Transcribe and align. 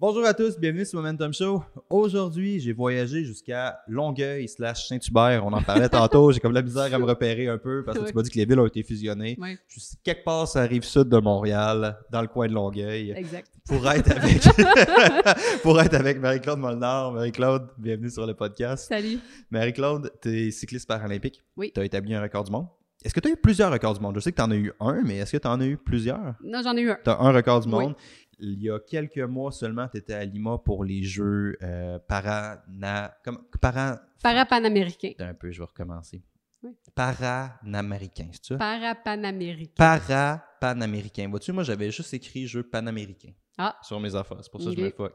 Bonjour 0.00 0.24
à 0.26 0.32
tous, 0.32 0.56
bienvenue 0.60 0.84
sur 0.86 1.00
Momentum 1.02 1.32
Show. 1.34 1.60
Aujourd'hui, 1.90 2.60
j'ai 2.60 2.72
voyagé 2.72 3.24
jusqu'à 3.24 3.80
Longueuil 3.88 4.46
slash 4.46 4.86
Saint-Hubert. 4.86 5.44
On 5.44 5.52
en 5.52 5.60
parlait 5.60 5.88
tantôt. 5.88 6.30
J'ai 6.30 6.38
comme 6.38 6.52
la 6.52 6.62
misère 6.62 6.94
à 6.94 6.98
me 7.00 7.04
repérer 7.04 7.48
un 7.48 7.58
peu 7.58 7.82
parce 7.82 7.98
que 7.98 8.04
tu 8.04 8.14
m'as 8.14 8.22
dit 8.22 8.30
que 8.30 8.38
les 8.38 8.44
villes 8.44 8.60
ont 8.60 8.66
été 8.66 8.84
fusionnées. 8.84 9.36
Ouais. 9.40 9.58
Je 9.66 9.80
suis 9.80 9.96
quelque 10.04 10.22
part 10.22 10.46
sur 10.46 10.60
la 10.60 10.66
rive 10.66 10.84
sud 10.84 11.08
de 11.08 11.18
Montréal, 11.18 11.98
dans 12.12 12.20
le 12.22 12.28
coin 12.28 12.46
de 12.46 12.52
Longueuil, 12.52 13.10
Exact. 13.10 13.50
pour 13.66 13.90
être 13.90 14.12
avec, 14.16 14.42
pour 15.64 15.80
être 15.80 15.94
avec 15.94 16.20
Marie-Claude 16.20 16.60
Molnar. 16.60 17.10
Marie-Claude, 17.10 17.66
bienvenue 17.76 18.10
sur 18.10 18.24
le 18.24 18.34
podcast. 18.34 18.86
Salut. 18.88 19.18
Marie-Claude, 19.50 20.12
tu 20.22 20.28
es 20.46 20.50
cycliste 20.52 20.86
paralympique. 20.86 21.42
Oui. 21.56 21.72
Tu 21.74 21.80
as 21.80 21.84
établi 21.84 22.14
un 22.14 22.22
record 22.22 22.44
du 22.44 22.52
monde. 22.52 22.68
Est-ce 23.04 23.14
que 23.14 23.20
tu 23.20 23.28
as 23.28 23.30
eu 23.32 23.36
plusieurs 23.36 23.70
records 23.72 23.94
du 23.94 24.00
monde? 24.00 24.16
Je 24.16 24.20
sais 24.20 24.32
que 24.32 24.36
tu 24.36 24.42
en 24.42 24.50
as 24.50 24.56
eu 24.56 24.72
un, 24.80 25.02
mais 25.04 25.18
est-ce 25.18 25.32
que 25.32 25.36
tu 25.36 25.46
en 25.46 25.60
as 25.60 25.66
eu 25.66 25.76
plusieurs? 25.76 26.34
Non, 26.42 26.62
j'en 26.62 26.76
ai 26.76 26.80
eu 26.80 26.90
un. 26.90 26.98
Tu 27.04 27.10
as 27.10 27.20
un 27.20 27.30
record 27.32 27.60
du 27.60 27.72
Oui. 27.72 27.94
Il 28.40 28.62
y 28.62 28.70
a 28.70 28.78
quelques 28.78 29.18
mois 29.18 29.50
seulement, 29.52 29.88
tu 29.88 29.98
étais 29.98 30.14
à 30.14 30.24
Lima 30.24 30.58
pour 30.58 30.84
les 30.84 31.02
Jeux 31.02 31.56
euh, 31.62 31.98
parana... 31.98 33.14
Comme, 33.24 33.42
para... 33.60 34.00
Parapanaméricain. 34.22 35.10
Attends 35.18 35.30
un 35.30 35.34
peu, 35.34 35.50
je 35.50 35.58
vais 35.58 35.64
recommencer. 35.66 36.22
Oui. 36.62 36.70
Paranaméricain, 36.94 38.28
c'est 38.32 38.44
ça? 38.46 38.56
Parapanaméricain. 38.56 39.72
Para-panaméricain. 39.76 41.28
Vois-tu, 41.28 41.52
moi, 41.52 41.62
j'avais 41.62 41.90
juste 41.90 42.12
écrit 42.14 42.46
Jeux 42.46 42.62
panaméricains 42.64 43.32
Ah. 43.56 43.76
sur 43.82 43.98
mes 44.00 44.14
affaires. 44.14 44.38
C'est 44.42 44.50
pour 44.50 44.60
ça 44.62 44.70
que 44.70 44.76
je 44.76 44.80
me 44.82 44.90
fuck. 44.90 45.12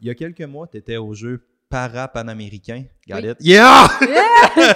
Il 0.00 0.06
y 0.08 0.10
a 0.10 0.14
quelques 0.14 0.42
mois, 0.42 0.66
tu 0.66 0.76
étais 0.78 0.96
au 0.96 1.12
Jeu 1.14 1.46
para-panaméricain. 1.70 2.84
Got 3.08 3.16
Oui. 3.16 3.28
it? 3.30 3.36
Yeah! 3.40 3.86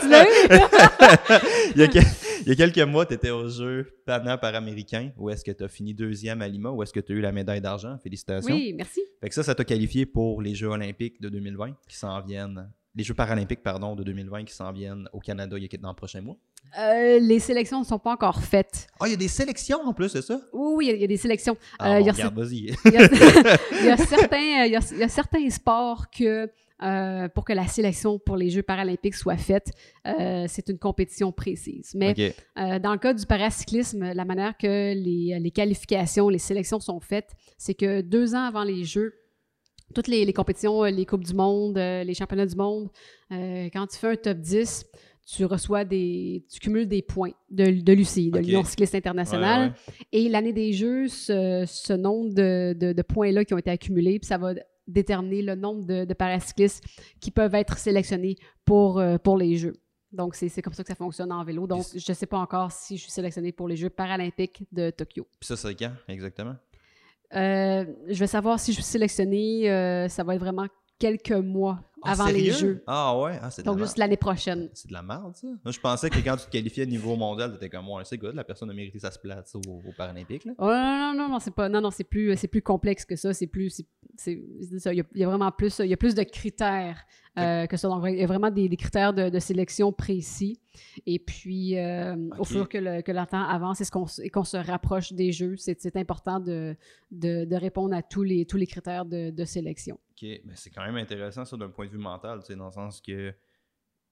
tu 0.01 0.09
l'as 0.09 0.25
eu? 0.25 0.49
il, 1.75 1.81
y 1.81 1.83
a 1.85 1.89
que- 1.89 1.99
il 2.47 2.49
y 2.49 2.53
a 2.53 2.55
quelques 2.57 2.79
mois, 2.89 3.07
tu 3.07 3.15
étais 3.15 3.31
au 3.31 3.49
jeu 3.49 3.87
Pana 4.07 4.39
Paraméricain. 4.39 5.11
Où 5.17 5.31
est-ce 5.31 5.45
que 5.45 5.51
tu 5.53 5.65
as 5.65 5.69
fini 5.69 5.95
deuxième 5.95 6.43
à 6.43 6.49
Lima? 6.49 6.71
Où 6.71 6.83
est-ce 6.83 6.93
que 6.93 7.01
tu 7.01 7.13
as 7.13 7.17
eu 7.17 7.21
la 7.21 7.33
médaille 7.33 7.61
d'argent? 7.61 7.97
Félicitations. 8.03 8.55
Oui, 8.55 8.73
merci. 8.77 9.01
Fait 9.21 9.29
que 9.29 9.35
ça, 9.35 9.43
ça 9.43 9.55
t'a 9.55 9.65
qualifié 9.65 10.07
pour 10.07 10.41
les 10.43 10.55
Jeux 10.55 10.69
olympiques 10.69 11.21
de 11.21 11.29
2020 11.29 11.77
qui 11.89 11.97
s'en 11.97 12.21
viennent. 12.21 12.71
Les 12.95 13.05
Jeux 13.05 13.15
paralympiques, 13.15 13.63
pardon, 13.63 13.95
de 13.95 14.03
2020 14.03 14.45
qui 14.45 14.55
s'en 14.55 14.73
viennent 14.73 15.09
au 15.13 15.21
Canada 15.21 15.57
il 15.57 15.63
y 15.63 15.67
a- 15.73 15.79
dans 15.79 15.91
le 15.91 15.95
prochain 15.95 16.21
mois. 16.21 16.37
Euh, 16.79 17.19
les 17.21 17.39
sélections 17.39 17.79
ne 17.81 17.85
sont 17.85 17.99
pas 17.99 18.13
encore 18.13 18.41
faites. 18.43 18.89
Ah, 18.99 19.07
il 19.07 19.11
y 19.13 19.15
a 19.15 19.17
des 19.17 19.29
sélections 19.29 19.81
en 19.85 19.93
plus, 19.93 20.09
c'est 20.09 20.23
ça? 20.23 20.41
Oui, 20.53 20.73
oui, 20.77 20.85
il 20.87 20.89
y 20.89 20.91
a- 20.93 20.95
il 20.97 21.01
y, 21.03 21.05
a 21.05 21.07
des 21.07 21.17
sélections. 21.17 21.57
Ah, 21.79 21.91
Euh, 21.91 21.99
bon, 22.01 22.01
il 22.01 22.07
y 22.07 22.11
a 25.03 25.09
certains 25.09 25.49
sports 25.51 26.11
que 26.11 26.51
euh, 26.83 27.29
pour 27.29 27.45
que 27.45 27.53
la 27.53 27.67
sélection 27.67 28.19
pour 28.19 28.37
les 28.37 28.51
Jeux 28.51 28.63
paralympiques 28.63 29.15
soit 29.15 29.37
faite, 29.37 29.73
euh, 30.07 30.45
c'est 30.49 30.69
une 30.69 30.79
compétition 30.79 31.33
précise. 31.33 31.93
Mais. 31.95 32.15
Euh, 32.59 32.79
dans 32.79 32.93
le 32.93 32.99
cas 32.99 33.15
du 33.15 33.27
paracyclisme, 33.27 34.13
la 34.13 34.25
manière 34.25 34.57
que 34.57 34.95
les, 34.95 35.39
les 35.41 35.51
qualifications, 35.51 36.29
les 36.29 36.39
sélections 36.39 36.81
sont 36.81 37.01
faites, 37.01 37.31
c'est 37.57 37.75
que 37.75 38.01
deux 38.01 38.35
ans 38.35 38.45
avant 38.45 38.65
les 38.65 38.85
Jeux, 38.85 39.15
toutes 39.95 40.07
les, 40.09 40.25
les 40.25 40.33
compétitions, 40.33 40.83
les 40.85 41.07
Coupes 41.07 41.25
du 41.25 41.35
Monde, 41.35 41.77
les 41.79 42.15
Championnats 42.15 42.47
du 42.47 42.57
Monde, 42.57 42.89
quand 43.31 43.87
tu 43.91 43.97
fais 43.99 44.09
un 44.09 44.17
top 44.17 44.39
10, 44.39 44.85
tu 45.31 45.45
reçois 45.45 45.85
des. 45.85 46.45
tu 46.51 46.59
cumules 46.61 46.87
des 46.89 47.03
points 47.03 47.33
de, 47.51 47.65
de 47.83 47.93
l'UCI, 47.93 48.31
de 48.31 48.39
l'Union 48.39 48.65
cycliste 48.65 48.95
internationale. 48.95 49.61
Ouais, 49.89 49.93
ouais. 49.93 50.09
Et 50.13 50.29
l'année 50.31 50.53
des 50.55 50.73
Jeux, 50.73 51.09
ce, 51.09 51.65
ce 51.67 51.93
nombre 51.93 52.33
de, 52.33 52.75
de- 52.79 52.93
de 52.95 53.03
points-là 53.03 53.45
qui 53.45 53.53
ont 53.53 53.59
été 53.59 53.71
accumulés, 53.71 54.19
puis 54.19 54.27
ça 54.27 54.39
va 54.39 54.55
déterminer 54.89 55.43
le 55.43 55.55
nombre 55.55 55.85
de, 55.85 56.05
de 56.05 56.15
paracyclistes 56.15 56.85
qui 57.21 57.31
peuvent 57.31 57.55
être 57.55 57.79
sélectionnés 57.79 58.37
pour, 58.65 58.99
euh, 58.99 59.19
pour 59.19 59.37
les 59.37 59.57
Jeux. 59.57 59.75
Donc, 60.11 60.35
c'est 60.35 60.63
comme 60.63 60.73
ça 60.73 60.83
que 60.83 60.89
ça 60.89 60.95
fonctionne 60.95 61.31
en 61.31 61.45
vélo. 61.45 61.67
Donc, 61.67 61.85
je 61.95 62.11
ne 62.11 62.15
sais 62.15 62.27
pas 62.27 62.39
encore 62.39 62.73
si 62.73 62.97
je 62.97 63.03
suis 63.03 63.11
sélectionnée 63.13 63.53
pour 63.53 63.69
les 63.69 63.77
Jeux 63.77 63.91
paralympiques 63.91 64.65
de 64.73 64.91
Tokyo. 64.91 65.27
Puis 65.39 65.47
ça, 65.47 65.57
c'est 65.57 65.75
quand 65.75 65.93
exactement? 66.09 66.57
Euh, 67.35 67.85
je 68.09 68.19
vais 68.19 68.27
savoir 68.27 68.59
si 68.59 68.73
je 68.73 68.77
suis 68.77 68.85
sélectionnée. 68.85 69.71
euh, 69.71 70.09
ça 70.09 70.25
va 70.25 70.35
être 70.35 70.41
vraiment 70.41 70.67
quelques 70.99 71.31
mois 71.33 71.79
Ah, 72.03 72.13
avant 72.13 72.27
les? 72.27 72.51
Jeux. 72.53 72.83
Ah 72.87 73.19
ouais? 73.19 73.39
Ah, 73.43 73.51
c'est 73.51 73.63
de 73.63 73.67
la 73.67 73.71
Donc, 73.73 73.77
merde. 73.79 73.89
juste 73.89 73.99
l'année 73.99 74.17
prochaine. 74.17 74.69
C'est 74.73 74.89
de 74.89 74.93
la 74.93 75.03
merde, 75.03 75.35
ça. 75.37 75.47
Moi, 75.47 75.73
je 75.73 75.81
pensais 75.81 76.09
que 76.11 76.19
quand 76.21 76.37
tu 76.37 76.47
te 76.47 76.51
qualifiais 76.51 76.85
au 76.85 76.89
niveau 76.89 77.17
mondial, 77.17 77.53
t'étais 77.53 77.69
comme, 77.69 77.89
ouais, 77.91 78.03
c'est 78.05 78.19
good, 78.19 78.35
la 78.35 78.45
personne 78.45 78.71
a 78.71 78.75
mérité 78.75 78.99
sa 78.99 79.11
place 79.11 79.55
aux, 79.55 79.61
aux 79.69 79.93
Paralympiques. 79.97 80.45
Là. 80.45 80.53
Oh, 80.59 80.65
non, 80.67 81.13
non, 81.13 81.15
non, 81.15 81.29
non, 81.31 81.39
c'est 81.41 81.55
pas. 81.55 81.69
Non, 81.69 81.81
non, 81.81 81.91
c'est 81.91 82.05
plus, 82.05 82.37
c'est 82.37 82.49
plus 82.49 82.63
complexe 82.63 83.05
que 83.05 83.17
ça. 83.17 83.35
C'est 83.35 83.47
plus. 83.47 83.71
c'est- 84.17 84.39
ça. 84.79 84.93
Il 84.93 84.99
y, 84.99 85.01
a, 85.01 85.05
il 85.15 85.21
y 85.21 85.25
a 85.25 85.29
vraiment 85.29 85.51
plus. 85.53 85.79
Il 85.81 85.87
y 85.89 85.93
a 85.93 85.97
plus 85.97 86.15
de 86.15 86.23
critères 86.23 87.05
euh, 87.39 87.67
que 87.67 87.77
ça. 87.77 87.89
Donc, 87.89 88.05
il 88.09 88.19
y 88.19 88.23
a 88.23 88.27
vraiment 88.27 88.51
des, 88.51 88.69
des 88.69 88.77
critères 88.77 89.13
de, 89.13 89.29
de 89.29 89.39
sélection 89.39 89.93
précis. 89.93 90.59
Et 91.07 91.19
puis, 91.19 91.77
euh, 91.79 92.15
au 92.39 92.45
fur 92.45 92.69
que 92.69 92.79
le, 92.79 93.03
que 93.03 93.11
le 93.13 93.27
temps 93.27 93.43
avance 93.43 93.81
et 93.81 93.85
ce 93.85 93.91
qu'on 93.91 94.07
s- 94.07 94.21
et 94.23 94.31
qu'on 94.31 94.45
se 94.45 94.57
rapproche 94.57 95.13
des 95.13 95.33
jeux, 95.33 95.57
c'est 95.57 95.81
c'est 95.81 95.97
important 95.97 96.39
de, 96.41 96.77
de, 97.11 97.45
de 97.45 97.57
répondre 97.57 97.95
à 97.97 98.03
tous 98.03 98.23
les, 98.23 98.45
tous 98.47 98.57
les 98.57 98.67
critères 98.67 99.05
de, 99.05 99.31
de 99.31 99.45
sélection. 99.45 99.99
Ok, 100.13 100.29
mais 100.45 100.53
c'est 100.55 100.71
quand 100.71 100.85
même 100.85 100.97
intéressant 100.97 101.45
ça 101.45 101.57
d'un 101.57 101.69
point 101.69 101.87
de 101.89 101.93
vue 101.93 101.99
mental, 101.99 102.41
dans 102.49 102.67
le 102.67 102.73
sens 102.73 103.01
que 103.01 103.35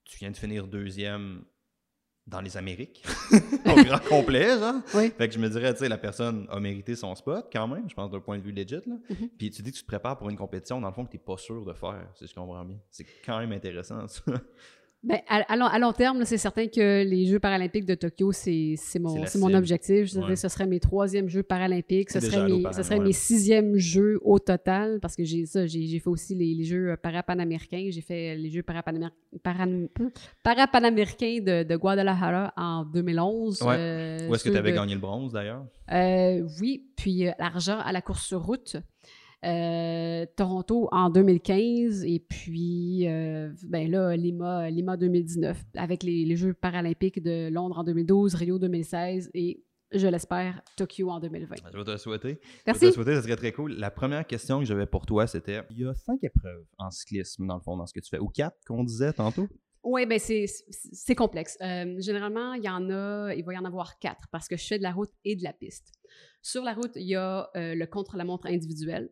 tu 0.05 0.19
viens 0.19 0.31
de 0.31 0.37
finir 0.37 0.67
deuxième 0.67 1.45
dans 2.27 2.41
les 2.41 2.57
Amériques, 2.57 3.05
au 3.67 3.85
grand 3.85 4.03
complet, 4.09 4.59
genre. 4.59 4.83
Oui. 4.95 5.13
Fait 5.17 5.29
que 5.29 5.35
je 5.35 5.39
me 5.39 5.49
dirais, 5.49 5.73
tu 5.75 5.81
sais, 5.81 5.89
la 5.89 5.99
personne 5.99 6.47
a 6.51 6.59
mérité 6.59 6.97
son 6.97 7.15
spot 7.15 7.49
quand 7.53 7.69
même, 7.69 7.89
je 7.89 7.95
pense 7.95 8.11
d'un 8.11 8.19
point 8.19 8.37
de 8.37 8.43
vue 8.43 8.51
legit, 8.51 8.75
là. 8.85 8.97
Mhm. 9.09 9.29
Puis 9.39 9.51
tu 9.51 9.63
dis 9.63 9.71
que 9.71 9.77
tu 9.77 9.83
te 9.83 9.87
prépares 9.87 10.19
pour 10.19 10.29
une 10.29 10.37
compétition, 10.37 10.81
dans 10.81 10.89
le 10.89 10.95
fond, 10.95 11.05
que 11.05 11.13
tu 11.13 11.19
pas 11.19 11.37
sûr 11.37 11.65
de 11.65 11.73
faire, 11.73 12.09
si 12.15 12.27
je 12.27 12.35
comprends 12.35 12.65
bien. 12.65 12.79
C'est 12.91 13.07
quand 13.25 13.39
même 13.39 13.53
intéressant, 13.53 14.09
ça. 14.09 14.23
Ben, 15.03 15.19
à, 15.29 15.37
à 15.53 15.57
long, 15.57 15.67
à 15.67 15.79
long 15.79 15.93
terme, 15.93 16.25
c'est 16.25 16.39
certain 16.39 16.67
que 16.67 17.05
les 17.05 17.27
Jeux 17.27 17.39
paralympiques 17.39 17.85
de 17.85 17.95
Tokyo, 17.95 18.33
c'est 18.33 18.77
mon, 18.99 19.55
objectif. 19.55 20.07
Je 20.07 20.35
ce 20.35 20.49
serait 20.49 20.67
mes 20.67 20.81
troisièmes 20.81 21.29
Jeux 21.29 21.45
paralympiques. 21.45 22.11
Ce 22.11 22.19
serait, 22.19 22.45
mes, 22.49 22.63
Paran, 22.63 22.73
ce 22.77 22.83
serait 22.83 22.99
ouais. 22.99 23.05
mes 23.05 23.13
sixièmes 23.13 23.77
Jeux 23.77 24.19
au 24.23 24.39
total, 24.41 24.99
parce 25.01 25.15
que 25.15 25.23
j'ai 25.23 25.47
ça, 25.47 25.67
j'ai 25.67 25.87
j'ai 25.87 26.01
fait 26.01 26.09
aussi 26.11 26.35
les, 26.35 26.55
les 26.55 26.65
Jeux 26.65 26.91
euh, 26.91 26.97
parapanaméricains. 26.97 27.87
J'ai 27.91 28.01
fait 28.01 28.35
les 28.37 28.51
Jeux 28.51 28.65
parapanaméricains 30.43 31.39
de, 31.41 31.63
de 31.63 31.77
Guadalajara 31.77 32.53
en 32.57 32.85
2011. 32.85 33.63
Ouais. 33.63 33.75
euh, 33.79 34.29
Où 34.29 34.35
est-ce 34.35 34.45
que 34.45 34.51
tu 34.51 34.57
avais 34.57 34.73
de- 34.73 34.77
gagné 34.77 34.95
le 34.95 35.01
bronze, 35.01 35.33
d'ailleurs? 35.33 35.65
euh, 35.93 36.43
oui, 36.61 36.87
puis 36.97 37.29
euh, 37.29 37.33
l'argent 37.39 37.79
à 37.79 37.93
la 37.93 38.01
course 38.01 38.27
sur 38.27 38.43
route. 38.43 38.77
Euh, 39.47 40.27
Toronto 40.37 40.89
en 40.91 41.11
2015 41.11 42.05
et 42.05 42.19
puis 42.19 43.07
euh, 43.09 43.53
ben 43.65 43.91
là 43.91 44.17
Lima, 44.17 44.71
Lima 44.71 44.97
2019 44.97 45.57
avec 45.77 46.03
les, 46.03 46.25
les 46.25 46.37
Jeux 46.37 46.53
paralympiques 46.55 47.23
de 47.23 47.49
Londres 47.49 47.79
en 47.79 47.85
2012, 47.85 48.35
Rio 48.35 48.59
2016 48.59 49.31
et 49.35 49.63
je 49.93 50.07
l'espère 50.09 50.63
Tokyo 50.77 51.09
en 51.11 51.21
2020. 51.21 51.57
Je 51.73 51.79
vais 51.79 51.85
te 51.85 51.91
le 51.91 51.97
souhaiter. 51.97 52.29
Je 52.29 52.35
vais 52.35 52.39
te 52.39 52.63
Merci. 52.67 52.87
le 52.87 52.93
souhaiter, 52.93 53.15
ça 53.15 53.23
serait 53.23 53.37
très 53.37 53.53
cool. 53.53 53.73
La 53.75 53.91
première 53.91 54.27
question 54.27 54.59
que 54.59 54.65
j'avais 54.65 54.87
pour 54.87 55.07
toi, 55.07 55.27
c'était 55.27 55.63
il 55.71 55.79
y 55.79 55.87
a 55.87 55.95
cinq 55.95 56.19
épreuves 56.23 56.65
en 56.79 56.91
cyclisme, 56.91 57.47
dans 57.47 57.55
le 57.55 57.61
fond, 57.61 57.77
dans 57.77 57.87
ce 57.87 57.95
que 57.95 58.01
tu 58.01 58.11
fais. 58.11 58.19
Ou 58.19 58.29
quatre, 58.29 58.57
qu'on 58.67 58.83
disait 58.83 59.13
tantôt? 59.13 59.49
Oui, 59.85 60.05
ben 60.05 60.19
c'est 60.19 60.47
c'est 60.71 61.15
complexe. 61.15 61.57
Euh, 61.61 61.95
généralement, 62.01 62.55
il 62.55 62.65
y 62.65 62.69
en 62.69 62.91
a, 62.91 63.33
il 63.35 63.45
va 63.45 63.55
y 63.55 63.59
en 63.59 63.65
avoir 63.65 64.01
quatre 64.01 64.27
parce 64.33 64.49
que 64.49 64.57
je 64.57 64.67
fais 64.67 64.79
de 64.79 64.83
la 64.83 64.91
route 64.91 65.13
et 65.25 65.37
de 65.37 65.45
la 65.45 65.53
piste. 65.53 65.93
Sur 66.43 66.65
la 66.65 66.75
route, 66.75 66.91
il 66.97 67.07
y 67.07 67.15
a 67.15 67.49
euh, 67.55 67.77
le 67.77 67.87
contre-la-montre 67.87 68.49
individuel. 68.49 69.11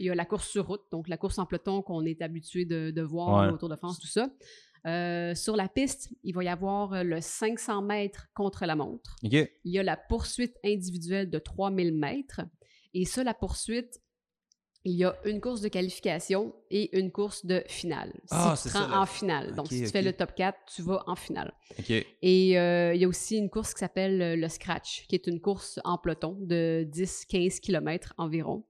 Il 0.00 0.06
y 0.06 0.10
a 0.10 0.14
la 0.14 0.24
course 0.24 0.48
sur 0.48 0.66
route, 0.66 0.82
donc 0.90 1.08
la 1.08 1.16
course 1.16 1.38
en 1.38 1.46
peloton 1.46 1.82
qu'on 1.82 2.04
est 2.04 2.20
habitué 2.22 2.64
de, 2.64 2.90
de 2.90 3.02
voir 3.02 3.46
Ouais. 3.46 3.52
autour 3.52 3.68
de 3.68 3.76
France, 3.76 3.98
tout 3.98 4.06
ça. 4.06 4.28
Euh, 4.86 5.34
sur 5.34 5.54
la 5.56 5.68
piste, 5.68 6.10
il 6.24 6.34
va 6.34 6.42
y 6.44 6.48
avoir 6.48 7.04
le 7.04 7.20
500 7.20 7.82
mètres 7.82 8.26
contre 8.34 8.66
la 8.66 8.74
montre. 8.76 9.16
Il 9.64 9.72
y 9.72 9.78
a 9.78 9.82
la 9.84 9.96
poursuite 9.96 10.56
individuelle 10.64 11.30
de 11.30 11.38
3000 11.38 11.94
mètres. 11.94 12.40
Et 12.92 13.04
ça, 13.04 13.22
la 13.24 13.32
poursuite, 13.32 14.01
il 14.84 14.94
y 14.94 15.04
a 15.04 15.14
une 15.24 15.40
course 15.40 15.60
de 15.60 15.68
qualification 15.68 16.52
et 16.70 16.98
une 16.98 17.10
course 17.12 17.46
de 17.46 17.62
finale. 17.66 18.12
Si 18.24 18.28
Ah, 18.32 18.54
tu 18.56 18.62
c'est 18.62 18.68
te 18.70 18.78
rends 18.78 18.84
ça, 18.84 18.90
la- 18.90 19.00
en 19.02 19.06
finale. 19.06 19.54
Donc, 19.54 19.68
si 19.68 19.80
tu 19.84 19.86
fais 19.92 20.02
le 20.02 20.12
top 20.12 20.34
4, 20.34 20.58
tu 20.74 20.82
vas 20.82 21.04
en 21.06 21.14
finale. 21.14 21.52
Et 22.22 22.58
euh, 22.58 22.92
il 22.94 23.00
y 23.00 23.04
a 23.04 23.08
aussi 23.08 23.36
une 23.38 23.48
course 23.48 23.74
qui 23.74 23.78
s'appelle 23.80 24.20
euh, 24.20 24.36
le 24.36 24.48
Scratch, 24.48 25.06
qui 25.06 25.14
est 25.14 25.26
une 25.28 25.40
course 25.40 25.78
en 25.84 25.98
peloton 25.98 26.36
de 26.40 26.84
10-15 26.90 27.60
km 27.60 28.12
environ. 28.18 28.64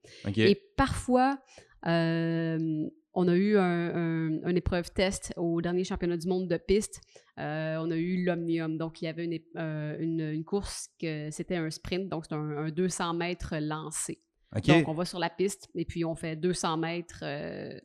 Et 0.50 0.54
parfois, 0.76 1.38
euh, 1.86 2.86
on 3.14 3.28
a 3.28 3.34
eu 3.34 3.56
un, 3.56 3.62
un- 3.62 4.48
une 4.48 4.56
épreuve 4.56 4.90
test 4.92 5.32
au 5.36 5.60
dernier 5.60 5.84
championnat 5.84 6.16
du 6.16 6.28
monde 6.28 6.48
de 6.48 6.56
piste. 6.56 7.00
Euh, 7.38 7.76
on 7.80 7.90
a 7.90 7.96
eu 7.96 8.24
l'Omnium. 8.24 8.76
Donc, 8.78 9.00
il 9.02 9.06
y 9.06 9.08
avait 9.08 9.24
une, 9.24 9.32
ép- 9.32 9.98
une, 10.00 10.20
une 10.20 10.44
course 10.44 10.88
que 11.00 11.30
c'était 11.30 11.56
un 11.56 11.70
sprint, 11.70 12.08
donc 12.08 12.24
c'est 12.28 12.34
un, 12.34 12.56
un 12.66 12.70
200 12.70 13.14
mètres 13.14 13.54
lancé. 13.60 14.20
Donc, 14.66 14.88
on 14.88 14.94
va 14.94 15.04
sur 15.04 15.18
la 15.18 15.30
piste 15.30 15.68
et 15.74 15.84
puis 15.84 16.04
on 16.04 16.14
fait 16.14 16.36
200 16.36 16.76
mètres 16.76 17.20
euh, 17.22 17.78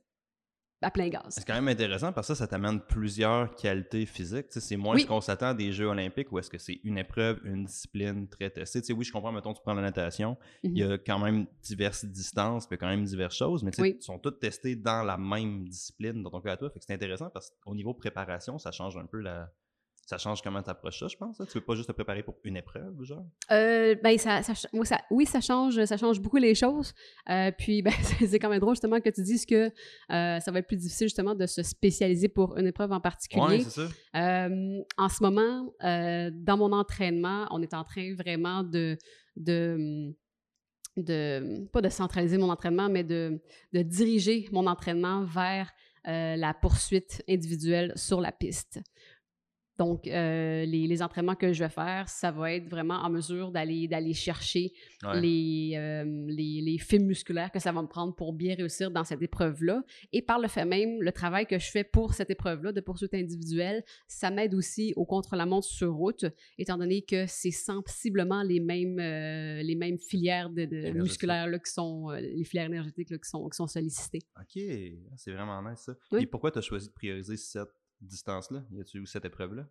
à 0.81 0.91
plein 0.91 1.09
gaz. 1.09 1.23
C'est 1.29 1.45
quand 1.47 1.55
même 1.55 1.67
intéressant 1.69 2.11
parce 2.13 2.27
que 2.27 2.33
ça, 2.35 2.39
ça 2.43 2.47
t'amène 2.47 2.79
plusieurs 2.81 3.55
qualités 3.55 4.05
physiques. 4.05 4.45
C'est 4.49 4.75
moins 4.77 4.95
Oui. 4.95 5.01
ce 5.01 5.07
qu'on 5.07 5.21
s'attend 5.21 5.53
des 5.55 5.71
Jeux 5.71 5.87
olympiques 5.87 6.31
où 6.31 6.37
est-ce 6.37 6.49
que 6.51 6.57
c'est 6.59 6.79
une 6.83 6.97
épreuve, 6.99 7.39
une 7.45 7.65
discipline 7.65 8.27
très 8.27 8.49
testée. 8.51 8.81
Tu 8.81 8.87
sais, 8.87 8.93
oui, 8.93 9.03
je 9.05 9.11
comprends, 9.11 9.31
mettons, 9.31 9.53
tu 9.53 9.61
prends 9.63 9.73
la 9.73 9.81
natation, 9.81 10.37
il 10.61 10.77
y 10.77 10.83
a 10.83 10.97
quand 10.99 11.17
même 11.19 11.47
diverses 11.63 12.05
distances, 12.05 12.67
puis 12.67 12.77
quand 12.77 12.87
même 12.89 13.03
diverses 13.05 13.35
choses, 13.37 13.63
mais 13.63 13.71
Oui. 13.79 13.95
ils 13.99 14.03
sont 14.03 14.19
toutes 14.19 14.39
testées 14.39 14.75
dans 14.75 15.03
la 15.03 15.17
même 15.17 15.67
discipline 15.67 16.21
dans 16.21 16.29
ton 16.29 16.41
cas 16.41 16.51
à 16.53 16.57
toi. 16.57 16.69
Fait 16.69 16.79
que 16.79 16.85
c'est 16.85 16.93
intéressant 16.93 17.29
parce 17.31 17.51
qu'au 17.63 17.73
niveau 17.73 17.93
préparation, 17.95 18.59
ça 18.59 18.71
change 18.71 18.97
un 18.97 19.05
peu 19.07 19.19
la, 19.19 19.51
Ça 20.07 20.17
change 20.17 20.41
comment 20.41 20.63
tu 20.63 20.69
approches 20.69 20.99
ça, 20.99 21.09
je 21.09 21.17
pense. 21.17 21.41
Hein? 21.41 21.45
Tu 21.51 21.57
veux 21.57 21.65
pas 21.65 21.75
juste 21.75 21.89
te 21.89 21.91
préparer 21.91 22.23
pour 22.23 22.37
une 22.45 22.55
épreuve, 22.55 23.03
genre? 23.03 23.25
Euh, 23.51 23.93
ben, 24.01 24.17
ça, 24.17 24.41
ça, 24.41 24.53
oui, 25.11 25.25
ça 25.25 25.41
change, 25.41 25.83
ça 25.83 25.97
change 25.97 26.21
beaucoup 26.21 26.37
les 26.37 26.55
choses. 26.55 26.93
Euh, 27.29 27.51
puis, 27.51 27.81
ben, 27.81 27.91
c'est 28.25 28.39
quand 28.39 28.47
même 28.47 28.61
drôle, 28.61 28.75
justement, 28.75 29.01
que 29.01 29.09
tu 29.09 29.21
dises 29.21 29.45
que 29.45 29.65
euh, 29.65 30.39
ça 30.39 30.49
va 30.49 30.59
être 30.59 30.67
plus 30.67 30.77
difficile, 30.77 31.07
justement, 31.07 31.35
de 31.35 31.45
se 31.45 31.61
spécialiser 31.61 32.29
pour 32.29 32.55
une 32.57 32.67
épreuve 32.67 32.93
en 32.93 33.01
particulier. 33.01 33.43
Oui, 33.49 33.63
c'est 33.63 33.81
ça. 33.81 34.49
en 34.97 35.09
ce 35.09 35.21
moment, 35.21 35.73
dans 35.81 36.57
mon 36.57 36.71
entraînement, 36.71 37.45
on 37.51 37.61
est 37.61 37.73
en 37.73 37.83
train 37.83 38.15
vraiment 38.15 38.63
de, 38.63 38.97
de 39.35 40.15
de, 40.95 41.67
pas 41.73 41.81
de 41.81 41.89
centraliser 41.89 42.37
mon 42.37 42.49
entraînement, 42.49 42.89
mais 42.89 43.03
de, 43.03 43.41
de 43.73 43.81
diriger 43.81 44.47
mon 44.53 44.67
entraînement 44.67 45.25
vers 45.25 45.69
la 46.05 46.53
poursuite 46.53 47.21
individuelle 47.27 47.91
sur 47.97 48.21
la 48.21 48.31
piste. 48.31 48.79
Donc, 49.77 50.07
euh, 50.07 50.65
les, 50.65 51.03
entraînements 51.03 51.35
que 51.35 51.53
je 51.53 51.63
vais 51.63 51.69
faire, 51.69 52.09
ça 52.09 52.31
va 52.31 52.53
être 52.53 52.67
vraiment 52.67 52.95
en 52.95 53.09
mesure 53.09 53.51
d'aller, 53.51 53.87
d'aller 53.87 54.13
chercher 54.13 54.73
les, 55.13 55.73
euh, 55.75 56.03
les, 56.27 56.61
les, 56.61 56.77
fils 56.79 57.01
musculaires 57.01 57.51
que 57.51 57.59
ça 57.59 57.71
va 57.71 57.83
me 57.83 57.87
prendre 57.87 58.15
pour 58.15 58.33
bien 58.33 58.55
réussir 58.55 58.89
dans 58.89 59.03
cette 59.03 59.21
épreuve-là. 59.21 59.83
Et 60.11 60.23
par 60.23 60.39
le 60.39 60.47
fait 60.47 60.65
même, 60.65 61.01
le 61.01 61.11
travail 61.11 61.45
que 61.45 61.59
je 61.59 61.69
fais 61.69 61.83
pour 61.83 62.15
cette 62.15 62.31
épreuve-là 62.31 62.71
de 62.71 62.81
poursuite 62.81 63.13
individuelle, 63.13 63.83
ça 64.07 64.31
m'aide 64.31 64.55
aussi 64.55 64.93
au 64.95 65.05
contre-la-montre 65.05 65.67
sur 65.67 65.93
route, 65.93 66.25
étant 66.57 66.77
donné 66.77 67.03
que 67.03 67.25
c'est 67.27 67.51
sensiblement 67.51 68.41
les 68.41 68.59
mêmes, 68.59 68.99
euh, 68.99 69.61
les 69.61 69.75
mêmes 69.75 69.99
filières 69.99 70.49
de, 70.49 70.91
musculaires 70.91 71.47
là, 71.47 71.59
qui 71.59 71.71
sont, 71.71 72.09
les 72.09 72.43
filières 72.43 72.65
énergétiques 72.65 73.11
là, 73.11 73.17
qui, 73.19 73.29
sont, 73.29 73.47
qui 73.47 73.55
sont 73.55 73.67
sollicitées. 73.67 74.21
OK, 74.39 74.59
c'est 75.15 75.31
vraiment 75.31 75.61
nice 75.61 75.79
ça. 75.79 75.93
Et 76.17 76.25
pourquoi 76.25 76.49
tu 76.49 76.57
as 76.57 76.61
choisi 76.61 76.87
de 76.87 76.93
prioriser 76.93 77.37
cette 77.37 77.69
distance-là? 78.01 78.63
Y 78.71 78.81
a-tu 78.81 79.05
cette 79.05 79.25
épreuve-là? 79.25 79.67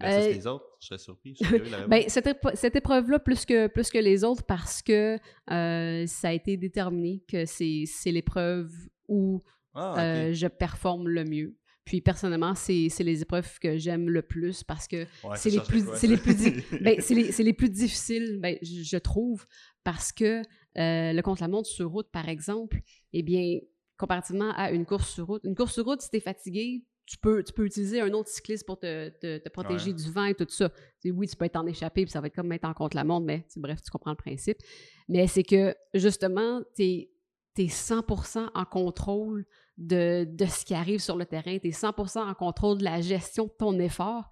Versus 0.00 0.26
euh, 0.26 0.32
les 0.32 0.46
autres, 0.46 0.66
je 0.80 0.86
serais 0.86 0.98
surpris. 0.98 1.36
ben, 1.88 2.04
cette, 2.08 2.76
épreuve-là, 2.76 3.18
plus 3.18 3.44
que, 3.44 3.66
plus 3.66 3.90
que 3.90 3.98
les 3.98 4.24
autres, 4.24 4.44
parce 4.44 4.82
que 4.82 5.18
euh, 5.50 6.06
ça 6.06 6.28
a 6.28 6.32
été 6.32 6.56
déterminé 6.56 7.22
que 7.28 7.44
c'est 7.44 7.86
l'épreuve 8.06 8.70
où 9.08 9.42
ah, 9.74 10.00
euh, 10.00 10.32
je 10.32 10.46
performe 10.46 11.08
le 11.08 11.24
mieux. 11.24 11.56
Puis 11.84 12.02
personnellement, 12.02 12.54
c'est 12.54 12.90
les 13.00 13.22
épreuves 13.22 13.58
que 13.60 13.78
j'aime 13.78 14.10
le 14.10 14.20
plus 14.20 14.62
parce 14.62 14.86
que 14.86 15.06
c'est 15.36 15.48
les, 15.48 15.60
plus, 15.60 15.86
les, 16.02 16.18
plus 16.18 16.36
ben, 16.82 17.00
les, 17.08 17.32
les 17.32 17.52
plus 17.54 17.70
difficiles, 17.70 18.38
ben, 18.40 18.58
je 18.60 18.98
trouve, 18.98 19.46
parce 19.84 20.12
que 20.12 20.42
le 20.76 21.20
contre-la-montre 21.22 21.68
sur 21.68 21.90
route, 21.90 22.10
par 22.12 22.28
exemple, 22.28 22.80
eh 23.14 23.22
bien, 23.22 23.58
comparativement 23.96 24.52
à 24.52 24.70
une 24.70 24.84
course 24.84 25.14
sur 25.14 25.26
route, 25.26 25.42
une 25.44 25.54
course 25.54 25.72
sur 25.72 25.84
route, 25.84 26.02
si 26.02 26.10
tu 26.10 26.18
es 26.18 26.20
fatigué, 26.20 26.84
tu 27.08 27.16
peux, 27.16 27.42
tu 27.42 27.54
peux 27.54 27.64
utiliser 27.64 28.02
un 28.02 28.12
autre 28.12 28.28
cycliste 28.28 28.66
pour 28.66 28.78
te, 28.78 29.08
te, 29.08 29.48
protéger 29.48 29.94
du 29.94 30.10
vent 30.10 30.26
et 30.26 30.34
tout 30.34 30.46
ça. 30.48 30.70
oui, 31.06 31.26
tu 31.26 31.36
peux 31.36 31.46
être 31.46 31.56
en 31.56 31.66
échappé, 31.66 32.04
puis 32.04 32.12
ça 32.12 32.20
va 32.20 32.26
être 32.26 32.34
comme 32.34 32.48
mettre 32.48 32.68
en 32.68 32.74
contre 32.74 32.96
la 32.96 33.04
montre, 33.04 33.24
mais 33.24 33.46
bref, 33.56 33.80
tu 33.82 33.90
comprends 33.90 34.10
le 34.10 34.16
principe. 34.16 34.58
Mais 35.08 35.26
c'est 35.26 35.42
que, 35.42 35.74
justement, 35.94 36.62
tu 36.76 36.82
es, 36.82 37.10
100% 37.56 38.50
en 38.54 38.64
contrôle 38.66 39.44
de, 39.78 40.28
de, 40.30 40.44
ce 40.44 40.64
qui 40.64 40.74
arrive 40.74 41.00
sur 41.00 41.16
le 41.16 41.24
terrain, 41.24 41.58
tu 41.58 41.68
es 41.68 41.72
100% 41.72 42.18
en 42.20 42.34
contrôle 42.34 42.78
de 42.78 42.84
la 42.84 43.00
gestion 43.00 43.46
de 43.46 43.52
ton 43.58 43.76
effort. 43.80 44.30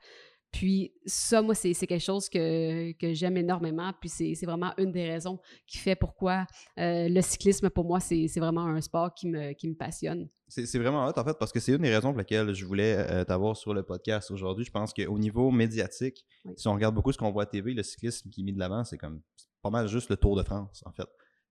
Puis 0.53 0.93
ça, 1.05 1.43
moi, 1.43 1.55
c'est 1.55 1.75
quelque 1.75 1.99
chose 1.99 2.29
que, 2.29 2.93
que 2.93 3.13
j'aime 3.13 3.37
énormément. 3.37 3.93
Puis 4.01 4.09
c'est 4.09 4.47
vraiment 4.47 4.73
une 4.79 4.93
des 4.93 5.09
raisons 5.11 5.39
qui 5.67 5.79
fait 5.79 5.97
pourquoi 5.97 6.47
euh, 6.79 7.09
le 7.09 7.21
cyclisme, 7.21 7.69
pour 7.71 7.85
moi, 7.85 8.01
c'est 8.01 8.27
vraiment 8.37 8.67
un 8.67 8.81
sport 8.81 9.13
qui 9.15 9.29
me, 9.29 9.53
qui 9.53 9.69
me 9.69 9.75
passionne. 9.75 10.29
C'est 10.49 10.79
vraiment 10.79 11.07
hot, 11.07 11.13
en 11.17 11.25
fait, 11.25 11.37
parce 11.39 11.53
que 11.53 11.59
c'est 11.59 11.73
une 11.73 11.83
des 11.83 11.95
raisons 11.95 12.11
pour 12.11 12.19
lesquelles 12.19 12.55
je 12.55 12.65
voulais 12.65 12.97
euh, 12.97 13.25
t'avoir 13.25 13.57
sur 13.57 13.75
le 13.75 13.83
podcast 13.83 14.31
aujourd'hui. 14.31 14.65
Je 14.65 14.71
pense 14.71 14.95
qu'au 14.95 15.19
niveau 15.19 15.51
médiatique, 15.51 16.25
si 16.57 16.69
on 16.69 16.75
regarde 16.75 16.95
beaucoup 16.95 17.13
ce 17.13 17.19
qu'on 17.19 17.33
voit 17.33 17.43
à 17.43 17.47
TV, 17.47 17.75
le 17.75 17.83
cyclisme 17.83 18.31
qui 18.31 18.43
est 18.43 18.45
mis 18.45 18.53
de 18.53 18.59
l'avant, 18.59 18.85
c'est 18.85 18.97
comme 18.97 19.21
pas 19.61 19.71
mal 19.71 19.89
juste 19.89 20.09
le 20.09 20.17
Tour 20.17 20.37
de 20.37 20.45
France, 20.45 20.83
en 20.87 20.93
fait. 20.93 21.09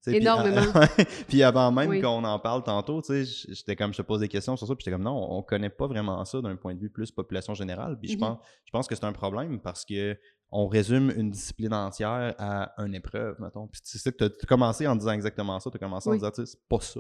Énormément. 0.08 0.62
Puis, 1.28 1.44
avant 1.44 1.72
même 1.72 2.02
qu'on 2.02 2.24
en 2.24 2.40
parle 2.40 2.64
tantôt, 2.64 3.02
tu 3.02 3.26
sais, 3.26 3.46
j'étais 3.50 3.76
comme, 3.76 3.94
je 3.94 3.98
te 3.98 4.02
pose 4.02 4.20
des 4.20 4.28
questions 4.28 4.56
sur 4.58 4.68
ça, 4.68 4.76
puis 4.76 4.84
j'étais 4.84 4.96
comme, 4.96 5.04
non, 5.04 5.32
on, 5.32 5.42
connaît 5.42 5.70
pas 5.70 5.88
vraiment 5.88 6.24
ça 6.26 6.42
d'un 6.42 6.56
point 6.56 6.74
de 6.74 6.80
vue 6.80 6.90
plus 6.90 7.12
population 7.12 7.54
générale. 7.54 7.98
Puis 8.00 8.10
je, 8.10 8.16
mm-hmm. 8.16 8.20
pense, 8.20 8.38
je 8.66 8.72
pense 8.72 8.88
que 8.88 8.96
c'est 8.96 9.06
un 9.06 9.14
problème 9.14 9.60
parce 9.60 9.86
que 9.86 10.18
on 10.52 10.68
résume 10.68 11.12
une 11.16 11.32
discipline 11.32 11.74
entière 11.74 12.34
à 12.38 12.74
une 12.78 12.96
épreuve, 12.96 13.36
mettons. 13.40 13.68
Puis 13.68 13.82
tu 13.82 13.98
sais 13.98 14.12
que 14.12 14.26
tu 14.26 14.36
as 14.42 14.48
commencé 14.48 14.88
en 14.88 14.96
disant 14.96 15.12
exactement 15.12 15.60
ça, 15.60 15.70
tu 15.70 15.78
as 15.78 15.80
commencé 15.80 16.10
en 16.10 16.14
disant, 16.14 16.32
c'est 16.34 16.46
pas 16.70 16.80
ça. 16.80 17.00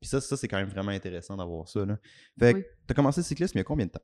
Puis 0.00 0.08
ça, 0.08 0.20
ça 0.20 0.36
c'est 0.36 0.48
quand 0.48 0.56
même 0.56 0.68
vraiment 0.68 0.90
intéressant 0.90 1.36
d'avoir 1.36 1.68
ça. 1.68 1.84
Là. 1.84 1.98
Fait 2.38 2.54
que 2.54 2.58
tu 2.60 2.66
as 2.90 2.94
commencé 2.94 3.20
le 3.20 3.24
cyclisme 3.24 3.56
il 3.56 3.60
y 3.60 3.62
a 3.62 3.64
combien 3.64 3.86
de 3.86 3.92
temps? 3.92 4.02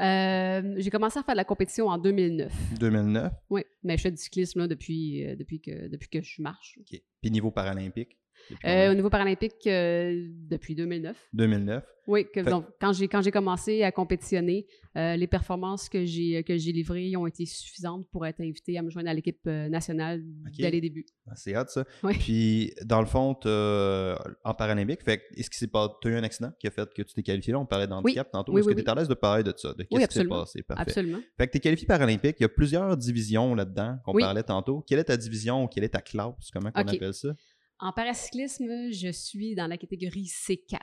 Euh, 0.00 0.74
j'ai 0.78 0.90
commencé 0.90 1.18
à 1.18 1.22
faire 1.22 1.34
de 1.34 1.38
la 1.38 1.44
compétition 1.44 1.88
en 1.88 1.98
2009. 1.98 2.52
2009? 2.78 3.32
Oui, 3.50 3.62
mais 3.82 3.96
je 3.96 4.02
fais 4.02 4.10
du 4.10 4.16
cyclisme 4.16 4.60
là, 4.60 4.68
depuis, 4.68 5.26
euh, 5.26 5.36
depuis, 5.36 5.60
que, 5.60 5.88
depuis 5.88 6.08
que 6.08 6.22
je 6.22 6.40
marche. 6.40 6.78
OK. 6.80 7.00
Puis 7.20 7.30
niveau 7.30 7.50
paralympique? 7.50 8.16
Euh, 8.64 8.90
au 8.90 8.94
niveau 8.94 9.10
paralympique, 9.10 9.66
euh, 9.66 10.26
depuis 10.48 10.74
2009. 10.74 11.16
2009. 11.32 11.84
Oui, 12.06 12.26
donc 12.46 12.64
quand 12.80 12.94
j'ai 12.94 13.06
quand 13.06 13.20
j'ai 13.20 13.30
commencé 13.30 13.82
à 13.82 13.92
compétitionner, 13.92 14.66
euh, 14.96 15.16
les 15.16 15.26
performances 15.26 15.90
que 15.90 16.06
j'ai 16.06 16.42
que 16.42 16.56
j'ai 16.56 16.72
livrées 16.72 17.14
ont 17.16 17.26
été 17.26 17.44
suffisantes 17.44 18.08
pour 18.10 18.24
être 18.24 18.40
invité 18.40 18.78
à 18.78 18.82
me 18.82 18.88
joindre 18.88 19.10
à 19.10 19.14
l'équipe 19.14 19.44
nationale 19.44 20.22
dès 20.58 20.70
les 20.70 20.80
débuts. 20.80 21.04
Ah, 21.26 21.34
c'est 21.36 21.54
hâte 21.54 21.68
ça. 21.68 21.84
Puis 22.18 22.72
dans 22.86 23.00
le 23.00 23.06
fond, 23.06 23.36
en 23.42 24.54
paralympique, 24.54 25.02
fait 25.02 25.22
est-ce 25.36 25.50
que 25.50 25.56
c'est 25.56 25.66
pas 25.66 25.98
tu 26.00 26.08
as 26.08 26.12
eu 26.12 26.14
un 26.14 26.22
accident 26.22 26.50
qui 26.58 26.66
a 26.66 26.70
fait 26.70 26.88
que 26.94 27.02
tu 27.02 27.12
t'es 27.12 27.22
qualifié? 27.22 27.52
Là, 27.52 27.58
on 27.58 27.66
parlait 27.66 27.86
d'handicap 27.86 28.30
tantôt. 28.30 28.56
est-ce 28.56 28.68
que 28.68 28.72
tu 28.72 28.80
es 28.80 28.88
à 28.88 28.94
l'aise 28.94 29.08
de 29.08 29.14
parler 29.14 29.42
de 29.42 29.52
ça, 29.54 29.74
de 29.74 29.82
qu'est-ce 29.82 30.08
qui 30.08 30.14
s'est 30.14 30.24
passé? 30.24 30.62
Parfait. 30.62 30.82
Absolument. 30.82 31.18
Fait 31.36 31.46
que 31.46 31.52
tu 31.52 31.58
es 31.58 31.60
qualifié 31.60 31.86
paralympique, 31.86 32.36
il 32.40 32.44
y 32.44 32.46
a 32.46 32.48
plusieurs 32.48 32.96
divisions 32.96 33.54
là-dedans 33.54 33.98
qu'on 34.04 34.14
parlait 34.14 34.42
tantôt. 34.42 34.82
Quelle 34.86 35.00
est 35.00 35.04
ta 35.04 35.16
division, 35.18 35.66
quelle 35.66 35.84
est 35.84 35.90
ta 35.90 36.00
classe, 36.00 36.50
comment 36.50 36.70
on 36.74 36.88
appelle 36.88 37.12
ça? 37.12 37.34
En 37.80 37.92
paracyclisme, 37.92 38.90
je 38.90 39.10
suis 39.12 39.54
dans 39.54 39.66
la 39.66 39.76
catégorie 39.76 40.24
C4. 40.24 40.78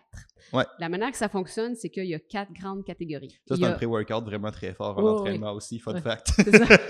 Ouais. 0.53 0.63
La 0.79 0.89
manière 0.89 1.11
que 1.11 1.17
ça 1.17 1.27
fonctionne, 1.27 1.75
c'est 1.75 1.89
qu'il 1.89 2.05
y 2.05 2.15
a 2.15 2.19
quatre 2.19 2.53
grandes 2.53 2.85
catégories. 2.85 3.37
Ça, 3.47 3.55
c'est 3.55 3.65
un 3.65 3.73
pré-workout 3.73 4.23
vraiment 4.23 4.51
très 4.51 4.73
fort 4.73 4.97
en 4.97 5.03
entraînement 5.03 5.51
aussi, 5.53 5.79
fun 5.79 5.99
fact. 5.99 6.37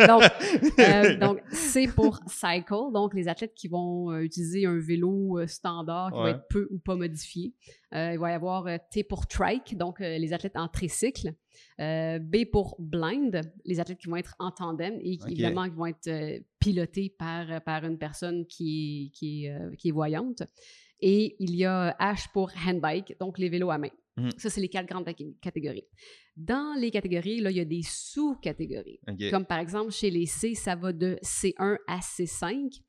Donc, 0.08 0.24
euh, 0.80 1.18
donc 1.18 1.42
c'est 1.52 1.88
pour 1.88 2.20
cycle, 2.28 2.92
donc 2.94 3.14
les 3.14 3.28
athlètes 3.28 3.54
qui 3.56 3.68
vont 3.68 4.12
euh, 4.12 4.20
utiliser 4.20 4.66
un 4.66 4.78
vélo 4.78 5.40
euh, 5.40 5.48
standard 5.48 6.12
qui 6.12 6.20
va 6.20 6.30
être 6.32 6.48
peu 6.50 6.68
ou 6.72 6.78
pas 6.78 6.96
modifié. 6.96 7.54
il 7.92 8.20
va 8.20 8.32
y 8.32 8.34
avoir 8.34 8.68
T 8.92 9.04
pour 9.04 9.26
trike, 9.26 9.78
donc 9.78 10.00
les 10.00 10.34
athlètes 10.34 10.58
en 10.58 10.68
tricycle. 10.68 11.34
Euh, 11.82 12.20
B 12.20 12.46
pour 12.50 12.76
blind, 12.80 13.42
les 13.66 13.80
athlètes 13.80 13.98
qui 13.98 14.08
vont 14.08 14.16
être 14.16 14.36
en 14.40 14.52
tandem 14.52 14.98
et 15.02 15.18
qui, 15.18 15.32
évidemment 15.32 15.66
qui 15.66 15.76
vont 15.76 15.88
être 15.88 16.42
euh, 16.68 16.72
pilotés 16.72 17.16
par, 17.18 17.62
par 17.64 17.84
une 17.84 17.98
personne 17.98 18.46
qui, 18.46 19.12
qui, 19.14 19.50
euh, 19.50 19.76
qui 19.78 19.90
est 19.90 19.92
voyante. 19.92 20.44
Et 21.00 21.36
il 21.40 21.56
y 21.56 21.66
a 21.66 21.96
H 22.00 22.32
pour 22.34 22.52
handbike, 22.66 23.18
donc 23.20 23.38
les 23.38 23.50
vélos 23.50 23.70
à 23.70 23.78
main. 23.78 23.90
Mhm. 24.18 24.32
Ça, 24.38 24.50
c'est 24.50 24.62
les 24.62 24.70
quatre 24.70 24.88
grandes 24.88 25.06
catégories. 25.42 25.86
Dans 26.38 26.74
les 26.80 26.90
catégories, 26.90 27.42
là, 27.42 27.52
il 27.52 27.58
y 27.58 27.62
a 27.62 27.66
des 27.66 27.82
sous-catégories. 27.84 29.00
Comme 29.30 29.46
par 29.46 29.60
exemple, 29.60 29.92
chez 29.92 30.10
les 30.10 30.26
C, 30.26 30.56
ça 30.56 30.76
va 30.76 30.94
de 30.94 31.18
C1 31.22 31.78
à 31.88 32.00
C5. 32.00 32.82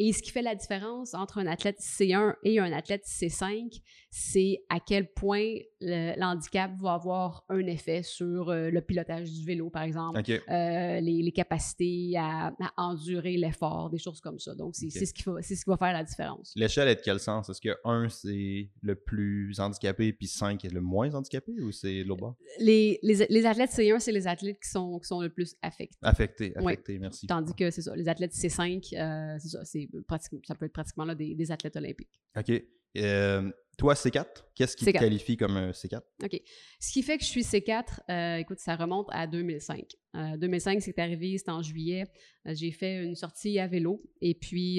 Et 0.00 0.12
ce 0.12 0.22
qui 0.22 0.30
fait 0.30 0.42
la 0.42 0.54
différence 0.54 1.14
entre 1.14 1.38
un 1.38 1.46
athlète 1.48 1.80
C1 1.80 2.36
et 2.44 2.60
un 2.60 2.72
athlète 2.72 3.04
C5, 3.04 3.82
c'est 4.10 4.62
à 4.68 4.78
quel 4.78 5.12
point 5.12 5.54
l'handicap 5.80 6.72
va 6.80 6.94
avoir 6.94 7.44
un 7.48 7.66
effet 7.66 8.02
sur 8.02 8.50
euh, 8.50 8.70
le 8.70 8.80
pilotage 8.80 9.30
du 9.30 9.44
vélo, 9.44 9.70
par 9.70 9.82
exemple, 9.82 10.18
euh, 10.18 11.00
les, 11.00 11.32
capacités 11.32 12.14
à, 12.16 12.52
endurer 12.76 13.36
l'effort, 13.36 13.90
des 13.90 13.98
choses 13.98 14.20
comme 14.20 14.38
ça. 14.38 14.54
Donc, 14.54 14.74
c'est 14.74 14.90
ce, 14.90 15.12
qui 15.12 15.22
va, 15.24 15.40
ce 15.42 15.54
qui 15.54 15.62
va 15.66 15.76
faire 15.76 15.92
la 15.92 16.04
différence. 16.04 16.52
L'échelle 16.56 16.88
est 16.88 16.96
de 16.96 17.00
quel 17.00 17.20
sens? 17.20 17.48
Est-ce 17.48 17.60
que 17.60 17.76
1, 17.84 18.08
c'est 18.08 18.70
le 18.82 18.94
plus 18.94 19.58
handicapé, 19.60 20.12
puis 20.12 20.26
5 20.26 20.64
est 20.64 20.72
le 20.72 20.80
moins 20.80 21.14
handicapé, 21.14 21.52
ou 21.60 21.70
c'est 21.70 22.02
l'autre 22.02 22.22
bas? 22.22 22.36
Les, 22.58 22.98
les, 23.02 23.46
athlètes 23.46 23.70
C1, 23.70 24.00
c'est 24.00 24.12
les 24.12 24.26
athlètes 24.26 24.60
qui 24.60 24.68
sont, 24.68 24.98
qui 24.98 25.06
sont 25.06 25.20
le 25.20 25.30
plus 25.30 25.54
affectés. 25.62 25.96
Affectés, 26.02 26.56
affectés, 26.56 26.98
merci. 26.98 27.26
Tandis 27.26 27.54
que 27.54 27.70
c'est 27.70 27.82
ça, 27.82 27.94
les 27.94 28.08
athlètes 28.08 28.32
C5, 28.32 28.96
euh, 28.96 29.36
c'est 29.38 29.48
ça, 29.48 29.64
ça 29.64 30.54
peut 30.54 30.66
être 30.66 30.72
pratiquement 30.72 31.04
là, 31.04 31.14
des, 31.14 31.34
des 31.34 31.52
athlètes 31.52 31.76
olympiques. 31.76 32.20
OK. 32.36 32.62
Euh, 32.96 33.50
toi, 33.78 33.94
C4, 33.94 34.26
qu'est-ce 34.56 34.76
qui 34.76 34.84
te 34.84 34.90
qualifie 34.90 35.36
comme 35.36 35.56
un 35.56 35.70
C4? 35.70 36.02
OK. 36.24 36.42
Ce 36.80 36.92
qui 36.92 37.02
fait 37.02 37.16
que 37.16 37.24
je 37.24 37.28
suis 37.28 37.42
C4, 37.42 38.00
euh, 38.10 38.36
écoute, 38.36 38.58
ça 38.58 38.74
remonte 38.74 39.06
à 39.10 39.26
2005. 39.28 39.94
2005, 40.38 40.82
c'est 40.82 40.98
arrivé, 40.98 41.38
c'était 41.38 41.50
en 41.50 41.62
juillet. 41.62 42.04
Euh, 42.46 42.54
j'ai 42.54 42.70
fait 42.70 43.02
une 43.02 43.14
sortie 43.14 43.58
à 43.58 43.66
vélo 43.66 44.02
et 44.20 44.34
puis 44.34 44.76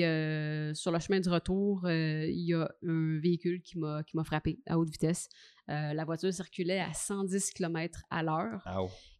sur 0.75 0.91
le 0.91 0.99
chemin 0.99 1.19
du 1.19 1.29
retour, 1.29 1.89
il 1.89 2.45
y 2.45 2.53
a 2.53 2.69
un 2.85 3.19
véhicule 3.19 3.61
qui 3.61 3.77
m'a 3.77 4.23
frappé 4.23 4.59
à 4.67 4.77
haute 4.77 4.89
vitesse. 4.89 5.29
la 5.67 6.05
voiture 6.05 6.33
circulait 6.33 6.79
à 6.79 6.93
110 6.93 7.51
km 7.51 8.01
à 8.09 8.23
l'heure. 8.23 8.61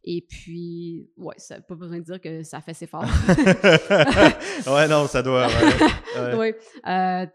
Et 0.02 0.24
puis, 0.26 1.10
ouais, 1.18 1.34
ça 1.36 1.60
pas 1.60 1.74
besoin 1.74 1.98
de 1.98 2.04
dire 2.04 2.18
que 2.20 2.42
ça 2.42 2.62
fait 2.62 2.72
ses 2.72 2.86
fort. 2.86 3.04
ouais, 3.04 4.88
non, 4.88 5.06
ça 5.06 5.22
doit. 5.22 5.46
oui. 6.38 6.54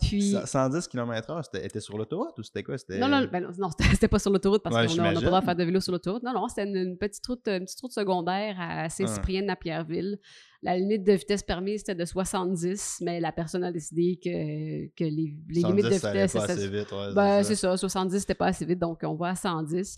puis... 0.01 0.35
110 0.43 0.87
km/h, 0.87 1.43
c'était 1.43 1.79
sur 1.79 1.95
l'autoroute 1.95 2.39
ou 2.39 2.43
c'était 2.43 2.63
quoi? 2.63 2.75
Non, 2.89 3.07
non, 3.07 3.27
ben 3.31 3.51
non, 3.59 3.69
c'était 3.91 4.07
pas 4.07 4.17
sur 4.17 4.31
l'autoroute 4.31 4.63
parce 4.63 4.75
qu'on 4.75 4.95
n'a 4.95 5.13
pas 5.13 5.19
le 5.19 5.25
droit 5.25 5.41
de 5.41 5.45
faire 5.45 5.55
de 5.55 5.63
vélo 5.63 5.79
sur 5.79 5.91
l'autoroute. 5.91 6.23
Non, 6.23 6.33
non, 6.33 6.47
c'était 6.47 6.63
une, 6.63 6.97
petite 6.97 7.25
route, 7.27 7.47
une 7.47 7.65
petite 7.65 7.81
route 7.81 7.93
secondaire 7.93 8.55
à 8.59 8.74
Saint-Cyprien 8.89 9.47
à 9.49 9.55
Pierreville. 9.55 10.19
La 10.61 10.77
limite 10.77 11.03
de 11.03 11.13
vitesse 11.13 11.43
permise, 11.43 11.81
c'était 11.81 11.95
de 11.95 12.05
70, 12.05 13.01
mais 13.01 13.19
la 13.19 13.31
personne 13.31 13.63
a 13.63 13.71
décidé 13.71 14.19
que, 14.23 14.87
que 14.95 15.03
les, 15.03 15.35
les 15.49 15.61
limites 15.61 15.85
de 15.85 15.89
vitesse. 15.89 16.31
Ça 16.31 16.39
pas 16.39 16.53
assez 16.53 16.67
vite, 16.67 16.87
ben, 17.13 17.43
c'est 17.43 17.55
ça. 17.55 17.77
70, 17.77 18.19
c'était 18.19 18.33
pas 18.33 18.47
assez 18.47 18.65
vite, 18.65 18.79
donc 18.79 19.01
on 19.03 19.15
va 19.15 19.29
à 19.29 19.35
110. 19.35 19.97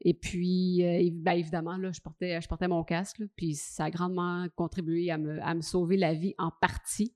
Et 0.00 0.14
puis, 0.14 0.84
euh, 0.84 1.10
ben, 1.12 1.32
évidemment, 1.32 1.76
là, 1.76 1.90
je, 1.92 2.00
portais, 2.00 2.40
je 2.40 2.48
portais 2.48 2.68
mon 2.68 2.84
casque, 2.84 3.22
puis 3.36 3.54
ça 3.54 3.84
a 3.84 3.90
grandement 3.90 4.46
contribué 4.54 5.10
à 5.10 5.18
me, 5.18 5.42
à 5.42 5.54
me 5.54 5.60
sauver 5.60 5.96
la 5.96 6.14
vie 6.14 6.34
en 6.38 6.50
partie. 6.50 7.14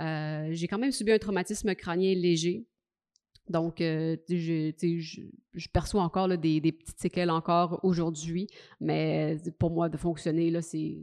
Euh, 0.00 0.48
j'ai 0.50 0.66
quand 0.66 0.78
même 0.78 0.90
subi 0.90 1.12
un 1.12 1.18
traumatisme 1.18 1.74
crânien 1.74 2.14
léger. 2.14 2.66
Donc, 3.48 3.80
euh, 3.80 4.16
je, 4.28 4.72
je, 5.52 5.68
perçois 5.68 6.02
encore 6.02 6.28
des, 6.28 6.60
des, 6.60 6.72
petites 6.72 6.98
séquelles 6.98 7.30
encore 7.30 7.80
aujourd'hui, 7.82 8.46
mais 8.80 9.36
pour 9.58 9.70
moi, 9.70 9.90
de 9.90 9.98
fonctionner, 9.98 10.50
là, 10.50 10.62
c'est 10.62 11.02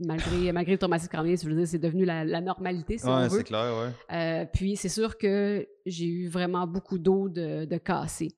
malgré, 0.00 0.52
malgré 0.52 0.72
le 0.72 0.78
traumatisme 0.78 1.10
crânien, 1.10 1.36
c'est 1.36 1.78
devenu 1.78 2.04
la, 2.04 2.40
normalité, 2.40 2.98
si 2.98 3.06
ouais, 3.06 3.28
c'est 3.28 3.44
clair, 3.44 3.72
ouais. 3.78 4.16
Euh, 4.16 4.46
puis 4.52 4.76
c'est 4.76 4.88
sûr 4.88 5.18
que 5.18 5.66
j'ai 5.86 6.06
eu 6.06 6.28
vraiment 6.28 6.66
beaucoup 6.66 6.98
d'eau 6.98 7.28
de, 7.28 7.64
de 7.64 7.76
cassé. 7.78 8.28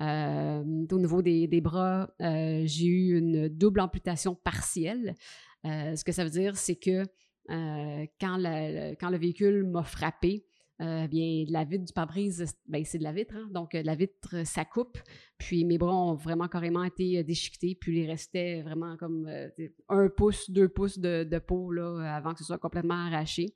Euh, 0.00 0.62
au 0.90 0.98
niveau 0.98 1.22
des, 1.22 1.46
des 1.46 1.60
bras, 1.60 2.10
euh, 2.20 2.62
j'ai 2.64 2.86
eu 2.86 3.18
une 3.18 3.48
double 3.48 3.80
amputation 3.80 4.34
partielle. 4.34 5.14
ce 5.64 6.02
que 6.04 6.12
ça 6.12 6.24
veut 6.24 6.30
dire, 6.30 6.56
c'est 6.56 6.76
que 6.76 7.04
quand, 7.48 8.38
quand 9.00 9.10
le 9.10 9.16
véhicule 9.16 9.64
m'a 9.64 9.84
frappé, 9.84 10.44
euh, 10.80 11.06
bien, 11.06 11.44
la 11.48 11.64
vitre 11.64 11.84
du 11.84 11.92
pare-brise, 11.92 12.44
ben, 12.66 12.84
c'est 12.84 12.98
de 12.98 13.04
la 13.04 13.12
vitre, 13.12 13.34
hein? 13.36 13.48
donc 13.52 13.74
euh, 13.74 13.82
la 13.84 13.94
vitre, 13.94 14.44
ça 14.44 14.64
coupe. 14.64 14.98
Puis 15.38 15.64
mes 15.64 15.78
bras 15.78 15.94
ont 15.94 16.14
vraiment 16.14 16.48
carrément 16.48 16.82
été 16.82 17.18
euh, 17.18 17.22
déchiquetés, 17.22 17.76
puis 17.80 18.00
il 18.00 18.06
restait 18.06 18.62
vraiment 18.62 18.96
comme 18.96 19.30
un 19.88 20.08
pouce, 20.08 20.50
deux 20.50 20.68
pouces 20.68 20.98
de, 20.98 21.38
peau 21.38 21.70
là, 21.70 22.16
avant 22.16 22.32
que 22.32 22.40
ce 22.40 22.44
soit 22.44 22.58
complètement 22.58 23.06
arraché. 23.06 23.54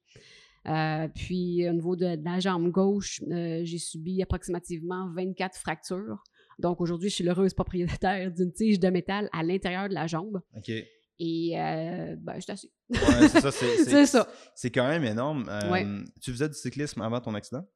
puis 1.14 1.68
au 1.68 1.72
niveau 1.72 1.96
de, 1.96 2.22
la 2.22 2.38
jambe 2.38 2.70
gauche, 2.70 3.20
j'ai 3.28 3.78
subi 3.78 4.22
approximativement 4.22 5.10
24 5.12 5.56
fractures. 5.56 6.22
Donc 6.60 6.80
aujourd'hui, 6.80 7.08
je 7.08 7.16
suis 7.16 7.24
l'heureuse 7.24 7.54
propriétaire 7.54 8.30
d'une 8.32 8.52
tige 8.52 8.78
de 8.78 8.88
métal 8.90 9.28
à 9.32 9.42
l'intérieur 9.42 9.88
de 9.88 9.94
la 9.94 10.06
jambe. 10.06 10.40
OK. 10.56 10.70
Et 11.18 11.58
euh, 11.58 12.16
ben, 12.16 12.38
je 12.38 12.52
Ouais, 12.52 13.28
c'est 13.28 13.40
ça. 13.40 13.50
C'est 13.50 14.06
ça. 14.06 14.28
C'est 14.54 14.70
quand 14.70 14.86
même 14.86 15.04
énorme. 15.04 15.48
Euh, 15.48 16.04
tu 16.20 16.30
faisais 16.30 16.48
du 16.48 16.54
cyclisme 16.54 17.02
avant 17.02 17.20
ton 17.20 17.34
accident? 17.34 17.66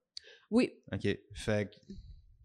Oui. 0.50 0.70
OK. 0.92 1.08
Fait 1.34 1.70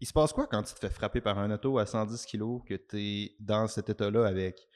il 0.00 0.06
se 0.06 0.12
passe 0.12 0.32
quoi 0.32 0.46
quand 0.46 0.62
tu 0.62 0.74
te 0.74 0.78
fais 0.78 0.90
frapper 0.90 1.20
par 1.20 1.38
un 1.38 1.50
auto 1.50 1.78
à 1.78 1.86
110 1.86 2.24
kg, 2.26 2.64
que 2.64 2.74
tu 2.74 3.00
es 3.00 3.36
dans 3.40 3.66
cet 3.66 3.90
état-là 3.90 4.26
avec 4.26 4.68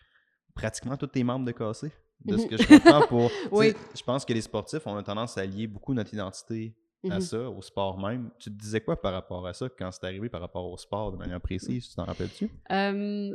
pratiquement 0.55 0.97
tous 0.97 1.07
tes 1.07 1.23
membres 1.23 1.45
de 1.45 1.53
cassés? 1.53 1.93
De 2.25 2.37
ce 2.37 2.47
que 2.47 2.57
je 2.57 2.67
comprends 2.69 3.07
pour. 3.07 3.31
oui. 3.51 3.75
Je 3.97 4.03
pense 4.03 4.25
que 4.25 4.33
les 4.33 4.43
sportifs, 4.43 4.87
on 4.87 4.97
a 4.97 5.03
tendance 5.03 5.37
à 5.39 5.45
lier 5.45 5.67
beaucoup 5.67 5.95
notre 5.95 6.13
identité 6.15 6.77
à 7.11 7.17
mhm. 7.17 7.21
ça, 7.21 7.51
au 7.51 7.63
sport 7.63 7.99
même. 7.99 8.31
Tu 8.39 8.51
te 8.51 8.57
disais 8.57 8.81
quoi 8.81 9.01
par 9.01 9.13
rapport 9.13 9.45
à 9.47 9.53
ça 9.55 9.69
quand 9.69 9.91
c'est 9.91 10.05
arrivé 10.05 10.29
par 10.29 10.41
rapport 10.41 10.71
au 10.71 10.77
sport 10.77 11.11
de 11.11 11.17
manière 11.17 11.41
précise? 11.41 11.89
Tu 11.89 11.95
t'en 11.97 12.05
rappelles-tu? 12.05 12.49
Euh, 12.71 13.35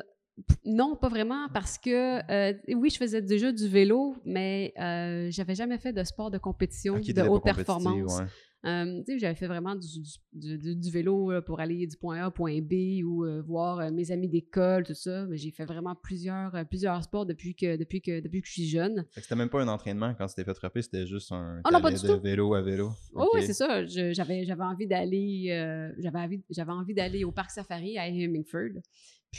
non, 0.65 0.95
pas 0.95 1.09
vraiment, 1.09 1.47
parce 1.53 1.77
que 1.77 2.19
euh, 2.31 2.53
oui, 2.75 2.89
je 2.89 2.97
faisais 2.97 3.21
déjà 3.21 3.51
du 3.51 3.67
vélo, 3.67 4.15
mais 4.23 4.73
euh, 4.79 5.29
j'avais 5.31 5.55
jamais 5.55 5.79
fait 5.79 5.93
de 5.93 6.03
sport 6.03 6.29
de 6.29 6.37
compétition 6.37 6.99
de 6.99 7.21
haute 7.27 7.43
performance. 7.43 8.21
Euh, 8.65 9.03
j'avais 9.17 9.35
fait 9.35 9.47
vraiment 9.47 9.75
du, 9.75 10.91
vélo 10.91 11.31
pour 11.45 11.59
aller 11.59 11.87
du 11.87 11.95
point 11.95 12.23
A 12.23 12.27
au 12.27 12.31
point 12.31 12.59
B 12.59 13.03
ou 13.03 13.25
voir 13.45 13.91
mes 13.91 14.11
amis 14.11 14.27
d'école, 14.27 14.83
tout 14.83 14.93
ça. 14.93 15.25
Mais 15.25 15.37
j'ai 15.37 15.51
fait 15.51 15.65
vraiment 15.65 15.95
plusieurs, 15.95 16.65
plusieurs 16.67 17.01
sports 17.03 17.25
depuis 17.25 17.55
que, 17.55 17.77
depuis, 17.77 18.01
que, 18.01 18.19
depuis 18.19 18.41
que 18.41 18.47
je 18.47 18.53
suis 18.53 18.67
jeune. 18.67 19.05
C'était 19.15 19.35
même 19.35 19.49
pas 19.49 19.61
un 19.61 19.67
entraînement 19.67 20.13
quand 20.15 20.27
c'était 20.27 20.43
fait 20.43 20.55
frapper, 20.55 20.81
c'était 20.81 21.07
juste 21.07 21.31
un 21.31 21.61
oh, 21.65 21.69
de 21.71 22.21
vélo 22.21 22.53
à 22.53 22.61
vélo. 22.61 22.91
Oh, 23.13 23.29
oui, 23.33 23.41
c'est 23.43 23.53
ça. 23.53 23.85
J'avais 23.85 24.43
envie 24.59 24.87
d'aller 24.87 25.93
j'avais 25.97 26.19
envie, 26.19 26.43
envie 26.67 26.93
d'aller 26.93 27.23
au 27.23 27.31
parc 27.31 27.51
safari 27.51 27.97
à 27.97 28.07
Hemingford. 28.07 28.81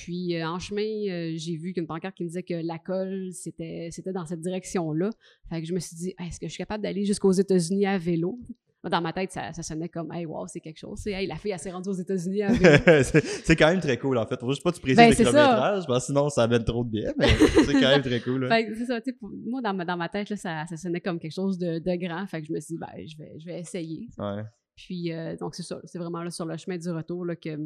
Puis 0.04 0.36
euh, 0.36 0.46
en 0.46 0.60
chemin, 0.60 0.82
euh, 0.82 1.32
j'ai 1.34 1.56
vu 1.56 1.72
qu'une 1.72 1.86
pancarte 1.86 2.14
qui 2.14 2.22
me 2.22 2.28
disait 2.28 2.44
que 2.44 2.54
la 2.54 2.78
colle, 2.78 3.30
c'était, 3.32 3.88
c'était 3.90 4.12
dans 4.12 4.26
cette 4.26 4.40
direction-là. 4.40 5.10
Fait 5.48 5.60
que 5.60 5.66
je 5.66 5.74
me 5.74 5.80
suis 5.80 5.96
dit, 5.96 6.14
est-ce 6.24 6.38
que 6.38 6.46
je 6.46 6.52
suis 6.52 6.58
capable 6.58 6.84
d'aller 6.84 7.04
jusqu'aux 7.04 7.32
États-Unis 7.32 7.84
à 7.86 7.98
vélo? 7.98 8.38
Dans 8.88 9.00
ma 9.00 9.12
tête, 9.12 9.32
ça, 9.32 9.52
ça 9.52 9.62
sonnait 9.64 9.88
comme, 9.88 10.12
hey, 10.12 10.24
wow, 10.24 10.46
c'est 10.46 10.60
quelque 10.60 10.78
chose. 10.78 11.04
Hey, 11.08 11.26
la 11.26 11.34
fille, 11.34 11.50
elle 11.50 11.58
s'est 11.58 11.72
rendue 11.72 11.88
aux 11.88 11.94
États-Unis 11.94 12.42
à 12.42 12.52
vélo. 12.52 13.02
c'est 13.02 13.56
quand 13.56 13.66
même 13.66 13.80
très 13.80 13.98
cool, 13.98 14.16
en 14.18 14.24
fait. 14.24 14.38
Faut 14.38 14.50
juste 14.50 14.62
pas 14.62 14.70
te 14.70 14.80
préciser 14.80 15.02
ben, 15.02 15.10
le 15.10 15.16
kilométrage, 15.16 15.84
parce 15.88 16.04
que 16.04 16.06
sinon, 16.06 16.28
ça 16.28 16.44
amène 16.44 16.62
trop 16.62 16.84
de 16.84 16.90
bien, 16.90 17.12
mais 17.18 17.26
c'est 17.26 17.72
quand 17.72 17.80
même 17.80 18.02
très 18.02 18.20
cool. 18.20 18.46
Fait 18.48 18.72
c'est 18.76 18.86
ça, 18.86 19.00
tu 19.00 19.10
sais, 19.10 19.16
moi, 19.20 19.60
dans 19.62 19.74
ma, 19.74 19.84
dans 19.84 19.96
ma 19.96 20.08
tête, 20.08 20.30
là, 20.30 20.36
ça, 20.36 20.64
ça 20.66 20.76
sonnait 20.76 21.00
comme 21.00 21.18
quelque 21.18 21.34
chose 21.34 21.58
de, 21.58 21.80
de, 21.80 21.96
grand. 21.96 22.24
Fait 22.28 22.40
que 22.40 22.46
je 22.46 22.52
me 22.52 22.60
suis 22.60 22.74
dit, 22.74 22.80
ben, 22.80 23.04
je 23.04 23.16
vais, 23.18 23.32
je 23.40 23.46
vais 23.46 23.58
essayer. 23.58 24.08
Ouais. 24.16 24.44
Puis, 24.78 25.12
euh, 25.12 25.34
donc, 25.34 25.56
c'est 25.56 25.64
ça. 25.64 25.80
C'est 25.82 25.98
vraiment 25.98 26.22
là, 26.22 26.30
sur 26.30 26.46
le 26.46 26.56
chemin 26.56 26.78
du 26.78 26.88
retour 26.88 27.24
là, 27.24 27.34
que, 27.34 27.58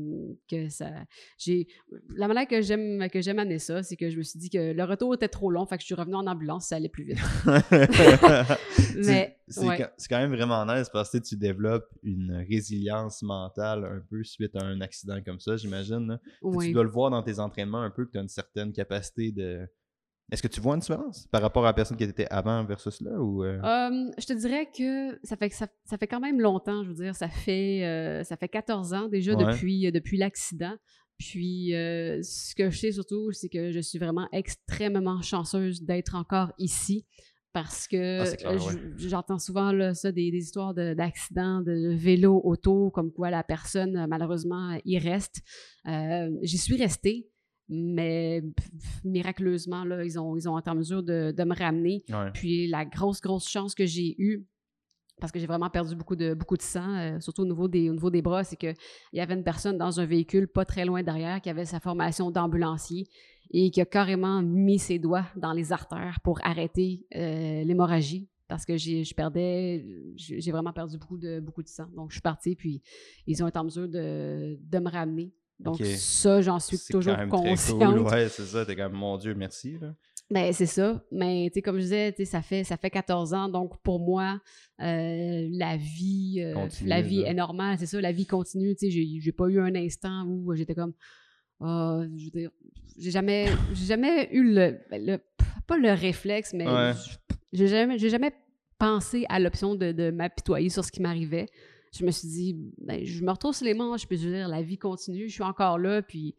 que 0.49 0.71
ça. 0.71 0.90
J'ai. 1.37 1.69
La 2.16 2.26
manière 2.26 2.49
que 2.49 2.62
j'aime, 2.62 3.07
que 3.11 3.21
j'aime 3.21 3.38
amener 3.38 3.59
ça, 3.59 3.83
c'est 3.83 3.97
que 3.97 4.09
je 4.09 4.16
me 4.16 4.23
suis 4.23 4.38
dit 4.38 4.49
que 4.49 4.73
le 4.73 4.85
retour 4.85 5.12
était 5.12 5.28
trop 5.28 5.50
long, 5.50 5.66
fait 5.66 5.76
que 5.76 5.83
je 5.83 5.87
suis 5.87 5.95
revenu 5.95 6.14
en 6.14 6.26
ambulance, 6.26 6.69
ça 6.69 6.76
allait 6.76 6.88
plus 6.88 7.04
vite. 7.04 7.19
Mais. 8.97 9.37
C'est, 9.49 9.66
quand, 10.09 10.19
même 10.19 10.35
vraiment 10.35 10.64
nice 10.64 10.88
parce 10.90 11.11
que 11.11 11.19
tu 11.19 11.37
développes 11.37 11.90
une 12.02 12.42
résilience 12.49 13.23
mentale 13.23 13.85
un 13.85 14.02
peu 14.09 14.25
suite 14.25 14.57
à 14.57 14.64
un 14.64 14.81
accident 14.81 15.21
comme 15.23 15.40
ça, 15.40 15.59
j'imagine. 15.59 16.19
Tu 16.61 16.73
dois 16.73 16.85
le 16.85 16.88
voir 16.88 17.11
dans 17.11 17.23
tes 17.23 17.38
entraînements 17.38 17.83
un 17.83 17.90
peu 17.90 18.07
que 18.07 18.12
tu 18.12 18.19
as 18.19 18.23
une 18.23 18.28
certaine 18.28 18.73
capacité 18.73 19.31
de 19.31 19.69
est-ce 20.32 20.42
que 20.42 20.48
tu 20.48 20.60
vois 20.62 20.74
une 20.74 20.80
différence 20.80 21.26
par 21.30 21.42
rapport 21.42 21.62
à 21.64 21.68
la 21.68 21.72
personne 21.74 21.96
qui 21.98 22.04
était 22.04 22.26
avant 22.30 22.64
versus 22.64 23.02
là 23.02 23.20
ou 23.20 23.44
euh? 23.44 23.60
je 24.18 24.24
te 24.24 24.32
dirais 24.32 24.66
que 24.76 25.18
ça 25.22 25.36
fait 25.36 25.50
ça, 25.50 25.66
ça, 25.84 25.98
fait 25.98 26.06
quand 26.06 26.20
même 26.20 26.40
longtemps, 26.40 26.82
je 26.84 26.88
veux 26.88 26.94
dire, 26.94 27.14
ça 27.14 27.28
fait 27.28 27.84
euh, 27.84 28.24
ça 28.24 28.38
fait 28.38 28.48
14 28.48 28.94
ans 28.94 29.08
déjà 29.08 29.34
depuis 29.34 29.86
euh, 29.86 29.90
depuis 29.90 30.16
l'accident. 30.16 30.74
Puis 31.18 31.68
ce 31.72 32.54
que 32.54 32.70
je 32.70 32.78
sais 32.78 32.92
surtout, 32.92 33.30
c'est 33.32 33.50
que 33.50 33.70
je 33.70 33.78
suis 33.78 33.98
vraiment 33.98 34.26
extrêmement 34.32 35.20
chanceuse 35.20 35.82
d'être 35.82 36.16
encore 36.16 36.52
ici 36.58 37.06
parce 37.52 37.86
que 37.86 38.22
ah, 38.46 38.56
j'entends 38.96 39.38
souvent 39.38 39.94
ça 39.94 40.10
des, 40.10 40.22
histoires 40.22 40.74
d'accidents 40.74 41.60
de, 41.60 41.94
vélo, 41.94 42.40
auto, 42.42 42.90
comme 42.90 43.12
quoi 43.12 43.30
la 43.30 43.44
personne 43.44 44.06
malheureusement 44.08 44.76
y 44.84 44.98
reste. 44.98 45.42
J'y 46.42 46.58
suis 46.58 46.76
restée 46.76 47.28
mais 47.69 48.42
miraculeusement, 49.04 49.85
là, 49.85 50.04
ils 50.04 50.19
ont, 50.19 50.37
ils 50.37 50.49
ont 50.49 50.59
été 50.59 50.71
en 50.71 50.75
mesure 50.75 51.02
de, 51.02 51.33
de 51.37 51.45
me 51.45 51.54
ramener. 51.54 52.04
Puis 52.33 52.66
la 52.69 52.85
grosse, 52.85 53.21
grosse 53.21 53.49
chance 53.49 53.75
que 53.75 53.87
j'ai 53.87 54.14
eue, 54.19 54.47
parce 55.21 55.31
que 55.31 55.38
j'ai 55.38 55.47
vraiment 55.47 55.71
perdu 55.71 55.95
beaucoup 55.95 56.16
de, 56.16 56.35
beaucoup 56.35 56.57
de 56.57 56.62
sang, 56.62 56.97
euh, 56.97 57.21
surtout 57.21 57.42
au 57.42 57.47
niveau 57.47 57.69
des, 57.69 57.88
au 57.90 57.92
niveau 57.92 58.11
des 58.11 58.23
bras, 58.23 58.42
c'est 58.45 58.57
qu'il 58.57 58.75
y 59.12 59.21
avait 59.21 59.35
une 59.35 59.45
personne 59.45 59.78
dans 59.78 60.00
un 60.00 60.04
véhicule 60.04 60.49
pas 60.49 60.64
très 60.64 60.85
loin 60.85 61.02
derrière 61.02 61.40
qui 61.40 61.49
avait 61.49 61.64
sa 61.64 61.81
formation 61.81 62.31
d'ambulancier 62.31 63.07
et 63.52 63.71
qui 63.71 63.81
a 63.81 63.85
carrément 63.85 64.42
mis 64.42 64.78
ses 64.78 64.99
doigts 64.99 65.26
dans 65.37 65.52
les 65.52 65.73
artères 65.73 66.19
pour 66.25 66.40
arrêter 66.42 67.07
euh, 67.14 67.62
l'hémorragie 67.62 68.28
parce 68.49 68.66
que 68.66 68.76
je 68.76 69.14
perdais, 69.14 69.83
j'ai 70.16 70.50
vraiment 70.50 70.75
perdu 70.75 70.99
beaucoup 70.99 71.16
de, 71.16 71.40
beaucoup 71.40 71.62
de 71.62 71.69
sang. 71.69 71.87
Donc, 71.97 72.11
je 72.11 72.16
suis 72.16 72.21
partie, 72.21 72.54
puis 72.54 72.83
ils 73.26 73.42
ont 73.42 73.49
été 73.49 73.59
en 73.59 73.64
mesure 73.64 73.88
de, 73.88 74.59
de 74.61 74.78
me 74.78 74.90
ramener. 74.90 75.33
Donc, 75.62 75.81
ça, 75.85 76.40
j'en 76.40 76.59
suis 76.59 76.78
toujours 76.90 77.16
consciente. 77.31 77.78
Cool. 77.78 78.00
Ouais, 78.00 78.28
c'est 78.28 78.45
ça. 78.45 78.66
T'es 78.66 78.76
comme, 78.76 78.92
mon 78.92 79.16
Dieu, 79.16 79.35
merci. 79.35 79.78
Là. 79.81 79.95
Ben, 80.31 80.52
c'est 80.52 80.66
ça. 80.66 81.04
Mais, 81.12 81.49
tu 81.49 81.54
sais, 81.54 81.62
comme 81.62 81.76
je 81.76 81.83
disais, 81.83 82.14
ça 82.25 82.42
fait, 82.42 82.64
ça 82.64 82.76
fait 82.76 82.90
14 82.90 83.35
ans. 83.35 83.49
Donc, 83.49 83.81
pour 83.83 84.00
moi, 84.00 84.40
euh, 84.81 85.49
la 85.52 85.76
vie, 85.76 86.40
euh, 86.40 86.66
la 86.85 87.02
vie 87.02 87.21
est 87.21 87.35
normale. 87.35 87.76
C'est 87.78 87.87
ça, 87.87 88.00
la 88.00 88.12
vie 88.12 88.26
continue. 88.26 88.75
Tu 88.75 88.90
sais, 88.90 89.21
j'ai 89.21 89.33
pas 89.33 89.47
eu 89.49 89.61
un 89.61 89.75
instant 89.75 90.25
où 90.26 90.54
j'étais 90.54 90.75
comme, 90.75 90.95
oh, 91.61 92.02
je 92.16 92.25
veux 92.25 92.31
dire, 92.31 92.50
j'ai 92.99 93.11
jamais, 93.11 93.47
jamais 93.75 94.31
eu 94.33 94.54
le, 94.54 94.78
le, 94.90 95.19
pas 95.66 95.76
le 95.76 95.92
réflexe, 95.92 96.54
mais 96.54 96.66
j'ai 97.52 97.69
jamais, 97.69 97.99
jamais 97.99 98.33
pensé 98.78 99.25
à 99.28 99.38
l'option 99.38 99.75
de, 99.75 99.92
de 99.92 100.11
m'apitoyer 100.11 100.71
sur 100.71 100.85
ce 100.85 100.90
qui 100.90 101.02
m'arrivait 101.02 101.47
je 101.92 102.04
me 102.04 102.11
suis 102.11 102.28
dit, 102.28 102.56
ben, 102.78 103.04
je 103.04 103.22
me 103.22 103.30
retrouve 103.30 103.54
sur 103.54 103.66
les 103.66 103.75
manches, 103.75 104.06
puis 104.06 104.16
je 104.16 104.28
veux 104.28 104.34
dire, 104.34 104.49
la 104.49 104.62
vie 104.62 104.78
continue, 104.78 105.28
je 105.28 105.34
suis 105.34 105.42
encore 105.42 105.78
là, 105.78 106.02
puis 106.02 106.34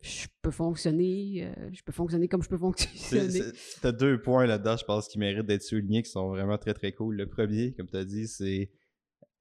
je 0.00 0.26
peux 0.42 0.50
fonctionner, 0.50 1.44
euh, 1.44 1.68
je 1.72 1.82
peux 1.82 1.92
fonctionner 1.92 2.28
comme 2.28 2.42
je 2.42 2.48
peux 2.48 2.58
fonctionner. 2.58 3.42
Tu 3.80 3.86
as 3.86 3.92
deux 3.92 4.20
points 4.20 4.46
là-dedans, 4.46 4.76
je 4.76 4.84
pense, 4.84 5.08
qui 5.08 5.18
méritent 5.18 5.46
d'être 5.46 5.62
soulignés, 5.62 6.02
qui 6.02 6.10
sont 6.10 6.28
vraiment 6.28 6.58
très, 6.58 6.74
très 6.74 6.92
cool. 6.92 7.16
Le 7.16 7.26
premier, 7.26 7.72
comme 7.74 7.88
tu 7.88 7.96
as 7.96 8.04
dit, 8.04 8.26
c'est 8.26 8.70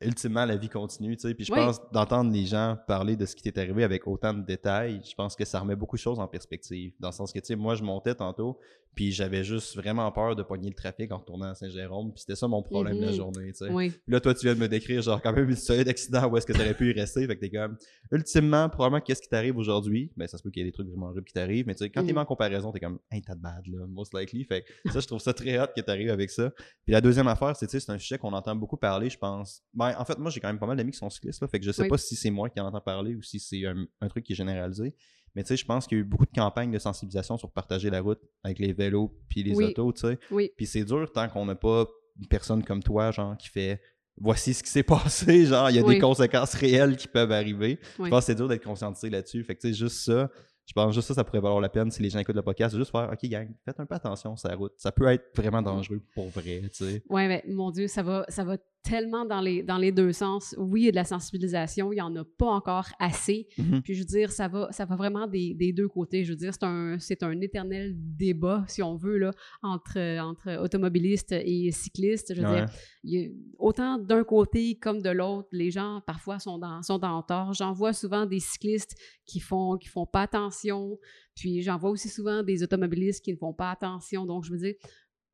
ultimement, 0.02 0.46
la 0.46 0.58
vie 0.58 0.70
continue, 0.70 1.16
tu 1.16 1.28
sais. 1.28 1.34
Puis 1.34 1.46
je 1.46 1.54
pense 1.54 1.80
d'entendre 1.92 2.32
les 2.32 2.46
gens 2.46 2.78
parler 2.88 3.16
de 3.16 3.26
ce 3.26 3.36
qui 3.36 3.44
t'est 3.44 3.58
arrivé 3.58 3.84
avec 3.84 4.08
autant 4.08 4.34
de 4.34 4.44
détails, 4.46 5.02
je 5.04 5.16
pense 5.16 5.36
que 5.36 5.46
ça 5.46 5.60
remet 5.60 5.76
beaucoup 5.76 5.96
de 5.96 6.02
choses 6.02 6.20
en 6.20 6.28
perspective. 6.28 6.94
Dans 7.00 7.10
le 7.10 7.14
sens 7.14 7.32
que, 7.32 7.40
tu 7.40 7.48
sais, 7.48 7.56
moi, 7.56 7.76
je 7.76 7.84
montais 7.84 8.16
tantôt, 8.16 8.60
Puis 8.96 9.12
j'avais 9.12 9.44
juste 9.44 9.76
vraiment 9.76 10.10
peur 10.12 10.36
de 10.36 10.42
pogner 10.44 10.70
le 10.70 10.74
trafic 10.76 11.12
en 11.12 11.18
retournant 11.18 11.48
à 11.50 11.56
Saint-Jérôme. 11.56 12.14
Puis 12.14 12.22
c'était 12.22 12.36
ça 12.36 12.48
mon 12.48 12.64
problème 12.64 12.98
de 12.98 13.02
la 13.04 13.12
Mhm. 13.12 13.16
journée, 13.18 13.52
tu 13.52 13.66
sais. 13.66 13.72
Oui. 13.72 13.92
Là, 14.08 14.20
toi, 14.22 14.34
tu 14.34 14.46
viens 14.46 14.56
de 14.56 14.60
me 14.60 14.68
décrire, 14.70 15.02
genre, 15.02 15.22
quand 15.22 15.34
même 15.34 15.50
une 15.50 15.56
série 15.56 15.84
d'accidents 15.84 16.28
où 16.30 16.38
est-ce 16.38 16.46
que 16.46 16.54
tu 16.54 16.60
aurais 16.62 16.74
pu 16.74 16.90
y 16.90 16.94
rester. 16.94 17.28
Fait 17.28 17.36
que 17.36 17.42
t'es 17.42 17.50
comme, 17.50 17.78
ultimement, 18.12 18.70
probablement, 18.70 19.02
qu'est-ce 19.02 19.22
qui 19.22 19.28
t'arrive 19.28 19.58
aujourd'hui? 19.58 20.12
Ben, 20.16 20.28
ça 20.28 20.38
se 20.38 20.44
peut 20.44 20.50
qu'il 20.50 20.62
y 20.62 20.66
ait 20.66 20.70
des 20.70 20.72
trucs 20.72 20.88
vraiment 20.88 21.08
horribles 21.08 21.26
qui 21.26 21.34
t'arrivent, 21.34 21.68
mais 21.68 21.76
tu 21.76 21.84
sais, 21.84 21.90
quand 21.90 22.02
t'es 22.02 22.08
Mhm. 22.08 22.14
mis 22.14 22.20
en 22.22 22.26
comparaison, 22.26 22.72
t'es 22.72 22.80
comme, 22.80 23.00
hey, 23.12 23.22
t'as 23.22 23.36
de 23.36 23.42
bad, 23.42 23.68
là, 23.68 23.86
most 23.88 24.14
likely. 24.18 24.44
Fait 24.46 24.64
que 24.86 24.92
ça, 24.92 25.00
je 25.00 25.08
trouve 25.08 25.20
ça 25.20 25.34
très 25.34 25.60
hot 25.60 25.68
que 25.76 25.82
t'arrives 25.82 26.10
avec 26.10 26.30
ça. 26.30 26.52
Puis 26.86 26.94
la 26.94 27.02
deuxième 27.02 27.28
affaire, 27.28 27.56
c'est, 27.56 27.68
tu 27.68 27.72
sais, 27.72 27.80
c'est 27.80 27.92
un 27.92 27.98
sujet 28.00 28.18
qu'on 28.18 28.34
entend 28.34 28.56
beaucoup 28.56 28.78
parler, 28.78 29.10
je 29.10 29.18
pense. 29.18 29.62
Ben, 29.74 29.94
en 29.98 30.06
fait, 30.06 30.18
moi, 30.18 30.32
j'ai 30.32 30.40
quand 30.40 30.48
même 30.48 30.60
pas 30.60 30.68
mal 30.68 30.78
d'amis 30.78 30.92
qui 30.92 30.98
sont 31.00 31.10
cyclistes, 31.10 31.42
là. 31.42 31.48
Fait 31.48 31.60
que 31.60 31.66
je 31.66 31.72
sais 31.72 31.82
Oui. 31.84 31.88
pas 31.90 31.98
si 31.98 32.16
c'est 32.16 32.32
moi 32.32 32.50
qui 32.50 32.60
en 32.60 32.66
entends 32.68 32.82
parler 32.82 33.16
ou 33.16 33.22
si 33.22 33.40
c'est 33.40 33.66
un, 33.66 33.86
un 34.02 34.08
truc 34.08 34.24
qui 34.24 34.34
est 34.34 34.36
généralisé. 34.36 34.96
Mais 35.36 35.44
tu 35.44 35.50
sais, 35.50 35.58
je 35.58 35.66
pense 35.66 35.86
qu'il 35.88 35.98
y 35.98 36.02
a 36.02 36.04
eu 36.04 36.08
beaucoup 36.08 36.26
de 36.26 36.32
campagnes 36.34 36.72
de 36.72 36.80
sensibilisation 36.80 37.38
sur 37.38 37.52
partager 37.52 37.90
la 37.90 38.02
route 38.02 38.22
avec 38.44 38.60
les 38.60 38.74
vélos 38.74 39.14
puis 39.30 39.44
les 39.44 39.56
Oui. 39.56 39.66
autos, 39.66 39.94
tu 39.94 40.02
sais. 40.02 40.20
Oui. 40.32 40.52
Puis 40.56 40.66
c'est 40.66 40.84
dur 40.86 41.12
tant 41.14 41.28
qu'on 41.28 41.46
n'a 41.46 41.56
pas 41.56 41.86
une 42.20 42.28
personne 42.28 42.64
comme 42.64 42.82
toi, 42.82 43.12
genre, 43.12 43.36
qui 43.38 43.50
fait 43.50 43.82
voici 44.18 44.54
ce 44.54 44.64
qui 44.64 44.70
s'est 44.70 44.84
passé, 44.84 45.46
genre, 45.46 45.70
il 45.70 45.76
y 45.76 45.80
a 45.80 45.84
Oui. 45.84 45.96
des 45.96 46.00
conséquences 46.02 46.54
réelles 46.54 46.96
qui 46.96 47.08
peuvent 47.10 47.32
arriver. 47.34 47.80
Je 48.02 48.10
pense 48.10 48.20
que 48.22 48.26
c'est 48.28 48.36
dur 48.36 48.48
d'être 48.48 48.64
conscientisé 48.64 49.10
là-dessus. 49.10 49.44
Fait 49.44 49.56
que, 49.56 49.62
tu 49.62 49.68
sais, 49.68 49.74
juste 49.74 50.06
ça, 50.06 50.30
je 50.66 50.74
pense 50.74 50.96
juste 50.96 51.10
ça, 51.10 51.14
ça 51.14 51.24
pourrait 51.24 51.42
valoir 51.42 51.60
la 51.62 51.70
peine 51.70 51.92
si 51.92 52.02
les 52.02 52.10
gens 52.10 52.20
écoutent 52.20 52.36
le 52.38 52.42
podcast, 52.42 52.76
juste 52.76 52.92
faire, 52.92 53.10
OK, 53.12 53.30
gang, 53.30 53.50
faites 53.66 53.80
un 53.80 53.86
peu 53.86 53.94
attention 53.96 54.36
sur 54.38 54.48
la 54.50 54.56
route. 54.56 54.74
Ça 54.78 54.92
peut 54.94 55.06
être 55.08 55.26
vraiment 55.36 55.62
dangereux 55.62 56.02
pour 56.16 56.30
vrai, 56.30 56.62
tu 56.74 56.86
sais. 56.86 57.04
Ouais, 57.10 57.28
mais 57.28 57.44
mon 57.48 57.70
Dieu, 57.72 57.88
ça 57.88 58.02
va, 58.04 58.26
ça 58.30 58.44
va 58.46 58.58
tellement 58.86 59.26
dans 59.26 59.42
les, 59.42 59.64
dans 59.64 59.78
les 59.78 59.92
deux 59.92 60.14
sens. 60.14 60.54
Oui, 60.58 60.82
il 60.82 60.86
y 60.86 60.88
a 60.90 60.92
de 60.92 60.96
la 60.96 61.04
sensibilisation, 61.06 61.92
il 61.92 61.96
n'y 61.96 62.02
en 62.02 62.16
a 62.16 62.24
pas 62.24 62.46
encore 62.48 62.88
assez. 63.00 63.48
Mhm. 63.58 63.82
Puis 63.82 63.96
je 63.96 64.00
veux 64.00 64.06
dire, 64.06 64.32
ça 64.32 64.48
va, 64.48 64.72
ça 64.72 64.86
va 64.86 64.96
vraiment 64.96 65.26
des, 65.28 65.54
des 65.56 65.74
deux 65.74 65.88
côtés. 65.88 66.24
Je 66.24 66.32
veux 66.34 66.38
dire, 66.38 66.54
c'est 66.54 66.64
un, 66.64 66.98
c'est 67.00 67.24
un 67.24 67.40
éternel 67.42 67.94
débat, 67.98 68.64
si 68.68 68.84
on 68.84 68.96
veut, 68.96 69.18
là, 69.18 69.32
entre, 69.64 69.98
entre 70.22 70.62
automobilistes 70.64 71.32
et 71.34 71.72
cyclistes. 71.72 72.34
Je 72.36 72.42
veux 72.42 72.48
Ouais. 72.48 72.66
dire, 72.66 72.70
il 73.04 73.12
y 73.14 73.26
a- 73.26 73.30
autant 73.58 73.98
d'un 73.98 74.24
côté 74.24 74.76
comme 74.76 75.02
de 75.02 75.10
l'autre, 75.10 75.48
les 75.52 75.72
gens 75.72 76.02
parfois 76.06 76.38
sont 76.40 76.58
dans, 76.60 76.82
sont 76.84 77.00
dans 77.00 77.22
tort. 77.24 77.54
J'en 77.54 77.74
vois 77.74 77.94
souvent 77.94 78.26
des 78.26 78.40
cyclistes 78.40 78.96
qui 79.26 79.40
font, 79.40 79.78
qui 79.78 79.88
font 79.88 80.06
pas 80.06 80.22
attention. 80.24 81.00
Puis 81.36 81.62
j'en 81.64 81.78
vois 81.78 81.90
aussi 81.90 82.08
souvent 82.08 82.44
des 82.44 82.64
automobilistes 82.64 83.24
qui 83.24 83.32
ne 83.34 83.38
font 83.38 83.54
pas 83.54 83.72
attention. 83.72 84.26
Donc, 84.26 84.46
je 84.46 84.52
veux 84.52 84.58
dire, 84.60 84.76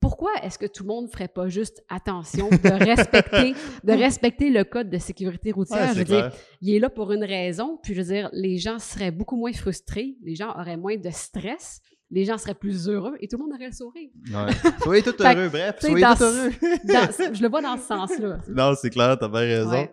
pourquoi 0.01 0.31
est-ce 0.43 0.57
que 0.57 0.65
tout 0.65 0.83
le 0.83 0.87
monde 0.87 1.05
ne 1.05 1.09
ferait 1.09 1.27
pas 1.27 1.47
juste 1.47 1.83
attention 1.87 2.49
de 2.49 2.85
respecter, 2.85 3.53
de 3.83 3.91
respecter 3.93 4.49
le 4.49 4.63
code 4.63 4.89
de 4.89 4.97
sécurité 4.97 5.51
routière? 5.51 5.89
Ouais, 5.89 5.93
je 5.93 5.99
veux 5.99 6.03
dire, 6.03 6.31
il 6.61 6.73
est 6.73 6.79
là 6.79 6.89
pour 6.89 7.11
une 7.13 7.23
raison. 7.23 7.79
Puis, 7.81 7.93
je 7.93 8.01
veux 8.01 8.07
dire, 8.13 8.29
les 8.33 8.57
gens 8.57 8.79
seraient 8.79 9.11
beaucoup 9.11 9.37
moins 9.37 9.53
frustrés, 9.53 10.17
les 10.23 10.35
gens 10.35 10.49
auraient 10.59 10.75
moins 10.75 10.97
de 10.97 11.09
stress, 11.11 11.81
les 12.09 12.25
gens 12.25 12.37
seraient 12.37 12.55
plus 12.55 12.89
heureux 12.89 13.15
et 13.21 13.27
tout 13.27 13.37
le 13.37 13.43
monde 13.43 13.53
aurait 13.53 13.67
le 13.67 13.73
sourire. 13.73 14.09
Ouais. 14.27 14.71
Soyez 14.83 15.03
tout 15.03 15.13
heureux, 15.19 15.49
bref, 15.49 15.75
soyez 15.79 15.95
tout 16.03 16.23
heureux. 16.23 16.51
Dans- 16.83 17.33
je 17.33 17.41
le 17.41 17.49
vois 17.49 17.61
dans 17.61 17.77
ce 17.77 17.83
sens-là. 17.87 18.37
non, 18.49 18.73
c'est 18.75 18.89
clair, 18.89 19.17
t'as 19.19 19.27
bien 19.29 19.39
raison. 19.41 19.69
Ouais. 19.71 19.91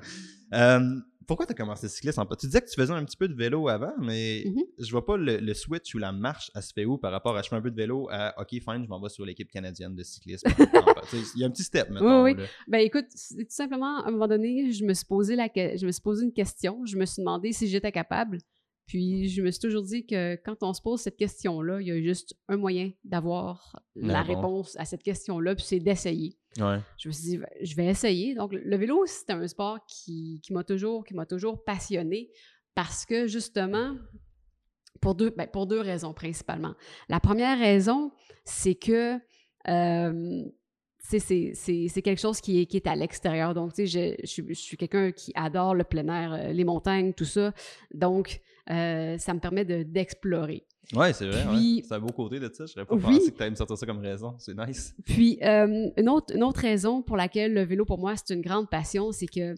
Euh, 0.55 0.81
pourquoi 1.29 1.47
t'as 1.47 1.55
commencé 1.55 1.89
cycliste 1.89 2.19
en 2.19 2.27
Tu 2.27 2.47
disais 2.47 2.61
que 2.61 2.69
tu 2.69 2.75
faisais 2.75 2.93
un 2.93 3.05
petit 3.05 3.17
peu 3.17 3.29
de 3.29 3.35
vélo 3.35 3.69
avant, 3.69 3.93
mais 4.01 4.43
Mhm. 4.47 4.63
je 4.81 4.91
vois 4.91 5.05
pas 5.07 5.17
le, 5.17 5.37
le 5.37 5.55
switch 5.55 5.95
ou 5.95 5.99
la 5.99 6.11
marche, 6.11 6.51
elle 6.57 6.63
se 6.63 6.73
fait 6.73 6.85
où 6.85 6.99
par 6.99 7.13
rapport 7.13 7.37
à 7.37 7.43
je 7.43 7.49
fais 7.49 7.55
un 7.57 7.61
peu 7.63 7.71
de 7.71 7.77
vélo 7.77 8.09
à 8.11 8.35
OK, 8.41 8.49
fine, 8.51 8.83
je 8.83 8.89
m'en 8.89 9.01
vais 9.01 9.09
sur 9.11 9.25
l'équipe 9.25 9.51
canadienne 9.51 9.95
de 9.95 10.03
cyclisme. 10.03 10.49
Tu 11.11 11.17
Il 11.37 11.41
y 11.41 11.45
a 11.45 11.47
un 11.47 11.51
petit 11.51 11.63
step 11.63 11.89
maintenant. 11.91 12.23
Oui, 12.25 12.35
là. 12.35 12.45
Ben 12.67 12.79
écoute, 12.81 13.07
c'est 13.11 13.37
tout 13.45 13.45
simplement, 13.51 14.01
à 14.03 14.09
un 14.09 14.11
moment 14.11 14.27
donné, 14.29 14.73
je 14.73 14.85
me 14.85 14.93
suis 14.95 15.07
posé, 15.07 15.37
la, 15.37 15.49
que- 15.49 15.77
je 15.77 15.87
me 15.87 15.93
suis 15.93 16.03
posé 16.03 16.25
une 16.25 16.33
question. 16.33 16.85
Je 16.85 16.97
me 16.97 17.07
suis 17.07 17.21
demandé 17.23 17.53
si 17.53 17.69
j'étais 17.69 17.93
capable. 17.93 18.39
Puis 18.89 19.29
je 19.29 19.43
me 19.43 19.51
suis 19.51 19.61
toujours 19.61 19.83
dit 19.83 20.07
que 20.07 20.37
quand 20.37 20.63
on 20.63 20.73
se 20.73 20.81
pose 20.81 21.01
cette 21.01 21.19
question-là, 21.19 21.81
il 21.81 21.87
y 21.87 21.93
a 21.93 22.01
juste 22.01 22.35
un 22.49 22.57
moyen 22.57 22.91
d'avoir 23.05 23.81
la 23.95 24.23
réponse. 24.23 24.77
à 24.79 24.87
cette 24.87 25.03
question-là, 25.03 25.55
puis 25.55 25.65
c'est 25.65 25.79
d'essayer. 25.79 26.39
Ouais. 26.59 26.81
Je 26.97 27.09
me 27.09 27.13
suis 27.13 27.25
dit, 27.25 27.39
ben, 27.39 27.49
je 27.61 27.77
vais 27.77 27.87
essayer. 27.87 28.35
Donc, 28.35 28.53
le 28.53 28.77
vélo, 28.77 29.05
c'est 29.07 29.31
un 29.31 29.47
sport 29.47 29.79
qui, 29.87 30.41
qui 30.43 30.55
m'a 30.55 30.65
toujours, 30.65 31.05
qui 31.05 31.15
toujours 31.29 31.63
passionné 31.65 32.31
parce 32.75 33.05
que 33.05 33.27
justement, 33.27 33.95
pour 35.03 35.15
deux, 35.15 35.31
ben, 35.31 35.47
pour 35.47 35.67
deux 35.67 35.81
raisons 35.81 36.15
principalement. 36.15 36.75
La 37.11 37.21
première 37.21 37.59
raison, 37.59 38.13
c'est 38.47 38.75
que 38.75 39.19
euh, 39.69 40.45
c'est- 41.19 42.03
quelque 42.03 42.21
chose 42.21 42.41
qui 42.41 42.61
est, 42.61 42.67
qui 42.67 42.77
est 42.77 42.87
à 42.87 42.95
l'extérieur. 42.95 43.55
Donc, 43.55 43.73
tu 43.73 43.87
sais, 43.87 44.17
je, 44.17 44.23
je 44.23 44.27
suis- 44.27 44.45
je 44.49 44.55
suis 44.61 44.77
quelqu'un 44.77 45.11
qui 45.13 45.33
adore 45.35 45.75
le 45.75 45.85
plein 45.85 46.07
air, 46.09 46.33
euh, 46.33 46.53
les 46.53 46.65
montagnes, 46.65 47.13
tout 47.15 47.25
ça. 47.25 47.53
Donc, 47.95 48.41
euh, 48.71 49.17
ça 49.19 49.33
me 49.33 49.41
permet 49.41 49.65
de- 49.65 49.83
d'explorer. 49.83 50.65
Ouais, 50.95 51.13
c'est 51.13 51.27
vrai. 51.27 51.45
Puis- 51.51 51.77
ouais. 51.77 51.83
C'est 51.87 51.95
un 51.95 52.01
beau 52.01 52.13
côté 52.13 52.39
de 52.41 52.51
ça. 52.53 52.65
Je 52.67 52.75
pas 52.83 52.95
Oui. 52.95 53.01
pensé 53.01 53.31
que 53.33 53.37
tu 53.37 53.43
allais 53.43 53.51
me 53.51 53.57
sortir 53.57 53.77
ça 53.77 53.87
comme 53.87 53.99
raison. 54.01 54.35
C'est 54.39 54.57
nice. 54.57 54.95
Puis, 55.05 55.39
euh, 55.43 55.89
une, 55.97 56.09
autre, 56.09 56.35
une 56.35 56.43
autre 56.45 56.61
raison 56.61 57.03
pour 57.03 57.17
laquelle 57.17 57.53
le 57.53 57.63
vélo, 57.63 57.85
pour 57.85 57.99
moi, 57.99 58.15
c'est 58.17 58.35
une 58.35 58.41
grande 58.43 58.69
passion, 58.71 59.13
c'est 59.13 59.27
que 59.27 59.55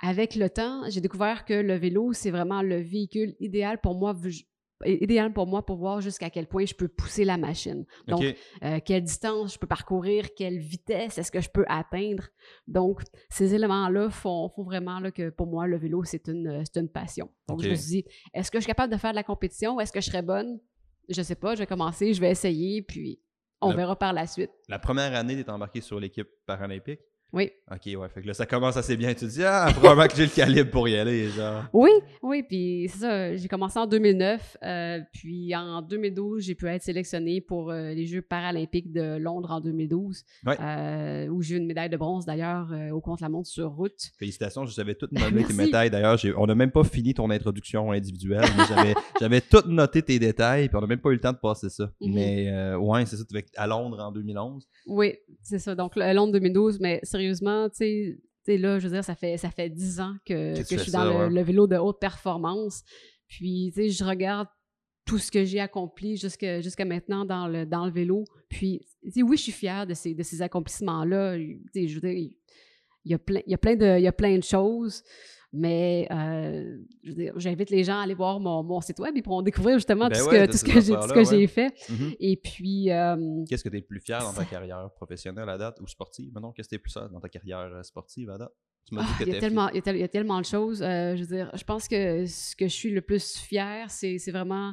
avec 0.00 0.36
le 0.36 0.48
temps, 0.48 0.82
j'ai 0.88 1.00
découvert 1.00 1.44
que 1.44 1.54
le 1.54 1.74
vélo, 1.74 2.12
c'est 2.12 2.30
vraiment 2.30 2.62
le 2.62 2.76
véhicule 2.80 3.34
idéal 3.40 3.80
pour 3.80 3.96
moi, 3.96 4.12
idéal 4.84 5.32
pour 5.32 5.46
moi 5.46 5.64
pour 5.64 5.76
voir 5.76 6.00
jusqu'à 6.00 6.30
quel 6.30 6.46
point 6.46 6.64
je 6.64 6.74
peux 6.74 6.88
pousser 6.88 7.24
la 7.24 7.36
machine. 7.36 7.84
Donc, 8.06 8.24
euh, 8.62 8.78
quelle 8.84 9.02
distance 9.02 9.54
je 9.54 9.58
peux 9.58 9.66
parcourir, 9.66 10.34
quelle 10.34 10.58
vitesse 10.58 11.18
est-ce 11.18 11.32
que 11.32 11.40
je 11.40 11.48
peux 11.48 11.64
atteindre. 11.68 12.28
Donc, 12.66 13.02
ces 13.28 13.54
éléments-là 13.54 14.10
font, 14.10 14.48
font 14.48 14.62
vraiment 14.62 15.00
là, 15.00 15.10
que 15.10 15.30
pour 15.30 15.46
moi, 15.46 15.66
le 15.66 15.76
vélo, 15.76 16.04
c'est 16.04 16.28
une, 16.28 16.62
une 16.76 16.88
passion. 16.88 17.30
Donc, 17.48 17.62
je 17.62 17.70
me 17.70 17.74
suis 17.74 17.88
dit, 17.88 18.04
est-ce 18.34 18.50
que 18.50 18.58
je 18.58 18.62
suis 18.62 18.68
capable 18.68 18.92
de 18.92 18.98
faire 18.98 19.10
de 19.10 19.16
la 19.16 19.24
compétition? 19.24 19.80
Est-ce 19.80 19.92
que 19.92 20.00
je 20.00 20.06
serais 20.06 20.22
bonne? 20.22 20.60
Je 21.08 21.22
sais 21.22 21.34
pas, 21.34 21.54
je 21.54 21.60
vais 21.60 21.66
commencer, 21.66 22.12
je 22.12 22.20
vais 22.20 22.30
essayer, 22.30 22.82
puis 22.82 23.20
on 23.60 23.74
verra 23.74 23.96
par 23.96 24.12
la 24.12 24.26
suite. 24.26 24.50
La 24.68 24.78
première 24.78 25.14
année, 25.14 25.34
tu 25.34 25.40
es 25.40 25.50
embarqué 25.50 25.80
sur 25.80 25.98
l'équipe 25.98 26.28
paralympique? 26.46 27.00
Oui. 27.32 27.50
OK, 27.70 27.80
ouais. 27.86 28.08
Fait 28.08 28.22
que 28.22 28.26
là, 28.26 28.32
ça 28.32 28.46
commence 28.46 28.76
assez 28.78 28.96
bien. 28.96 29.10
Tu 29.10 29.26
te 29.26 29.30
dis, 29.30 29.44
ah, 29.44 29.68
probablement 29.72 30.08
que 30.08 30.16
j'ai 30.16 30.24
le 30.24 30.30
calibre 30.30 30.70
pour 30.70 30.88
y 30.88 30.96
aller. 30.96 31.28
Genre. 31.28 31.64
Oui, 31.74 31.90
oui, 32.22 32.42
puis 32.42 32.88
c'est 32.90 33.00
ça, 33.00 33.36
j'ai 33.36 33.48
commencé 33.48 33.78
en 33.78 33.86
2009, 33.86 34.56
euh, 34.62 35.00
puis 35.12 35.54
en 35.54 35.82
2012, 35.82 36.42
j'ai 36.42 36.54
pu 36.54 36.66
être 36.68 36.82
sélectionnée 36.82 37.42
pour 37.42 37.70
euh, 37.70 37.90
les 37.92 38.06
Jeux 38.06 38.22
paralympiques 38.22 38.92
de 38.92 39.18
Londres 39.18 39.50
en 39.50 39.60
2012, 39.60 40.24
Ouais. 40.46 40.56
euh, 40.58 41.26
où 41.28 41.42
j'ai 41.42 41.56
eu 41.56 41.58
une 41.58 41.66
médaille 41.66 41.90
de 41.90 41.98
bronze 41.98 42.24
d'ailleurs 42.24 42.72
au 42.92 43.00
contre-la-montre 43.00 43.48
sur 43.48 43.70
route. 43.72 43.98
Félicitations, 44.18 44.64
je 44.64 44.72
savais 44.72 44.94
tout 44.94 45.08
noter 45.12 45.44
tes 45.44 45.52
médailles. 45.52 45.90
D'ailleurs, 45.90 46.18
on 46.38 46.46
n'a 46.46 46.54
même 46.54 46.70
pas 46.70 46.84
fini 46.84 47.12
ton 47.12 47.28
introduction 47.30 47.92
individuelle, 47.92 48.46
mais 48.56 48.94
j'avais, 49.20 49.40
tout 49.50 49.68
noté 49.68 50.02
tes 50.02 50.18
détails, 50.18 50.68
puis 50.68 50.76
on 50.76 50.80
n'a 50.80 50.86
même 50.86 51.00
pas 51.00 51.10
eu 51.10 51.14
le 51.14 51.20
temps 51.20 51.32
de 51.32 51.38
passer 51.38 51.68
ça. 51.68 51.90
Mhm. 52.00 52.14
Mais 52.14 52.74
ouais, 52.76 53.04
c'est 53.04 53.16
ça, 53.16 53.24
à 53.56 53.66
Londres 53.66 54.00
en 54.00 54.12
2011. 54.12 54.66
Oui, 54.86 55.14
c'est 55.42 55.58
ça, 55.58 55.74
donc 55.74 55.94
Londres 55.96 56.32
2012, 56.32 56.80
mais 56.80 57.00
sérieusement, 57.18 57.68
tu 57.68 58.20
sais, 58.44 58.56
là, 58.56 58.78
je 58.78 58.86
veux 58.86 58.94
dire, 58.94 59.04
ça 59.04 59.14
fait, 59.14 59.36
ça 59.36 59.50
fait 59.50 59.68
10 59.68 60.00
ans 60.00 60.14
que, 60.24 60.54
Que 60.54 60.62
que 60.62 60.68
tu 60.68 60.76
je 60.76 60.82
suis 60.82 60.90
ça, 60.92 61.04
dans 61.04 61.10
le, 61.10 61.26
ouais. 61.26 61.30
le 61.30 61.42
vélo 61.42 61.66
de 61.66 61.76
haute 61.76 62.00
performance, 62.00 62.82
puis, 63.26 63.72
tu 63.74 63.82
sais, 63.82 63.88
je 63.90 64.04
regarde 64.04 64.48
tout 65.04 65.18
ce 65.18 65.30
que 65.30 65.44
j'ai 65.44 65.60
accompli 65.60 66.16
jusqu'à 66.16 66.84
maintenant 66.84 67.24
dans 67.24 67.48
le, 67.48 67.64
dans 67.66 67.86
le 67.86 67.92
vélo. 67.92 68.24
Puis, 68.48 68.86
oui, 69.16 69.36
je 69.36 69.42
suis 69.42 69.52
fière 69.52 69.86
de 69.86 69.94
ces, 69.94 70.14
de 70.14 70.22
ces 70.22 70.42
accomplissements-là. 70.42 71.36
Tu 71.36 71.60
sais, 71.72 71.88
je 71.88 71.94
veux 71.94 72.08
dire, 72.08 72.30
il 73.04 73.10
y 73.10 73.14
a 73.14 73.18
plein, 73.18 73.40
il 73.46 73.50
y 73.50 73.54
a 73.54 73.58
plein, 73.58 73.74
de, 73.74 73.98
il 73.98 74.02
y 74.02 74.06
a 74.06 74.12
plein 74.12 74.36
de 74.36 74.44
choses, 74.44 75.02
mais 75.52 76.06
euh, 76.10 76.78
j'invite 77.36 77.70
les 77.70 77.84
gens 77.84 77.98
à 77.98 78.02
aller 78.02 78.14
voir 78.14 78.38
mon, 78.38 78.62
mon 78.62 78.80
site 78.80 78.98
web. 78.98 79.12
Ils 79.16 79.22
pourront 79.22 79.42
découvrir 79.42 79.76
justement 79.76 80.08
Ben 80.08 80.18
tout 80.18 80.26
ouais, 80.26 80.46
que, 80.46 80.52
tout 80.52 80.58
ce 80.58 80.64
que 80.64 80.72
j'ai 80.72 80.78
tout 80.78 80.84
ce 80.84 80.92
affaires-là, 80.92 81.14
que 81.14 81.24
j'ai 81.24 81.46
fait. 81.46 81.72
Mhm. 81.88 82.12
Et 82.20 82.36
puis, 82.36 82.90
euh, 82.90 83.44
Qu'est-ce 83.48 83.64
que 83.64 83.68
tu 83.68 83.76
es 83.76 83.80
le 83.80 83.86
plus 83.86 84.00
fier 84.00 84.20
dans 84.20 84.32
ta 84.32 84.44
carrière 84.44 84.90
professionnelle 84.94 85.48
à 85.48 85.56
date 85.56 85.80
ou 85.80 85.86
sportive? 85.86 86.30
Mais 86.34 86.40
non, 86.40 86.52
qu'est-ce 86.52 86.68
que 86.68 86.74
tu 86.74 86.76
es 86.76 86.78
plus 86.78 86.92
fier 86.92 87.08
dans 87.08 87.20
ta 87.20 87.28
carrière 87.28 87.60
euh, 87.60 87.82
sportive 87.82 88.30
à 88.30 88.38
date? 88.38 88.52
Ah, 88.96 89.06
que 89.18 89.24
il, 89.24 89.32
y 89.32 89.36
a 89.36 89.40
tellement, 89.40 89.68
il, 89.70 89.82
y 89.84 90.02
a 90.02 90.08
tellement 90.08 90.40
de 90.40 90.46
choses. 90.46 90.82
Euh, 90.82 91.14
je 91.14 91.22
veux 91.22 91.36
dire, 91.36 91.50
je 91.54 91.64
pense 91.64 91.88
que 91.88 92.24
ce 92.26 92.56
que 92.56 92.68
je 92.68 92.72
suis 92.72 92.90
le 92.90 93.02
plus 93.02 93.36
fière, 93.36 93.90
c'est 93.90 94.18
c'est 94.18 94.30
vraiment 94.30 94.72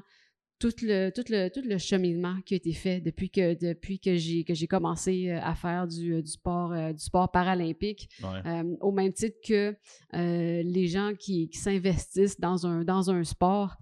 tout 0.57 0.71
le, 0.83 1.09
tout, 1.09 1.23
le, 1.29 1.49
tout 1.49 1.61
le 1.67 1.77
cheminement 1.77 2.37
qui 2.45 2.53
a 2.53 2.57
été 2.57 2.71
fait 2.71 3.01
depuis 3.01 3.29
que, 3.29 3.53
depuis 3.55 3.99
que 3.99 4.15
j'ai 4.15 4.43
que 4.45 4.53
j'ai 4.53 4.67
commencé 4.67 5.29
euh, 5.29 5.39
à 5.43 5.53
faire 5.53 5.85
du, 5.87 6.13
euh, 6.15 6.21
du, 6.21 6.31
sport, 6.31 6.71
euh, 6.71 6.93
du 6.93 7.03
sport 7.03 7.29
paralympique. 7.29 8.09
Ouais. 8.23 8.39
Euh, 8.45 8.75
au 8.79 8.91
même 8.91 9.11
titre 9.11 9.37
que 9.45 9.75
euh, 10.13 10.63
les 10.63 10.87
gens 10.87 11.11
qui, 11.17 11.49
qui 11.49 11.57
s'investissent 11.57 12.39
dans 12.39 12.65
un, 12.65 12.83
dans 12.85 13.11
un 13.11 13.23
sport, 13.25 13.75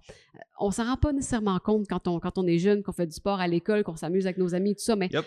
on 0.58 0.70
s'en 0.72 0.84
rend 0.84 0.96
pas 0.96 1.12
nécessairement 1.12 1.58
compte 1.60 1.86
quand 1.88 2.08
on, 2.08 2.18
quand 2.18 2.38
on 2.38 2.46
est 2.46 2.58
jeune, 2.58 2.82
qu'on 2.82 2.92
fait 2.92 3.06
du 3.06 3.14
sport 3.14 3.38
à 3.40 3.46
l'école, 3.46 3.84
qu'on 3.84 3.96
s'amuse 3.96 4.26
avec 4.26 4.38
nos 4.38 4.54
amis, 4.54 4.74
tout 4.74 4.82
ça, 4.84 4.96
mais 4.96 5.08
Yep. 5.12 5.24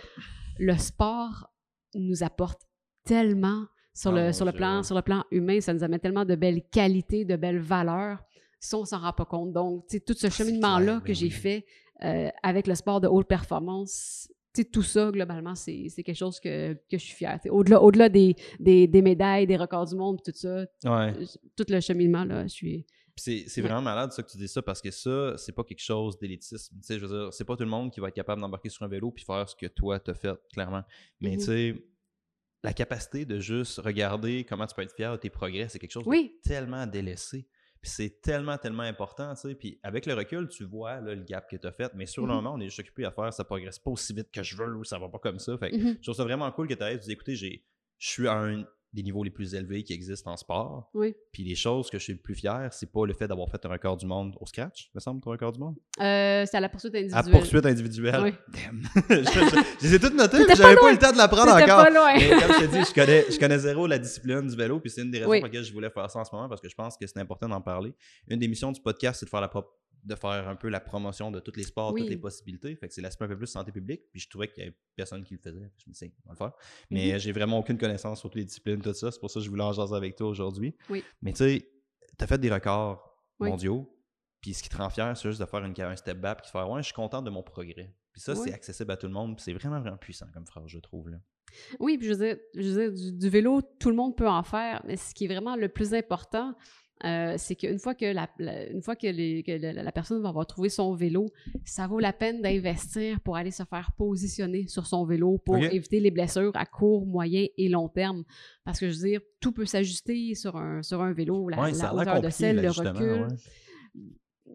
le 0.59 0.77
sport 0.77 1.49
nous 1.95 2.23
apporte 2.23 2.61
tellement 3.05 3.65
sur, 3.93 4.11
Ah, 4.15 4.27
le, 4.27 4.33
sur, 4.33 4.45
le 4.45 4.51
plan, 4.51 4.83
sur 4.83 4.95
le 4.95 5.01
plan 5.01 5.23
humain, 5.31 5.59
ça 5.61 5.73
nous 5.73 5.83
amène 5.83 5.99
tellement 5.99 6.25
de 6.25 6.35
belles 6.35 6.61
qualités, 6.69 7.25
de 7.25 7.35
belles 7.35 7.57
valeurs. 7.59 8.19
Ça, 8.59 8.77
on 8.77 8.85
s'en 8.85 8.99
rend 8.99 9.13
pas 9.13 9.25
compte. 9.25 9.53
Donc, 9.53 9.85
tu 9.87 9.97
sais, 9.97 9.99
tout 9.99 10.13
ce 10.13 10.27
Ah, 10.27 10.29
cheminement-là 10.29 11.01
que 11.01 11.13
j'ai 11.13 11.27
oui. 11.27 11.31
fait 11.31 11.65
euh, 12.03 12.29
avec 12.43 12.67
le 12.67 12.75
sport 12.75 13.01
de 13.01 13.07
haute 13.07 13.27
performance, 13.27 14.31
tu 14.53 14.61
sais, 14.61 14.65
tout 14.69 14.83
ça, 14.83 15.11
globalement, 15.11 15.55
c'est 15.55 15.89
quelque 15.97 16.13
chose 16.15 16.39
que, 16.39 16.73
que 16.73 16.97
je 16.97 16.97
suis 16.97 17.15
fière. 17.15 17.39
Au-delà 17.49 17.81
au-delà 17.81 18.09
des, 18.09 18.35
des, 18.59 18.87
des 18.87 19.01
médailles, 19.01 19.45
des 19.45 19.57
records 19.57 19.85
du 19.85 19.95
monde, 19.95 20.19
tout 20.23 20.31
ça, 20.33 20.65
Ouais. 20.85 21.13
tout 21.55 21.65
le 21.69 21.79
cheminement, 21.79 22.23
là, 22.23 22.43
je 22.43 22.53
suis, 22.53 22.85
c'est 23.17 23.61
vraiment 23.61 23.81
malade 23.81 24.11
ça 24.11 24.21
que 24.23 24.29
tu 24.29 24.37
dis 24.37 24.47
ça 24.47 24.61
parce 24.61 24.81
que 24.81 24.91
ça, 24.91 25.35
c'est 25.37 25.51
pas 25.51 25.63
quelque 25.63 25.81
chose 25.81 26.17
sais, 26.39 26.99
je 26.99 27.05
veux 27.05 27.07
dire, 27.07 27.33
c'est 27.33 27.45
pas 27.45 27.55
tout 27.55 27.63
le 27.63 27.69
monde 27.69 27.91
qui 27.91 27.99
va 27.99 28.09
être 28.09 28.15
capable 28.15 28.41
d'embarquer 28.41 28.69
sur 28.69 28.83
un 28.83 28.87
vélo 28.87 29.11
puis 29.11 29.25
faire 29.25 29.47
ce 29.49 29.55
que 29.55 29.65
toi 29.65 29.99
t'as 29.99 30.13
fait, 30.13 30.35
clairement. 30.53 30.83
Mais 31.19 31.31
tu 31.31 31.37
mm-hmm. 31.37 31.45
sais, 31.45 31.85
la 32.63 32.73
capacité 32.73 33.25
de 33.25 33.39
juste 33.39 33.79
regarder 33.79 34.43
comment 34.43 34.65
tu 34.67 34.75
peux 34.75 34.81
être 34.83 34.95
fier 34.95 35.11
de 35.11 35.17
tes 35.17 35.29
progrès, 35.29 35.67
c'est 35.69 35.79
quelque 35.79 35.91
chose 35.91 36.05
de 36.05 36.41
tellement 36.43 36.85
délaissé. 36.85 37.47
Puis 37.81 37.91
c'est 37.91 38.21
tellement, 38.21 38.57
tellement 38.57 38.83
important, 38.83 39.33
tu 39.35 39.49
sais. 39.49 39.55
Puis 39.55 39.79
avec 39.83 40.05
le 40.05 40.13
recul, 40.13 40.47
tu 40.47 40.63
vois 40.63 40.99
le 40.99 41.15
gap 41.15 41.49
que 41.49 41.55
tu 41.55 41.67
as 41.67 41.71
fait. 41.71 41.91
Mais 41.95 42.05
sur 42.05 42.25
le 42.25 42.31
mm-hmm. 42.31 42.35
moment, 42.35 42.53
on 42.55 42.59
est 42.59 42.65
juste 42.65 42.79
occupé 42.79 43.05
à 43.05 43.11
faire, 43.11 43.31
ça 43.33 43.43
progresse 43.43 43.79
pas 43.79 43.91
aussi 43.91 44.13
vite 44.13 44.31
que 44.31 44.43
je 44.43 44.55
veux 44.55 44.75
ou 44.75 44.83
ça 44.83 44.97
va 44.97 45.09
pas 45.09 45.19
comme 45.19 45.39
ça. 45.39 45.57
Fait 45.57 45.69
mm-hmm. 45.69 45.97
je 45.97 46.01
trouve 46.01 46.15
ça 46.15 46.23
vraiment 46.23 46.51
cool 46.51 46.67
que 46.67 46.73
tu 46.73 46.83
aies 46.83 46.97
dit, 46.97 47.11
écoutez, 47.11 47.35
je 47.35 47.59
suis 47.97 48.27
à 48.27 48.33
un, 48.33 48.63
des 48.97 49.03
niveaux 49.03 49.23
les 49.23 49.29
plus 49.29 49.53
élevés 49.53 49.83
qui 49.83 49.93
existent 49.93 50.31
en 50.31 50.37
sport. 50.37 50.89
Oui. 50.95 51.15
Puis 51.31 51.43
les 51.43 51.53
choses 51.53 51.89
que 51.89 51.99
je 51.99 52.03
suis 52.03 52.13
le 52.13 52.19
plus 52.19 52.33
fier, 52.33 52.67
c'est 52.71 52.91
pas 52.91 53.05
le 53.05 53.13
fait 53.13 53.27
d'avoir 53.27 53.47
fait 53.49 53.63
un 53.63 53.69
record 53.69 53.95
du 53.95 54.07
monde 54.07 54.35
au 54.41 54.47
scratch, 54.47 54.89
me 54.95 54.99
semble, 54.99 55.21
ton 55.21 55.29
record 55.29 55.51
du 55.51 55.59
monde? 55.59 55.75
Euh, 56.01 56.43
c'est 56.49 56.57
à 56.57 56.59
la 56.59 56.67
poursuite 56.67 56.95
individuelle. 56.95 57.19
À 57.27 57.31
poursuite 57.31 57.65
individuelle. 57.65 58.21
Oui. 58.23 58.33
je, 59.09 59.85
les 59.85 59.93
ai 59.93 59.99
toutes 59.99 60.15
notées, 60.15 60.39
mais 60.47 60.55
j'avais 60.55 60.75
pas 60.75 60.89
eu 60.89 60.93
le 60.93 60.99
temps 60.99 61.11
de 61.11 61.17
l'apprendre 61.17 61.51
encore. 61.53 61.83
Pas 61.83 61.89
loin. 61.91 62.15
mais 62.15 62.29
comme 62.29 62.53
je 62.59 62.65
te 62.65 62.71
dis, 62.71 62.83
je 62.89 62.93
connais, 62.95 63.25
je 63.29 63.39
connais 63.39 63.59
zéro 63.59 63.85
la 63.85 63.99
discipline 63.99 64.47
du 64.47 64.55
vélo, 64.55 64.79
puis 64.79 64.89
c'est 64.89 65.03
une 65.03 65.11
des 65.11 65.19
raisons 65.19 65.31
pour 65.31 65.45
lesquelles 65.45 65.63
je 65.63 65.73
voulais 65.73 65.91
faire 65.91 66.09
ça 66.09 66.19
en 66.19 66.25
ce 66.25 66.35
moment, 66.35 66.49
parce 66.49 66.61
que 66.61 66.69
je 66.69 66.75
pense 66.75 66.97
que 66.97 67.05
c'est 67.05 67.19
important 67.19 67.47
d'en 67.47 67.61
parler. 67.61 67.93
Une 68.27 68.39
des 68.39 68.47
missions 68.47 68.71
du 68.71 68.81
podcast, 68.81 69.19
c'est 69.19 69.27
de 69.27 69.29
faire 69.29 69.41
la 69.41 69.47
propre 69.47 69.69
de 70.03 70.15
faire 70.15 70.47
un 70.47 70.55
peu 70.55 70.69
la 70.69 70.79
promotion 70.79 71.31
de 71.31 71.39
tous 71.39 71.55
les 71.55 71.63
sports, 71.63 71.93
toutes 71.93 72.09
les 72.09 72.17
possibilités. 72.17 72.75
Fait 72.75 72.87
que 72.87 72.93
c'est 72.93 73.01
l'aspect 73.01 73.25
un 73.25 73.29
peu 73.29 73.37
plus 73.37 73.47
santé 73.47 73.71
publique. 73.71 74.03
Puis 74.11 74.21
je 74.21 74.29
trouvais 74.29 74.47
qu'il 74.47 74.63
n'y 74.63 74.69
avait 74.69 74.77
personne 74.95 75.23
qui 75.23 75.33
le 75.33 75.39
faisait. 75.39 75.71
Je 75.77 75.89
me 75.89 75.93
dit, 75.93 76.13
on 76.25 76.29
va 76.29 76.33
le 76.33 76.37
faire. 76.37 76.51
Mais 76.89 77.09
mm-hmm. 77.09 77.19
j'ai 77.19 77.31
vraiment 77.31 77.59
aucune 77.59 77.77
connaissance 77.77 78.19
sur 78.19 78.29
toutes 78.29 78.39
les 78.39 78.45
disciplines, 78.45 78.81
tout 78.81 78.93
ça. 78.93 79.11
C'est 79.11 79.19
pour 79.19 79.29
ça 79.29 79.39
que 79.39 79.45
je 79.45 79.49
voulais 79.49 79.63
en 79.63 79.73
jaser 79.73 79.95
avec 79.95 80.15
toi 80.15 80.27
aujourd'hui. 80.27 80.75
Oui. 80.89 81.03
Mais 81.21 81.33
tu 81.33 81.37
sais, 81.39 81.69
tu 82.17 82.23
as 82.23 82.27
fait 82.27 82.37
des 82.37 82.51
records 82.51 83.17
mondiaux. 83.39 83.93
Puis 84.41 84.53
ce 84.53 84.63
qui 84.63 84.69
te 84.69 84.77
rend 84.77 84.89
fier, 84.89 85.15
c'est 85.17 85.27
juste 85.29 85.41
de 85.41 85.45
faire 85.45 85.63
une, 85.63 85.73
un 85.79 85.95
step 85.95 86.19
back 86.19 86.39
puis 86.41 86.47
de 86.47 86.51
faire 86.51 86.69
Ouais, 86.69 86.81
je 86.81 86.87
suis 86.87 86.93
content 86.93 87.21
de 87.21 87.29
mon 87.29 87.43
progrès. 87.43 87.95
Puis 88.11 88.21
ça, 88.21 88.35
c'est 88.35 88.53
accessible 88.53 88.91
à 88.91 88.97
tout 88.97 89.07
le 89.07 89.13
monde. 89.13 89.35
Puis 89.35 89.43
c'est 89.43 89.53
vraiment, 89.53 89.79
vraiment 89.79 89.97
puissant 89.97 90.27
comme 90.33 90.45
phrase, 90.45 90.67
je 90.67 90.79
trouve. 90.79 91.09
Là. 91.09 91.17
Oui, 91.79 91.97
puis 91.97 92.07
je 92.07 92.13
veux 92.13 92.25
dire, 92.25 92.37
je 92.55 92.89
du, 92.89 93.17
du, 93.17 93.29
vélo, 93.29 93.61
tout 93.79 93.89
le 93.89 93.95
monde 93.95 94.15
peut 94.15 94.27
en 94.27 94.43
faire. 94.43 94.81
Mais 94.85 94.97
ce 94.97 95.13
qui 95.13 95.25
est 95.25 95.27
vraiment 95.27 95.55
le 95.55 95.69
plus 95.69 95.93
important, 95.93 96.55
euh, 97.05 97.35
c'est 97.37 97.55
qu'une 97.55 97.77
fois 97.77 97.93
que, 97.93 98.05
la, 98.05 98.27
une 98.71 98.81
fois 98.81 98.95
que, 98.95 99.07
les, 99.07 99.43
la, 99.45 99.91
personne 99.91 100.21
va 100.21 100.29
avoir 100.29 100.47
trouvé 100.47 100.69
son 100.69 100.95
vélo, 100.95 101.27
ça 101.63 101.85
vaut 101.85 101.99
la 101.99 102.11
peine 102.11 102.41
d'investir 102.41 103.19
pour 103.19 103.37
aller 103.37 103.51
se 103.51 103.63
faire 103.63 103.91
positionner 103.97 104.67
sur 104.67 104.87
son 104.87 105.05
vélo 105.05 105.37
pour 105.45 105.57
éviter 105.57 105.99
les 105.99 106.09
blessures 106.09 106.51
à 106.55 106.65
court, 106.65 107.05
moyen 107.05 107.45
et 107.57 107.69
long 107.69 107.87
terme. 107.87 108.23
Parce 108.65 108.79
que 108.79 108.89
je 108.89 108.97
veux 108.99 109.09
dire, 109.09 109.21
tout 109.39 109.51
peut 109.51 109.65
s'ajuster 109.65 110.33
sur 110.33 110.55
un, 110.55 110.81
sur 110.81 111.01
un 111.01 111.13
vélo, 111.13 111.49
la, 111.49 111.69
hauteur 111.93 112.21
de 112.21 112.29
selle, 112.29 112.61
le 112.61 112.69
recul. 112.69 113.27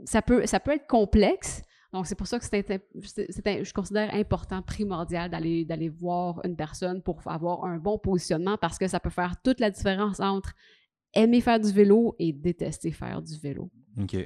Ça, 0.05 0.21
peut, 0.21 0.45
ça 0.47 0.59
peut 0.59 0.73
être 0.73 0.89
complexe. 0.89 1.63
Donc, 1.93 2.07
c'est 2.07 2.15
pour 2.15 2.27
ça 2.27 2.39
que 2.39 2.45
c'est, 2.45 2.65
je 2.65 3.73
considère 3.73 4.15
important, 4.15 4.63
primordial 4.63 5.31
d'aller, 5.31 5.65
d'aller 5.65 5.91
voir 5.91 6.41
une 6.45 6.57
personne 6.57 7.03
pour 7.03 7.21
avoir 7.27 7.67
un 7.67 7.77
bon 7.77 7.99
positionnement 7.99 8.57
parce 8.57 8.79
que 8.79 8.89
ça 8.89 8.99
peut 8.99 9.11
faire 9.11 9.35
toute 9.43 9.61
la 9.61 9.71
différence 9.71 10.19
entre 10.19 10.55
aimer 11.15 11.41
faire 11.41 11.61
du 11.61 11.73
vélo 11.73 12.15
et 12.19 12.33
détester 12.33 12.91
faire 12.93 13.23
du 13.23 13.39
vélo. 13.39 13.71
OK. 14.01 14.17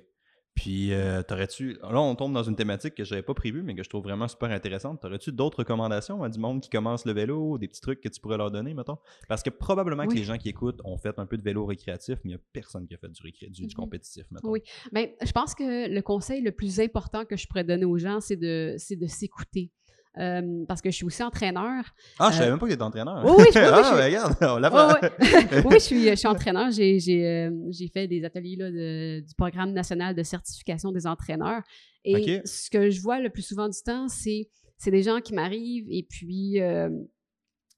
Puis, 0.57 0.95
euh, 0.95 1.23
t'aurais-tu. 1.23 1.75
Là, 1.83 2.01
on 2.01 2.15
tombe 2.15 2.33
dans 2.33 2.43
une 2.43 2.57
thématique 2.57 2.95
que 2.95 3.05
je 3.05 3.11
n'avais 3.11 3.23
pas 3.23 3.35
prévue, 3.35 3.63
mais 3.63 3.75
que 3.75 3.83
je 3.83 3.91
trouve 3.91 4.03
vraiment 4.03 4.27
super 4.27 4.51
intéressante. 4.51 5.03
T'aurais-tu 5.03 5.31
d'autres 5.31 5.59
recommandations 5.59 6.23
à 6.23 6.31
du 6.31 6.39
monde 6.39 6.63
qui 6.63 6.71
commence 6.71 7.05
le 7.05 7.13
vélo, 7.13 7.59
des 7.59 7.69
petits 7.69 7.83
trucs 7.83 8.01
que 8.01 8.09
tu 8.09 8.19
pourrais 8.21 8.39
leur 8.39 8.51
donner, 8.51 8.73
mettons? 8.73 8.97
Parce 9.29 9.43
que 9.43 9.51
probablement 9.51 10.07
que 10.07 10.15
les 10.15 10.25
gens 10.25 10.39
qui 10.39 10.49
écoutent 10.49 10.81
ont 10.85 10.97
fait 10.97 11.19
un 11.19 11.27
peu 11.27 11.37
de 11.37 11.43
vélo 11.43 11.67
récréatif, 11.67 12.19
mais 12.25 12.31
il 12.31 12.35
n'y 12.37 12.37
a 12.37 12.41
personne 12.55 12.87
qui 12.87 12.95
a 12.95 12.97
fait 12.97 13.11
du, 13.11 13.21
du, 13.21 13.51
du 13.51 13.67
mm-hmm. 13.67 13.75
compétitif, 13.75 14.25
mettons. 14.31 14.49
Oui. 14.49 14.63
Bien, 14.93 15.09
je 15.23 15.33
pense 15.33 15.55
que 15.55 15.93
le 15.93 16.01
conseil 16.01 16.41
le 16.41 16.53
plus 16.53 16.81
important 16.81 17.27
que 17.27 17.37
je 17.37 17.47
pourrais 17.47 17.65
donner 17.65 17.85
aux 17.85 17.99
gens, 17.99 18.21
c'est 18.23 18.37
de, 18.37 18.77
de 18.95 19.07
s'écouter. 19.07 19.73
Euh, 20.19 20.65
parce 20.67 20.81
que 20.81 20.91
je 20.91 20.97
suis 20.97 21.05
aussi 21.05 21.23
entraîneur. 21.23 21.85
Ah, 22.19 22.31
je 22.31 22.37
savais 22.37 22.47
euh, 22.47 22.51
même 22.53 22.59
pas 22.59 22.67
que 22.67 22.71
tu 22.71 22.75
étais 22.75 22.83
entraîneur. 22.83 23.23
Oui, 23.25 23.33
oui, 23.39 23.45
je, 23.53 23.59
ah, 23.59 23.83
je, 23.83 24.03
regarde, 24.03 24.37
on 24.41 24.57
l'a 24.57 24.99
oui, 25.67 25.75
je 25.75 25.79
suis, 25.79 26.09
je 26.09 26.15
suis 26.15 26.29
entraîneur. 26.29 26.71
J'ai, 26.71 26.99
j'ai, 26.99 27.27
euh, 27.27 27.51
j'ai 27.69 27.89
fait 27.89 28.07
des 28.09 28.25
ateliers 28.25 28.57
là, 28.57 28.71
de, 28.71 29.21
du 29.21 29.35
programme 29.35 29.73
national 29.73 30.15
de 30.15 30.23
certification 30.23 30.91
des 30.91 31.07
entraîneurs. 31.07 31.63
Et 32.05 32.41
ce 32.47 32.71
que 32.71 32.89
je 32.89 33.01
vois 33.03 33.21
le 33.21 33.29
plus 33.29 33.43
souvent 33.43 33.69
du 33.69 33.79
temps, 33.85 34.09
c'est, 34.09 34.49
c'est 34.79 34.91
des 34.91 35.03
gens 35.03 35.21
qui 35.21 35.35
m'arrivent 35.35 35.87
et 35.91 36.07
puis 36.09 36.61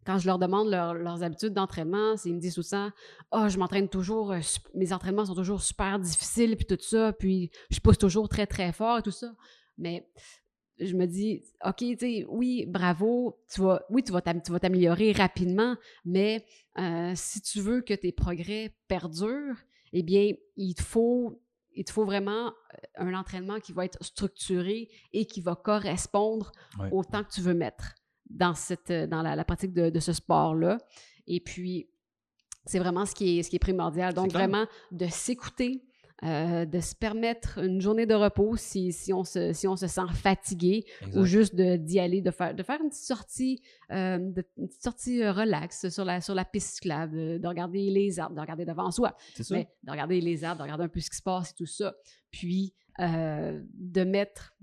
quand 0.05 0.18
je 0.18 0.27
leur 0.27 0.38
demande 0.38 0.68
leurs 0.68 1.22
habitudes 1.22 1.55
d'entraînement, 1.55 2.14
ils 2.24 2.35
me 2.35 2.40
disent 2.40 2.55
tout 2.55 2.62
ça 2.62 2.90
Ah, 3.31 3.44
oh, 3.44 3.48
je 3.48 3.59
m'entraîne 3.59 3.88
toujours, 3.88 4.35
mes 4.74 4.92
entraînements 4.92 5.24
sont 5.24 5.35
toujours 5.35 5.62
super 5.62 5.98
difficiles, 5.98 6.57
puis 6.57 6.66
tout 6.66 6.79
ça, 6.81 7.12
puis 7.12 7.51
je 7.70 7.81
pousse 7.81 7.98
toujours 7.98 8.29
très, 8.29 8.46
très 8.46 8.72
fort 8.72 8.98
et 8.98 9.03
tout 9.03 9.11
ça. 9.11 9.33
Mais 9.79 10.07
je 10.81 10.95
me 10.95 11.07
dis, 11.07 11.43
OK, 11.64 11.77
tu 11.79 11.97
sais, 11.99 12.27
oui, 12.29 12.67
bravo, 12.67 13.38
tu 13.53 13.61
vas, 13.62 13.83
oui, 13.91 14.03
tu 14.03 14.12
vas 14.12 14.21
t'améliorer 14.21 15.12
rapidement, 15.12 15.77
mais 16.05 16.45
euh, 16.79 17.12
si 17.14 17.41
tu 17.41 17.61
veux 17.61 17.81
que 17.81 17.95
tes 17.95 18.12
progrès 18.12 18.75
perdurent, 18.87 19.57
eh 19.93 20.03
bien, 20.03 20.33
il 20.57 20.75
te 20.75 20.83
faut, 20.83 21.41
il 21.75 21.85
te 21.85 21.93
faut 21.93 22.05
vraiment 22.05 22.49
euh, 22.49 22.51
un 22.97 23.14
entraînement 23.14 23.59
qui 23.59 23.73
va 23.73 23.85
être 23.85 24.03
structuré 24.05 24.88
et 25.12 25.27
qui 25.27 25.41
va 25.41 25.57
correspondre 25.57 26.53
au 26.93 27.03
temps 27.05 27.25
que 27.25 27.31
tu 27.33 27.41
veux 27.41 27.55
mettre 27.55 27.95
dans, 28.29 28.55
cette, 28.55 28.93
dans 28.93 29.23
la, 29.23 29.45
pratique 29.45 29.73
de, 29.73 29.91
de 29.91 30.01
ce 30.01 30.12
sport-là. 30.12 30.79
Et 31.27 31.41
puis, 31.41 31.88
c'est 32.64 32.79
vraiment 32.79 33.07
ce 33.07 33.14
qui 33.14 33.38
est, 33.38 33.43
ce 33.43 33.51
qui 33.51 33.57
est 33.57 33.61
primordial. 33.61 34.14
Donc, 34.14 34.33
vraiment, 34.33 34.67
de 34.93 35.07
s'écouter, 35.07 35.83
euh, 36.24 36.64
de 36.64 36.81
se 36.81 36.96
permettre 36.96 37.59
une 37.59 37.81
journée 37.81 38.04
de 38.04 38.14
repos 38.14 38.57
si, 38.57 38.92
si, 38.92 39.12
on, 39.12 39.22
se, 39.22 39.52
si 39.52 39.68
on 39.68 39.76
se 39.76 39.87
sent 39.87 40.09
fatigué 40.14 40.85
ou 41.14 41.24
juste 41.24 41.54
d'y 41.54 42.00
aller, 42.00 42.22
de 42.22 42.33
faire, 42.33 42.57
de 42.57 42.62
faire 42.64 42.81
une 42.83 42.88
petite 42.88 43.04
sortie, 43.04 43.62
euh, 43.92 44.18
une 44.18 44.35
petite 44.35 44.83
sortie 44.83 45.22
euh, 45.22 45.31
relax 45.31 45.88
sur 45.90 46.04
la, 46.04 46.20
sur 46.20 46.35
la 46.35 46.44
piste 46.44 46.74
cyclable, 46.74 47.38
de, 47.38 47.46
regarder 47.46 47.88
les 47.90 48.18
arbres, 48.18 48.35
de 48.35 48.40
regarder 48.40 48.64
devant 48.64 48.90
soi. 48.90 49.16
Mais 49.50 49.68
de 49.85 49.90
regarder 49.92 50.20
les 50.20 50.42
arbres, 50.42 50.59
de 50.59 50.62
regarder 50.64 50.85
un 50.85 50.88
peu 50.88 50.98
ce 50.98 51.09
qui 51.09 51.16
se 51.16 51.22
passe 51.22 51.50
et 51.50 51.54
tout 51.54 51.66
ça. 51.66 51.94
Puis 52.33 52.74
de 52.98 54.02
mettre 54.02 54.57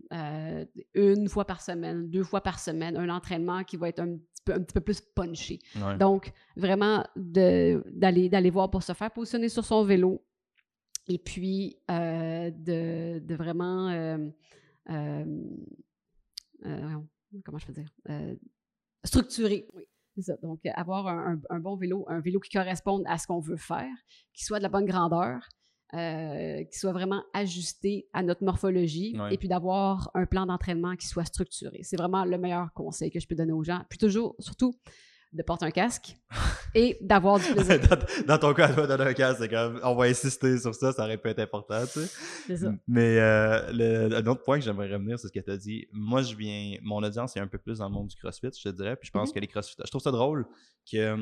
une 0.94 1.30
fois 1.30 1.46
par 1.46 1.62
semaine, 1.62 2.10
deux 2.10 2.24
fois 2.24 2.42
par 2.42 2.60
semaine, 2.60 2.98
un 2.98 3.08
entraînement 3.08 3.64
qui 3.64 3.78
va 3.78 3.88
être 3.88 4.02
un 4.02 4.18
petit 4.18 4.44
peu, 4.44 4.54
un 4.56 4.60
petit 4.60 4.74
peu 4.74 4.82
plus 4.82 5.00
punché. 5.00 5.60
Donc, 6.00 6.34
vraiment, 6.58 7.06
d'aller 7.16 8.50
voir 8.52 8.70
pour 8.70 8.84
se 8.84 8.92
faire 8.92 9.12
positionner 9.12 9.48
sur 9.48 9.64
son 9.64 9.86
vélo, 9.86 10.22
et 11.08 11.18
puis 11.18 11.78
euh, 11.92 12.52
de, 12.52 13.20
de, 13.20 13.36
vraiment, 13.36 13.90
euh, 13.90 14.18
euh, 14.90 15.26
comment 17.44 17.58
je 17.58 17.68
peux 17.68 17.74
dire, 17.74 17.92
structurer. 19.04 19.68
Oui. 19.74 19.84
C'est 20.16 20.22
ça. 20.22 20.38
Donc, 20.42 20.62
avoir 20.76 21.08
un, 21.08 21.42
un, 21.50 21.60
bon 21.60 21.76
vélo, 21.76 22.06
un 22.08 22.22
vélo 22.22 22.40
qui 22.40 22.50
corresponde 22.50 23.04
à 23.06 23.18
ce 23.18 23.28
qu'on 23.28 23.42
veut 23.42 23.58
faire, 23.58 23.92
qui 24.34 24.46
soit 24.46 24.60
de 24.60 24.64
la 24.64 24.70
bonne 24.70 24.86
grandeur, 24.86 25.50
qui 25.92 26.80
soit 26.80 26.94
vraiment 26.94 27.22
ajusté 27.34 28.08
à 28.14 28.24
notre 28.24 28.44
morphologie, 28.44 29.18
et 29.30 29.38
puis 29.38 29.50
d'avoir 29.50 30.12
un 30.14 30.26
plan 30.26 30.46
d'entraînement 30.46 30.96
qui 30.96 31.08
soit 31.08 31.26
structuré. 31.26 31.82
C'est 31.84 31.98
vraiment 31.98 32.24
le 32.24 32.38
meilleur 32.38 32.72
conseil 32.74 33.12
que 33.12 33.20
je 33.20 33.28
peux 33.28 33.36
donner 33.36 33.52
aux 33.52 33.64
gens. 33.64 33.82
Puis 33.90 33.98
toujours, 33.98 34.36
surtout, 34.40 34.74
de 35.36 35.44
porter 35.44 35.66
un 35.66 35.72
casque 35.72 36.16
et 36.74 36.98
d'avoir 37.02 37.40
du 37.40 37.46
plaisir. 37.54 37.80
dans, 38.28 38.38
ton 38.38 38.54
cas, 38.54 38.74
toi, 38.74 38.88
donner 38.88 39.04
un 39.04 39.14
casque, 39.14 39.40
c'est 39.42 39.50
comme, 39.50 39.80
on 39.84 39.96
va 39.96 40.06
insister 40.06 40.58
sur 40.58 40.74
ça, 40.74 40.94
ça 40.94 41.04
aurait 41.04 41.18
pu 41.18 41.30
être 41.30 41.40
important, 41.40 41.82
tu 41.86 42.00
sais. 42.00 42.08
C'est 42.48 42.58
ça. 42.58 42.74
Mais 42.88 43.20
euh, 43.20 43.72
le, 43.72 44.16
un 44.16 44.26
autre 44.28 44.44
point 44.44 44.58
que 44.58 44.64
j'aimerais 44.64 44.92
revenir, 44.92 45.20
c'est 45.20 45.28
ce 45.28 45.34
que 45.34 45.40
tu 45.40 45.52
as 45.52 45.58
dit. 45.58 45.88
Moi, 45.92 46.22
je 46.22 46.36
viens, 46.36 46.78
mon 46.82 47.04
audience 47.04 47.36
est 47.36 47.42
un 47.42 47.48
peu 47.48 47.58
plus 47.58 47.80
dans 47.80 47.88
le 47.90 47.94
monde 47.94 48.08
du 48.08 48.16
CrossFit, 48.16 48.50
je 48.58 48.70
te 48.70 48.76
dirais, 48.76 48.96
puis 48.96 49.08
je 49.08 49.12
pense 49.12 49.30
mm-hmm. 49.30 49.34
que 49.34 49.40
les 49.40 49.48
CrossFit, 49.48 49.76
je 49.84 49.90
trouve 49.90 50.02
ça 50.02 50.12
drôle 50.12 50.48
que 50.90 51.18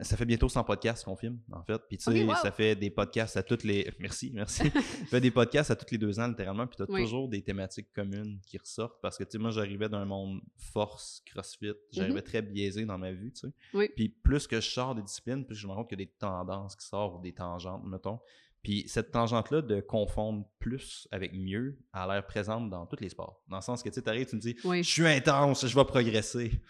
ça 0.00 0.16
fait 0.16 0.24
bientôt 0.24 0.48
100 0.48 0.64
podcasts 0.64 1.04
qu'on 1.04 1.16
filme, 1.16 1.38
en 1.52 1.62
fait. 1.62 1.80
Puis 1.88 1.98
tu 1.98 2.04
sais, 2.04 2.26
ça 2.42 2.50
fait 2.50 2.74
des 2.74 2.90
podcasts 2.90 3.36
à 3.36 3.42
toutes 3.42 3.64
les. 3.64 3.88
Merci, 4.00 4.30
merci. 4.34 4.70
ça 4.70 5.06
fait 5.06 5.20
des 5.20 5.30
podcasts 5.30 5.70
à 5.70 5.76
tous 5.76 5.90
les 5.92 5.98
deux 5.98 6.18
ans, 6.18 6.28
littéralement. 6.28 6.66
Puis 6.66 6.76
tu 6.76 6.82
as 6.82 6.86
toujours 6.86 7.28
des 7.28 7.42
thématiques 7.42 7.92
communes 7.92 8.40
qui 8.46 8.58
ressortent. 8.58 9.00
Parce 9.00 9.16
que 9.16 9.24
tu 9.24 9.32
sais, 9.32 9.38
moi, 9.38 9.50
j'arrivais 9.50 9.88
d'un 9.88 10.04
monde 10.04 10.40
force, 10.56 11.22
crossfit. 11.26 11.72
J'arrivais 11.90 12.20
mm-hmm. 12.20 12.24
très 12.24 12.42
biaisé 12.42 12.84
dans 12.84 12.98
ma 12.98 13.12
vue, 13.12 13.32
tu 13.32 13.48
sais. 13.48 13.88
Puis 13.94 14.08
plus 14.08 14.46
que 14.46 14.60
je 14.60 14.68
sors 14.68 14.94
des 14.94 15.02
disciplines, 15.02 15.44
plus 15.44 15.56
je 15.56 15.66
me 15.66 15.72
rends 15.72 15.78
compte 15.78 15.90
qu'il 15.90 16.00
y 16.00 16.02
a 16.02 16.06
des 16.06 16.12
tendances 16.18 16.74
qui 16.76 16.86
sortent, 16.86 17.18
ou 17.18 17.22
des 17.22 17.32
tangentes, 17.32 17.84
mettons. 17.84 18.18
Puis 18.62 18.84
cette 18.86 19.10
tangente-là 19.10 19.60
de 19.60 19.80
confondre 19.80 20.46
plus 20.60 21.08
avec 21.10 21.32
mieux 21.34 21.78
a 21.92 22.06
l'air 22.06 22.24
présente 22.26 22.70
dans 22.70 22.86
tous 22.86 23.00
les 23.00 23.08
sports. 23.08 23.42
Dans 23.48 23.56
le 23.56 23.62
sens 23.62 23.82
que 23.82 23.88
tu 23.88 24.00
arrives, 24.06 24.26
tu 24.26 24.36
me 24.36 24.40
dis, 24.40 24.56
je 24.62 24.82
suis 24.82 25.06
intense, 25.06 25.66
je 25.66 25.74
vais 25.74 25.84
progresser. 25.84 26.60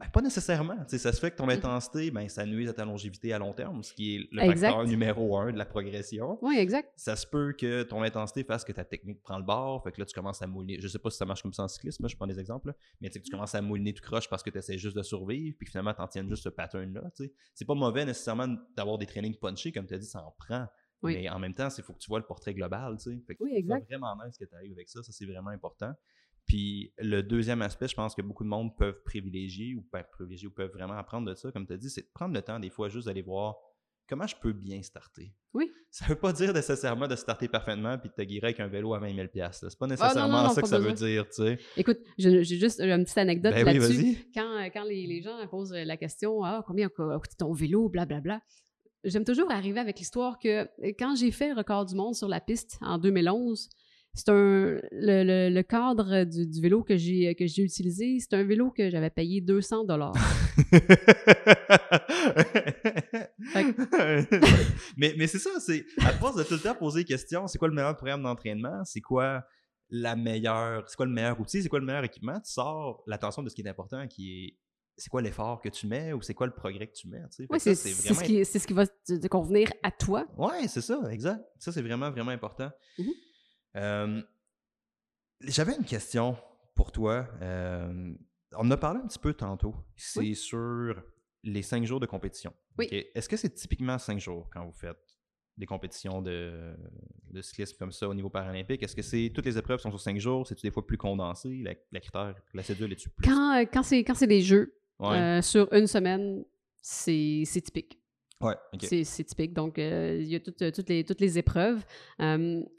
Ben, 0.00 0.08
pas 0.08 0.22
nécessairement. 0.22 0.76
ça 0.88 1.12
se 1.12 1.20
fait 1.20 1.30
que 1.30 1.36
ton 1.36 1.46
mm. 1.46 1.50
intensité, 1.50 2.10
ben, 2.10 2.26
ça 2.28 2.46
nuise 2.46 2.70
à 2.70 2.72
ta 2.72 2.86
longévité 2.86 3.34
à 3.34 3.38
long 3.38 3.52
terme, 3.52 3.82
ce 3.82 3.92
qui 3.92 4.16
est 4.16 4.28
le 4.32 4.46
facteur 4.46 4.84
numéro 4.86 5.36
un 5.36 5.52
de 5.52 5.58
la 5.58 5.66
progression. 5.66 6.38
Oui, 6.40 6.56
exact. 6.56 6.90
Ça 6.96 7.16
se 7.16 7.26
peut 7.26 7.52
que 7.52 7.82
ton 7.82 8.02
intensité 8.02 8.42
fasse 8.42 8.64
que 8.64 8.72
ta 8.72 8.84
technique 8.84 9.20
prend 9.22 9.36
le 9.38 9.44
bord, 9.44 9.82
fait 9.84 9.92
que 9.92 10.00
là, 10.00 10.06
tu 10.06 10.14
commences 10.14 10.40
à 10.40 10.46
mouliner. 10.46 10.80
Je 10.80 10.88
sais 10.88 10.98
pas 10.98 11.10
si 11.10 11.18
ça 11.18 11.26
marche 11.26 11.42
comme 11.42 11.52
ça 11.52 11.64
en 11.64 11.68
cyclisme, 11.68 12.08
je 12.08 12.16
prends 12.16 12.26
des 12.26 12.40
exemples, 12.40 12.72
mais 13.00 13.10
tu 13.10 13.20
commences 13.30 13.54
à 13.54 13.60
mouliner 13.60 13.92
tout 13.92 14.02
croche 14.02 14.28
parce 14.28 14.42
que 14.42 14.48
tu 14.48 14.56
essaies 14.56 14.78
juste 14.78 14.96
de 14.96 15.02
survivre, 15.02 15.54
puis 15.58 15.68
finalement, 15.68 15.92
tu 15.92 16.00
en 16.00 16.08
tiens 16.08 16.26
juste 16.26 16.44
ce 16.44 16.48
pattern-là. 16.48 17.10
C'est 17.54 17.66
pas 17.66 17.74
mauvais 17.74 18.06
nécessairement 18.06 18.48
d'avoir 18.74 18.96
des 18.96 19.06
trainings 19.06 19.36
punchés, 19.36 19.70
comme 19.70 19.86
tu 19.86 19.94
as 19.94 19.98
dit, 19.98 20.06
ça 20.06 20.24
en 20.24 20.30
prend. 20.30 20.66
Mais 21.02 21.28
en 21.28 21.38
même 21.38 21.54
temps, 21.54 21.68
il 21.76 21.82
faut 21.82 21.92
que 21.92 21.98
tu 21.98 22.08
vois 22.08 22.18
le 22.18 22.26
portrait 22.26 22.54
global, 22.54 22.96
tu 22.98 23.10
sais. 23.10 23.36
oui, 23.40 23.52
exact. 23.54 23.86
vraiment 23.86 24.14
nice 24.24 24.36
que 24.36 24.44
tu 24.44 24.54
arrives 24.54 24.72
avec 24.72 24.88
ça. 24.88 25.02
Ça, 25.02 25.12
c'est 25.12 25.26
vraiment 25.26 25.50
important. 25.50 25.92
Puis 26.46 26.92
le 26.98 27.22
deuxième 27.22 27.62
aspect, 27.62 27.88
je 27.88 27.94
pense 27.94 28.14
que 28.14 28.22
beaucoup 28.22 28.44
de 28.44 28.48
monde 28.48 28.76
peuvent 28.76 29.02
privilégier 29.04 29.74
ou 29.74 29.82
pas 29.82 30.02
privilégier 30.02 30.48
ou 30.48 30.50
peuvent 30.50 30.72
vraiment 30.72 30.94
apprendre 30.94 31.28
de 31.28 31.34
ça, 31.34 31.52
comme 31.52 31.66
tu 31.66 31.72
as 31.72 31.76
dit, 31.76 31.90
c'est 31.90 32.02
de 32.02 32.10
prendre 32.12 32.34
le 32.34 32.42
temps 32.42 32.58
des 32.58 32.70
fois 32.70 32.88
juste 32.88 33.06
d'aller 33.06 33.22
voir 33.22 33.56
comment 34.10 34.26
je 34.26 34.34
peux 34.34 34.52
bien 34.52 34.82
starter. 34.82 35.32
Oui. 35.54 35.70
Ça 35.90 36.06
veut 36.06 36.16
pas 36.16 36.32
dire 36.32 36.52
nécessairement 36.52 37.06
de 37.06 37.14
starter 37.14 37.48
parfaitement 37.48 37.96
puis 37.96 38.10
de 38.10 38.14
te 38.14 38.22
guérir 38.22 38.44
avec 38.44 38.60
un 38.60 38.66
vélo 38.66 38.92
à 38.94 38.98
20 38.98 39.14
000 39.14 39.28
C'est 39.32 39.78
pas 39.78 39.86
ah, 39.86 39.86
nécessairement 39.86 40.48
ça 40.50 40.62
que 40.62 40.68
ça 40.68 40.78
veut 40.78 40.92
dire, 40.92 41.26
tu 41.28 41.34
sais. 41.34 41.58
Écoute, 41.76 41.98
j'ai 42.18 42.44
juste 42.44 42.80
une 42.80 43.04
petite 43.04 43.18
anecdote 43.18 43.54
ben 43.54 43.64
là-dessus. 43.64 44.18
quand, 44.34 44.58
euh, 44.58 44.68
quand 44.72 44.84
les, 44.84 45.06
les, 45.06 45.22
gens 45.22 45.36
posent 45.48 45.72
la 45.72 45.96
question 45.96 46.42
«Ah, 46.44 46.64
combien 46.66 46.86
a 46.86 46.90
coûté 46.90 47.36
ton 47.38 47.52
vélo?» 47.52 47.88
blablabla. 47.90 48.40
J'aime 49.04 49.24
toujours 49.24 49.50
arriver 49.50 49.80
avec 49.80 49.98
l'histoire 49.98 50.38
que 50.38 50.62
euh, 50.64 50.92
quand 50.98 51.14
j'ai 51.14 51.30
fait 51.30 51.48
le 51.48 51.54
record 51.54 51.86
du 51.86 51.94
monde 51.94 52.14
sur 52.14 52.28
la 52.28 52.40
piste 52.40 52.78
en 52.82 52.98
2011, 52.98 53.68
c'est 54.14 54.28
un 54.28 54.78
le, 54.92 55.50
le, 55.50 55.62
cadre 55.62 56.24
du, 56.24 56.60
vélo 56.60 56.82
que 56.82 56.96
j'ai 56.96 57.34
que 57.34 57.46
j'ai 57.46 57.62
utilisé, 57.62 58.18
c'est 58.18 58.34
un 58.34 58.44
vélo 58.44 58.70
que 58.70 58.90
j'avais 58.90 59.10
payé 59.10 59.40
200 59.40 59.84
dollars. 59.84 60.14
mais 64.96 65.14
mais 65.16 65.26
c'est 65.26 65.38
ça, 65.38 65.50
c'est 65.60 65.84
à 66.00 66.12
force 66.12 66.36
de 66.36 66.42
tout 66.42 66.54
le 66.54 66.60
temps 66.60 66.74
poser 66.74 67.00
des 67.00 67.06
questions, 67.06 67.46
c'est 67.46 67.58
quoi 67.58 67.68
le 67.68 67.74
meilleur 67.74 67.96
programme 67.96 68.22
d'entraînement, 68.22 68.84
c'est 68.84 69.00
quoi 69.00 69.44
la 69.90 70.16
meilleure, 70.16 70.88
c'est 70.88 70.96
quoi 70.96 71.06
le 71.06 71.12
meilleur 71.12 71.40
outil, 71.40 71.62
c'est 71.62 71.68
quoi 71.68 71.78
le 71.78 71.86
meilleur 71.86 72.04
équipement, 72.04 72.40
tu 72.40 72.50
sors 72.50 73.02
l'attention 73.06 73.42
de 73.42 73.48
ce 73.48 73.54
qui 73.54 73.62
est 73.62 73.68
important 73.68 74.06
qui 74.08 74.44
est 74.44 74.58
c'est 75.00 75.08
quoi 75.08 75.22
l'effort 75.22 75.60
que 75.60 75.68
tu 75.70 75.86
mets 75.86 76.12
ou 76.12 76.20
c'est 76.20 76.34
quoi 76.34 76.46
le 76.46 76.52
progrès 76.52 76.86
que 76.86 76.92
tu 76.92 77.08
mets. 77.08 77.22
Oui, 77.48 77.58
c'est 77.58 77.74
ce, 77.74 78.22
qui, 78.22 78.44
ce 78.44 78.66
qui 78.66 78.72
va 78.74 78.86
te, 78.86 79.26
convenir 79.28 79.72
à 79.82 79.90
toi. 79.90 80.26
Oui, 80.36 80.68
c'est 80.68 80.82
ça, 80.82 81.00
exact. 81.10 81.42
Ça, 81.58 81.72
c'est 81.72 81.80
vraiment, 81.80 82.10
vraiment 82.10 82.32
important. 82.32 82.70
Mm-hmm. 82.98 83.12
Euh, 83.76 84.22
j'avais 85.40 85.76
une 85.76 85.84
question 85.84 86.36
pour 86.74 86.92
toi. 86.92 87.28
Euh, 87.40 88.12
on 88.52 88.66
en 88.66 88.70
a 88.70 88.76
parlé 88.76 89.00
un 89.00 89.06
petit 89.06 89.18
peu 89.18 89.32
tantôt. 89.34 89.74
C'est 89.96 90.34
sur 90.34 90.94
les 91.42 91.62
cinq 91.62 91.84
jours 91.84 92.00
de 92.00 92.06
compétition. 92.06 92.52
Oui. 92.78 92.88
Est-ce 92.90 93.28
que 93.28 93.36
c'est 93.36 93.50
typiquement 93.50 93.98
cinq 93.98 94.18
jours 94.18 94.48
quand 94.52 94.64
vous 94.64 94.72
faites 94.72 94.98
des 95.56 95.66
compétitions 95.66 96.22
de, 96.22 96.74
de 97.30 97.42
cyclisme 97.42 97.76
comme 97.78 97.92
ça 97.92 98.08
au 98.08 98.14
niveau 98.14 98.30
paralympique? 98.30 98.82
Est-ce 98.82 98.96
que 98.96 99.02
c'est 99.02 99.30
toutes 99.34 99.46
les 99.46 99.56
épreuves 99.56 99.80
sont 99.80 99.90
sur 99.90 100.00
cinq 100.00 100.18
jours? 100.18 100.46
C'est-tu 100.46 100.66
des 100.66 100.70
fois 100.70 100.86
plus 100.86 100.98
condensé? 100.98 101.60
La, 101.62 101.74
la 101.92 102.00
critère, 102.00 102.34
la 102.54 102.62
cédule 102.62 102.92
est-tu 102.92 103.10
plus? 103.10 103.28
Quand, 103.28 103.60
euh, 103.60 103.64
quand 103.72 103.82
c'est 104.14 104.26
des 104.26 104.40
jeux 104.40 104.74
sur 105.42 105.72
une 105.72 105.86
semaine, 105.86 106.44
c'est 106.82 107.44
typique. 107.62 107.99
Ouais, 108.40 108.54
C'est 109.04 109.24
typique. 109.24 109.52
Donc, 109.52 109.78
euh, 109.78 110.18
il 110.20 110.28
y 110.28 110.34
a 110.34 110.40
toutes, 110.40 110.72
toutes, 110.72 110.88
les, 110.88 111.04
toutes 111.04 111.20
les 111.20 111.38
épreuves. 111.38 111.84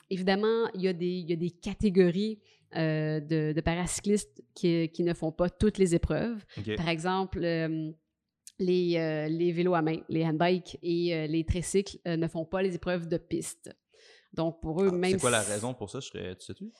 évidemment, 0.10 0.68
il 0.74 0.82
y, 0.82 0.88
a 0.88 0.94
des, 0.94 1.06
il 1.06 1.30
y 1.30 1.34
a 1.34 1.36
des 1.36 1.52
catégories 1.52 2.40
euh, 2.76 3.20
de, 3.20 3.54
de, 3.54 3.62
paracyclistes 3.62 4.44
qui, 4.56 4.90
qui, 4.90 5.04
ne 5.04 5.14
font 5.14 5.32
pas 5.32 5.50
toutes 5.50 5.78
les 5.78 5.94
épreuves. 5.94 6.44
Par 6.78 6.90
exemple, 6.90 7.42
les, 7.42 8.98
euh, 8.98 9.28
les, 9.28 9.52
vélos 9.52 9.76
à 9.76 9.82
main, 9.84 9.98
les 10.10 10.26
handbikes 10.26 10.80
et 10.82 11.28
les 11.28 11.46
tricycles 11.46 12.00
ne 12.06 12.28
font 12.28 12.46
pas 12.46 12.62
les 12.64 12.76
épreuves 12.76 13.08
de 13.08 13.18
piste. 13.18 13.72
Donc, 14.34 14.62
pour 14.62 14.82
eux, 14.82 14.90
ah, 14.92 14.96
même. 14.96 15.12
C'est 15.12 15.20
quoi 15.20 15.30
la 15.30 15.42
raison 15.42 15.74
pour 15.74 15.90
ça? 15.90 16.00
Je 16.00 16.08
serais, 16.08 16.36
tu 16.38 16.46
sais-tu? 16.46 16.72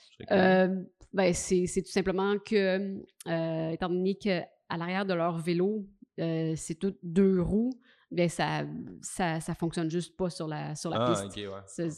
ben, 1.14 1.34
c'est 1.34 1.82
tout 1.84 1.92
simplement 1.92 2.40
que, 2.40 2.98
étant 3.72 3.90
donné 3.90 4.16
qu'à 4.16 4.48
l'arrière 4.76 5.06
de 5.06 5.14
leur 5.14 5.38
vélo, 5.38 5.86
c'est 6.18 6.80
tout 6.80 6.96
deux 7.04 7.42
roues, 7.42 7.74
bien, 8.12 8.28
ça, 8.28 8.66
ça, 9.02 9.40
ça 9.40 9.56
fonctionne 9.56 9.90
juste 9.90 10.16
pas 10.16 10.30
sur 10.30 10.48
la, 10.48 10.76
sur 10.76 10.90
la 10.90 11.06
ah, 11.06 11.24
piste. 11.24 11.38
Ouais. 11.38 11.90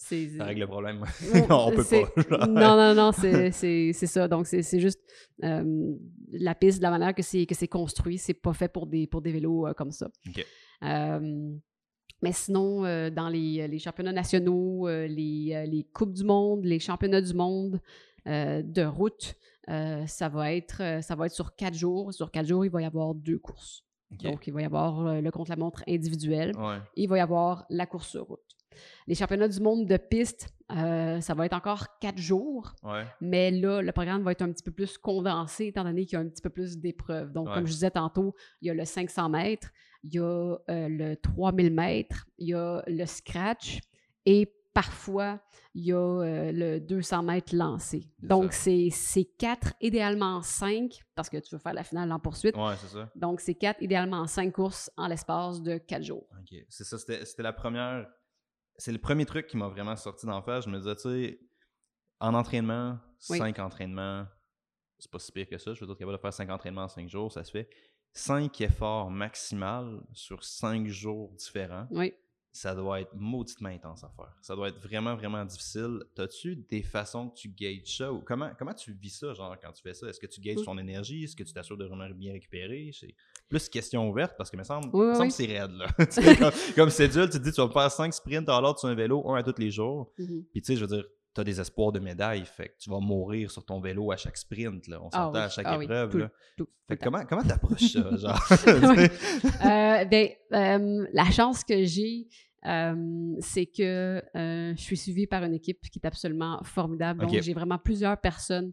Ça 0.00 0.44
règle 0.44 0.60
le 0.60 0.66
problème. 0.66 1.04
on 1.50 1.70
peut 1.72 1.84
pas. 1.84 2.46
non, 2.46 2.76
non, 2.76 2.94
non, 2.94 3.12
c'est 3.12 3.92
ça. 3.92 4.28
Donc, 4.28 4.46
c'est 4.46 4.80
juste 4.80 5.00
euh, 5.44 5.94
la 6.32 6.54
piste, 6.54 6.78
de 6.78 6.82
la 6.82 6.90
manière 6.90 7.14
que 7.14 7.22
c'est 7.22 7.68
construit, 7.68 8.16
c'est 8.16 8.34
pas 8.34 8.54
fait 8.54 8.68
pour 8.68 8.86
des, 8.86 9.06
pour 9.06 9.20
des 9.20 9.30
vélos 9.30 9.66
euh, 9.66 9.74
comme 9.74 9.90
ça. 9.90 10.08
Euh, 10.82 11.52
mais 12.22 12.32
sinon, 12.32 12.82
dans 13.10 13.28
les, 13.28 13.68
les, 13.68 13.78
championnats 13.78 14.12
nationaux, 14.12 14.88
les, 14.88 15.64
les, 15.66 15.86
Coupes 15.92 16.12
du 16.12 16.24
monde, 16.24 16.64
les 16.64 16.78
championnats 16.78 17.22
du 17.22 17.34
monde 17.34 17.78
de 18.26 18.84
route, 18.84 19.36
ça, 19.66 20.28
va 20.28 20.52
être, 20.54 21.02
ça 21.02 21.14
va 21.14 21.26
être 21.26 21.34
sur 21.34 21.54
quatre 21.54 21.76
jours. 21.76 22.12
Sur 22.12 22.30
quatre 22.30 22.46
jours, 22.46 22.64
il 22.64 22.70
va 22.70 22.82
y 22.82 22.84
avoir 22.84 23.14
deux 23.14 23.38
courses. 23.38 23.84
Donc, 24.10 24.46
il 24.46 24.52
va 24.52 24.62
y 24.62 24.64
avoir 24.64 25.06
euh, 25.06 25.20
le 25.20 25.30
contre-la-montre 25.30 25.84
individuel. 25.88 26.52
il 26.96 27.08
va 27.08 27.18
y 27.18 27.20
avoir 27.20 27.64
la 27.70 27.86
course 27.86 28.08
sur 28.08 28.26
route. 28.26 28.40
Les 29.06 29.14
championnats 29.14 29.48
du 29.48 29.60
monde 29.60 29.86
de 29.86 29.96
piste, 29.96 30.48
euh, 30.72 31.20
ça 31.20 31.34
va 31.34 31.46
être 31.46 31.54
encore 31.54 31.98
quatre 32.00 32.18
jours. 32.18 32.74
Mais 33.20 33.50
là, 33.50 33.82
le 33.82 33.92
programme 33.92 34.22
va 34.22 34.32
être 34.32 34.42
un 34.42 34.52
petit 34.52 34.62
peu 34.62 34.70
plus 34.70 34.98
condensé, 34.98 35.66
étant 35.66 35.84
donné 35.84 36.06
qu'il 36.06 36.14
y 36.14 36.16
a 36.16 36.24
un 36.24 36.28
petit 36.28 36.42
peu 36.42 36.50
plus 36.50 36.78
d'épreuves. 36.78 37.32
Donc, 37.32 37.52
comme 37.52 37.66
je 37.66 37.72
disais 37.72 37.90
tantôt, 37.90 38.34
il 38.62 38.68
y 38.68 38.70
a 38.70 38.74
le 38.74 38.84
500 38.84 39.28
mètres, 39.28 39.70
il 40.04 40.14
y 40.14 40.18
a 40.18 40.22
euh, 40.22 40.88
le 40.88 41.16
3000 41.16 41.72
mètres, 41.72 42.26
il 42.38 42.48
y 42.48 42.54
a 42.54 42.82
le 42.86 43.06
scratch 43.06 43.80
et 44.26 44.52
parfois, 44.82 45.38
il 45.74 45.84
y 45.84 45.92
a 45.92 45.98
euh, 45.98 46.52
le 46.52 46.80
200 46.80 47.22
mètres 47.22 47.54
lancé. 47.54 48.10
Donc, 48.22 48.52
c'est 48.52 48.90
quatre, 49.38 49.74
idéalement 49.80 50.40
cinq, 50.42 51.02
parce 51.14 51.28
que 51.28 51.36
tu 51.36 51.54
veux 51.54 51.60
faire 51.60 51.74
la 51.74 51.84
finale 51.84 52.10
en 52.12 52.18
poursuite. 52.18 52.56
Ouais, 52.56 52.76
c'est 52.78 52.88
ça. 52.88 53.10
Donc, 53.14 53.40
c'est 53.40 53.54
quatre, 53.54 53.82
idéalement 53.82 54.26
cinq 54.26 54.52
courses 54.52 54.90
en 54.96 55.06
l'espace 55.06 55.60
de 55.60 55.76
quatre 55.76 56.02
jours. 56.02 56.26
OK. 56.38 56.58
C'est 56.68 56.84
ça, 56.84 56.98
c'était 56.98 57.42
la 57.42 57.52
première. 57.52 58.06
C'est 58.76 58.92
le 58.92 58.98
premier 58.98 59.26
truc 59.26 59.46
qui 59.46 59.58
m'a 59.58 59.68
vraiment 59.68 59.96
sorti 59.96 60.24
d'en 60.24 60.40
face. 60.40 60.64
Je 60.64 60.70
me 60.70 60.78
disais, 60.78 60.96
tu 60.96 61.02
sais, 61.02 61.40
en 62.20 62.32
entraînement, 62.32 62.98
cinq 63.18 63.58
entraînements, 63.58 64.26
c'est 64.98 65.10
pas 65.10 65.18
si 65.18 65.30
pire 65.30 65.46
que 65.46 65.58
ça. 65.58 65.74
Je 65.74 65.80
veux 65.80 65.86
dire, 65.86 65.96
capable 65.96 66.16
de 66.16 66.22
faire 66.22 66.32
cinq 66.32 66.48
entraînements 66.48 66.84
en 66.84 66.88
cinq 66.88 67.08
jours, 67.08 67.30
ça 67.30 67.44
se 67.44 67.50
fait. 67.50 67.68
Cinq 68.14 68.62
efforts 68.62 69.10
maximal 69.10 70.00
sur 70.14 70.42
cinq 70.42 70.86
jours 70.86 71.32
différents. 71.34 71.86
Oui 71.90 72.14
ça 72.52 72.74
doit 72.74 73.00
être 73.00 73.14
mauditement 73.14 73.68
intense 73.68 74.02
à 74.02 74.08
faire. 74.08 74.36
Ça 74.40 74.56
doit 74.56 74.68
être 74.68 74.80
vraiment, 74.80 75.14
vraiment 75.14 75.44
difficile. 75.44 76.02
T'as-tu 76.14 76.56
des 76.56 76.82
façons 76.82 77.28
que 77.28 77.36
tu 77.36 77.48
gages 77.48 77.96
ça? 77.96 78.12
Ou 78.12 78.20
comment, 78.20 78.50
comment 78.58 78.74
tu 78.74 78.92
vis 78.92 79.18
ça, 79.18 79.32
genre, 79.34 79.56
quand 79.62 79.70
tu 79.72 79.82
fais 79.82 79.94
ça? 79.94 80.08
Est-ce 80.08 80.18
que 80.18 80.26
tu 80.26 80.40
gages 80.40 80.64
ton 80.64 80.76
énergie? 80.76 81.24
Est-ce 81.24 81.36
que 81.36 81.44
tu 81.44 81.52
t'assures 81.52 81.76
de 81.76 81.84
vraiment 81.84 82.08
bien 82.10 82.32
récupérer? 82.32 82.90
C'est 82.92 83.14
plus 83.48 83.68
question 83.68 84.08
ouverte 84.08 84.34
parce 84.36 84.50
que 84.50 84.56
me 84.56 84.64
semble, 84.64 84.90
semble 84.90 85.28
que 85.28 85.34
c'est 85.34 85.46
raide, 85.46 85.72
là. 85.72 85.86
comme, 86.38 86.52
comme 86.74 86.90
cédule, 86.90 87.30
tu 87.30 87.38
te 87.38 87.44
dis, 87.44 87.52
tu 87.52 87.60
vas 87.60 87.68
faire 87.68 87.90
5 87.90 88.12
sprints 88.12 88.48
à 88.48 88.60
l'ordre 88.60 88.80
sur 88.80 88.88
un 88.88 88.94
vélo, 88.94 89.28
un 89.30 89.36
à 89.36 89.42
tous 89.42 89.58
les 89.58 89.70
jours. 89.70 90.12
Mm-hmm. 90.18 90.44
Puis, 90.52 90.62
tu 90.62 90.66
sais, 90.66 90.76
je 90.76 90.84
veux 90.84 90.96
dire, 90.96 91.04
tu 91.34 91.40
as 91.40 91.44
des 91.44 91.60
espoirs 91.60 91.92
de 91.92 92.00
médaille, 92.00 92.44
fait 92.44 92.68
que 92.68 92.74
tu 92.78 92.90
vas 92.90 92.98
mourir 92.98 93.50
sur 93.50 93.64
ton 93.64 93.80
vélo 93.80 94.10
à 94.10 94.16
chaque 94.16 94.36
sprint, 94.36 94.88
là. 94.88 95.00
On 95.02 95.08
ah 95.12 95.16
s'entend 95.16 95.38
à 95.38 95.48
chaque 95.48 95.66
ah 95.68 95.78
épreuve, 95.80 96.18
là. 96.18 96.30
fait 96.88 96.96
que 96.96 97.04
comment, 97.04 97.24
comment 97.24 97.42
t'approches 97.42 97.92
ça, 97.92 98.16
genre? 98.16 98.48
euh, 98.66 100.04
ben, 100.04 100.28
euh, 100.52 101.06
la 101.12 101.30
chance 101.30 101.64
que 101.64 101.84
j'ai, 101.84 102.26
c'est 102.62 103.66
que 103.66 104.22
je 104.34 104.74
suis 104.76 104.96
suivie 104.96 105.26
par 105.26 105.44
une 105.44 105.54
équipe 105.54 105.80
qui 105.90 105.98
est 105.98 106.06
absolument 106.06 106.60
formidable. 106.64 107.20
Donc, 107.20 107.40
j'ai 107.40 107.54
vraiment 107.54 107.78
plusieurs 107.78 108.20
personnes 108.20 108.72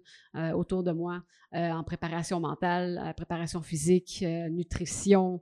autour 0.53 0.83
de 0.83 0.91
moi 0.91 1.23
en 1.53 1.83
préparation 1.83 2.39
mentale, 2.39 3.13
préparation 3.15 3.61
physique, 3.61 4.23
nutrition, 4.49 5.41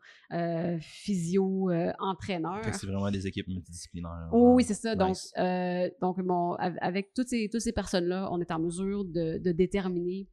physio, 0.80 1.72
entraîneur. 2.00 2.62
C'est 2.74 2.88
vraiment 2.88 3.12
des 3.12 3.28
équipes 3.28 3.48
multidisciplinaires. 3.48 4.30
oui, 4.32 4.64
c'est 4.64 4.74
ça. 4.74 4.96
Donc, 4.96 5.16
donc 6.02 6.22
bon, 6.22 6.54
avec 6.54 7.14
toutes 7.14 7.30
ces, 7.30 7.50
toutes 7.52 7.62
ces 7.62 7.74
personnes-là, 7.74 8.30
on 8.32 8.40
est 8.40 8.52
en 8.52 8.60
mesure 8.60 9.06
de, 9.06 9.38
de 9.38 9.52
déterminer 9.52 10.28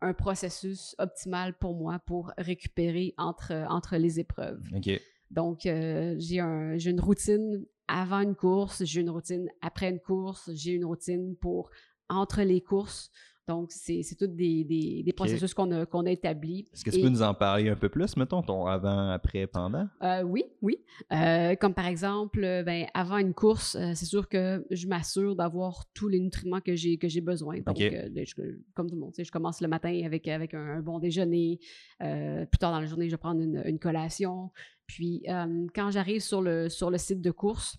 un 0.00 0.14
processus 0.14 0.94
optimal 0.98 1.54
pour 1.58 1.74
moi 1.74 1.98
pour 2.06 2.32
récupérer 2.38 3.14
entre, 3.18 3.52
entre 3.68 3.96
les 3.96 4.20
épreuves. 4.20 4.62
OK. 4.74 5.00
Donc, 5.30 5.66
euh, 5.66 6.14
j'ai 6.18 6.40
un, 6.40 6.78
une 6.78 7.00
routine 7.00 7.64
avant 7.86 8.20
une 8.20 8.34
course, 8.34 8.84
j'ai 8.84 9.00
une 9.00 9.10
routine 9.10 9.48
après 9.60 9.90
une 9.90 10.00
course, 10.00 10.50
j'ai 10.54 10.72
une 10.72 10.84
routine 10.84 11.36
pour 11.36 11.70
entre 12.08 12.42
les 12.42 12.60
courses. 12.60 13.10
Donc, 13.48 13.72
c'est 13.72 14.02
tous 14.18 14.26
des, 14.26 14.62
des, 14.62 15.02
des, 15.02 15.12
processus 15.14 15.54
qu'on 15.54 15.72
a, 15.72 15.84
a 15.84 16.10
établis. 16.10 16.66
Est-ce 16.70 16.84
que 16.84 16.90
tu 16.90 17.00
peux 17.00 17.08
nous 17.08 17.22
en 17.22 17.32
parler 17.32 17.70
un 17.70 17.76
peu 17.76 17.88
plus, 17.88 18.14
mettons, 18.18 18.42
ton 18.42 18.66
avant, 18.66 19.08
après, 19.08 19.46
pendant? 19.46 19.88
Euh, 20.02 20.22
oui, 20.22 20.44
oui. 20.60 20.84
Euh, 21.14 21.56
comme 21.56 21.72
par 21.72 21.86
exemple, 21.86 22.40
ben, 22.40 22.86
avant 22.92 23.16
une 23.16 23.32
course, 23.32 23.74
c'est 23.94 24.04
sûr 24.04 24.28
que 24.28 24.66
je 24.70 24.86
m'assure 24.86 25.34
d'avoir 25.34 25.86
tous 25.94 26.08
les 26.08 26.20
nutriments 26.20 26.60
que 26.60 26.76
j'ai, 26.76 26.98
besoin. 27.22 27.60
Donc, 27.60 27.78
ben, 27.78 28.26
comme 28.74 28.90
tout 28.90 28.96
le 28.96 29.00
monde, 29.00 29.14
je 29.18 29.30
commence 29.30 29.62
le 29.62 29.68
matin 29.68 29.98
avec, 30.04 30.28
avec 30.28 30.52
un, 30.52 30.82
bon 30.82 30.98
déjeuner. 30.98 31.58
plus 31.98 32.58
tard 32.60 32.72
dans 32.72 32.80
la 32.80 32.86
journée, 32.86 33.06
je 33.06 33.14
vais 33.14 33.18
prendre 33.18 33.40
une, 33.40 33.62
une 33.64 33.78
collation. 33.78 34.50
Puis, 34.86 35.22
quand 35.26 35.90
j'arrive 35.90 36.20
sur 36.20 36.42
le, 36.42 36.68
sur 36.68 36.90
le 36.90 36.98
site 36.98 37.22
de 37.22 37.30
course, 37.30 37.78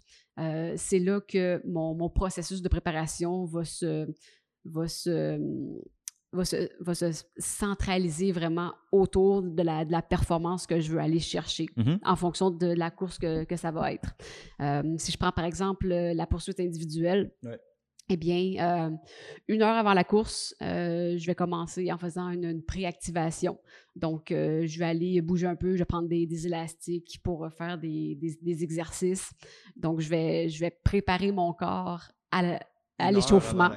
c'est 0.75 0.99
là 0.99 1.21
que 1.21 1.62
mon, 1.67 2.10
processus 2.10 2.63
de 2.63 2.69
préparation 2.69 3.45
va 3.45 3.63
se, 3.65 4.08
va 4.65 4.88
se, 4.88 5.39
va 6.32 6.45
se, 6.45 6.69
va 6.80 6.93
se 6.95 7.24
centraliser 7.38 8.32
vraiment 8.32 8.74
autour 8.91 9.41
de 9.41 9.63
la, 9.63 9.86
de 9.86 9.91
la 9.91 10.02
performance 10.02 10.67
que 10.67 10.80
je 10.80 10.91
veux 10.91 11.00
aller 11.00 11.19
chercher 11.19 11.65
Mhm. 11.76 12.00
en 12.04 12.15
fonction 12.15 12.52
de 12.52 12.67
la 12.67 12.91
course 12.91 13.17
que, 13.17 13.43
que 13.45 13.56
ça 13.56 13.72
va 13.72 13.91
être. 13.93 14.13
Euh, 14.62 14.84
si 14.98 15.12
je 15.12 15.17
prends 15.17 15.32
par 15.32 15.45
exemple 15.45 15.91
euh, 15.91 16.13
la 16.13 16.28
poursuite 16.28 16.60
individuelle, 16.60 17.32
Ouais. 17.43 17.60
eh 18.12 18.17
bien, 18.17 18.54
euh, 18.60 18.89
une 19.48 19.62
heure 19.62 19.76
avant 19.78 19.93
la 19.93 20.04
course, 20.04 20.56
euh, 20.62 21.15
je 21.17 21.26
vais 21.28 21.36
commencer 21.36 21.91
en 21.91 21.98
faisant 21.98 22.30
une, 22.30 22.45
une 22.45 22.63
préactivation. 22.63 23.60
Donc, 23.95 24.32
euh, 24.32 24.65
je 24.65 24.80
vais 24.80 24.86
aller 24.86 25.22
bouger 25.22 25.45
un 25.48 25.56
peu, 25.56 25.74
je 25.74 25.80
vais 25.80 25.86
prendre 25.86 26.08
des, 26.08 26.26
des 26.26 26.48
élastiques 26.48 27.19
pour 27.24 27.45
euh, 27.45 27.50
faire 27.50 27.78
des, 27.78 28.15
des- 28.15 28.38
des 28.41 28.63
exercices. 28.63 29.32
Donc, 29.76 30.00
je 30.00 30.10
vais, 30.10 30.48
je 30.50 30.60
vais 30.60 30.72
préparer 30.84 31.32
mon 31.32 31.54
corps 31.54 32.04
à, 32.32 32.41
la- 32.41 32.60
à 32.99 33.12
l'échauffement. 33.12 33.69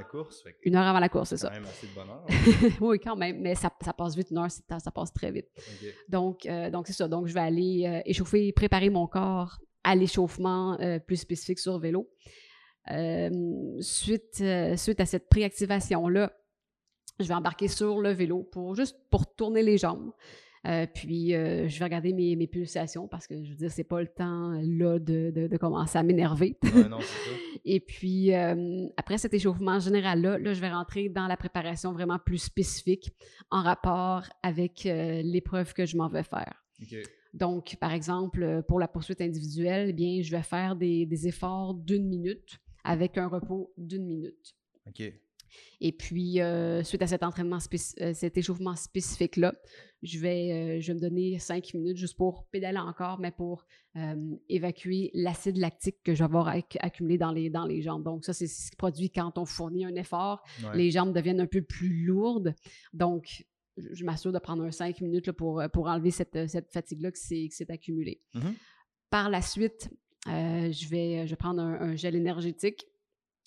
Une 0.63 0.77
heure 0.77 0.87
avant 0.87 0.99
la 1.01 1.09
course, 1.09 1.31
c'est 1.31 1.37
ça. 1.37 1.49
quand 1.49 1.55
même 1.55 1.65
assez 1.65 1.87
de 1.87 1.95
bonheur. 1.95 2.27
oui, 2.81 2.99
quand 2.99 3.17
même, 3.17 3.41
mais 3.41 3.55
ça, 3.55 3.71
ça 3.81 3.93
passe 3.93 4.17
vite, 4.17 4.31
une 4.31 4.39
heure, 4.39 4.51
c'est- 4.51 4.63
ça 4.81 4.91
passe 4.91 5.13
très 5.13 5.31
vite. 5.33 5.47
Donc, 6.09 6.45
euh, 6.47 6.71
donc 6.71 6.87
c'est 6.87 6.93
ça. 6.93 7.09
Donc, 7.09 7.27
je 7.29 7.35
vais 7.35 7.41
aller 7.41 7.85
euh, 7.87 8.01
échauffer, 8.05 8.53
préparer 8.53 8.91
mon 8.91 9.07
corps 9.07 9.59
à 9.85 9.95
l'échauffement 9.95 10.79
euh, 10.81 10.99
plus 10.99 11.17
spécifique 11.17 11.59
sur 11.59 11.79
vélo. 11.79 12.09
Suite, 13.81 14.43
suite 14.77 15.01
à 15.01 15.07
cette 15.07 15.29
préactivation-là, 15.29 16.33
je 17.21 17.27
vais 17.27 17.35
embarquer 17.35 17.69
sur 17.69 18.01
le 18.01 18.11
vélo 18.11 18.43
pour 18.51 18.75
juste 18.75 18.97
pour 19.11 19.33
tourner 19.35 19.63
les 19.63 19.79
jambes. 19.79 20.13
Euh, 20.67 20.87
puis, 20.93 21.35
euh, 21.35 21.67
je 21.69 21.79
vais 21.79 21.85
regarder 21.87 22.13
mes, 22.13 22.37
mes 22.37 22.47
pulsations 22.47 23.09
parce 23.09 23.27
que, 23.27 23.43
je 23.43 23.51
veux 23.51 23.57
dire, 23.57 23.71
c'est 23.73 23.83
pas 23.85 24.01
le 24.01 24.07
temps 24.07 24.53
euh, 24.53 24.63
là 24.65 24.99
de, 25.01 25.33
de- 25.35 25.49
de 25.49 25.57
commencer 25.57 25.99
à 25.99 26.03
m'énerver. 26.05 26.57
Ouais, 26.63 26.71
non, 26.89 27.01
c'est 27.01 27.31
ça. 27.31 27.37
Et 27.65 27.81
puis, 27.81 28.33
euh, 28.35 28.87
après 28.97 29.19
cet 29.19 29.35
échauffement 29.35 29.79
général-là, 29.81 30.39
là, 30.39 30.53
je 30.53 30.61
vais 30.61 30.71
rentrer 30.71 31.09
dans 31.09 31.27
la 31.27 31.37
préparation 31.37 31.93
vraiment 31.93 32.19
plus 32.19 32.39
spécifique 32.39 33.11
en 33.51 33.63
rapport 33.63 34.25
avec 34.43 34.85
l'épreuve 34.85 35.73
que 35.75 35.85
je 35.87 35.97
m'en 35.97 36.09
vais 36.09 36.23
faire. 36.23 36.63
Donc, 37.35 37.77
par 37.81 37.93
exemple, 37.93 38.63
pour 38.69 38.79
la 38.79 38.89
poursuite 38.89 39.21
individuelle, 39.21 39.89
eh 39.91 39.93
bien, 39.93 40.21
je 40.23 40.31
vais 40.31 40.43
faire 40.43 40.77
des, 40.77 41.07
des 41.07 41.27
efforts 41.29 41.75
d'une 41.75 42.07
minute 42.07 42.61
avec 42.85 43.17
un 43.19 43.27
repos 43.27 43.73
d'une 43.79 44.05
minute. 44.07 44.55
Ok. 44.87 45.13
Et 45.81 45.93
puis, 45.93 46.41
euh, 46.41 46.83
suite 46.83 47.03
à 47.03 47.07
cet 47.07 47.23
entraînement, 47.23 47.59
euh, 47.59 48.13
cet 48.15 48.37
échauffement 48.37 48.77
spécifique-là, 48.77 49.55
je 50.03 50.19
vais, 50.19 50.53
euh, 50.53 50.81
je 50.81 50.89
vais 50.89 50.95
me 50.95 51.01
donner 51.01 51.39
cinq 51.39 51.75
minutes 51.75 51.97
juste 51.97 52.17
pour 52.17 52.45
pédaler 52.47 52.79
encore, 52.79 53.21
mais 53.21 53.31
pour 53.31 53.67
euh, 53.97 54.15
évacuer 54.49 55.11
l'acide 55.15 55.59
lactique 55.59 55.97
que 56.03 56.15
je 56.15 56.19
vais 56.19 56.25
avoir 56.25 56.49
acc- 56.49 56.79
accumulé 56.81 57.19
dans 57.19 57.33
les, 57.33 57.51
dans 57.51 57.67
les 57.67 57.83
jambes. 57.83 58.03
Donc, 58.03 58.25
ça, 58.25 58.33
c'est 58.33 58.47
ce 58.49 58.71
qui 58.71 58.77
produit 58.77 59.11
quand 59.11 59.39
on 59.39 59.45
fournit 59.45 59.85
un 59.85 59.95
effort. 59.95 60.43
Ouais. 60.65 60.77
Les 60.77 60.91
jambes 60.91 61.15
deviennent 61.15 61.41
un 61.41 61.47
peu 61.47 61.63
plus 61.63 62.05
lourdes. 62.05 62.55
Donc, 62.93 63.45
je 63.77 64.05
m'assure 64.05 64.33
de 64.33 64.39
prendre 64.39 64.65
un 64.65 64.71
cinq 64.71 65.01
minutes 65.01 65.27
là, 65.29 65.33
pour, 65.33 65.63
pour 65.73 65.87
enlever 65.87 66.11
cette, 66.11 66.47
cette 66.49 66.73
fatigue-là 66.73 67.11
qui 67.13 67.49
s'est 67.51 67.71
accumulée. 67.71 68.21
Mhm. 68.35 68.55
Par 69.09 69.31
la 69.31 69.41
suite, 69.41 69.91
euh, 70.29 70.71
je, 70.73 70.89
vais, 70.89 71.27
je 71.27 71.31
vais 71.31 71.37
prendre 71.37 71.63
un, 71.63 71.81
un 71.81 71.97
gel 71.97 72.15
énergétique. 72.15 72.87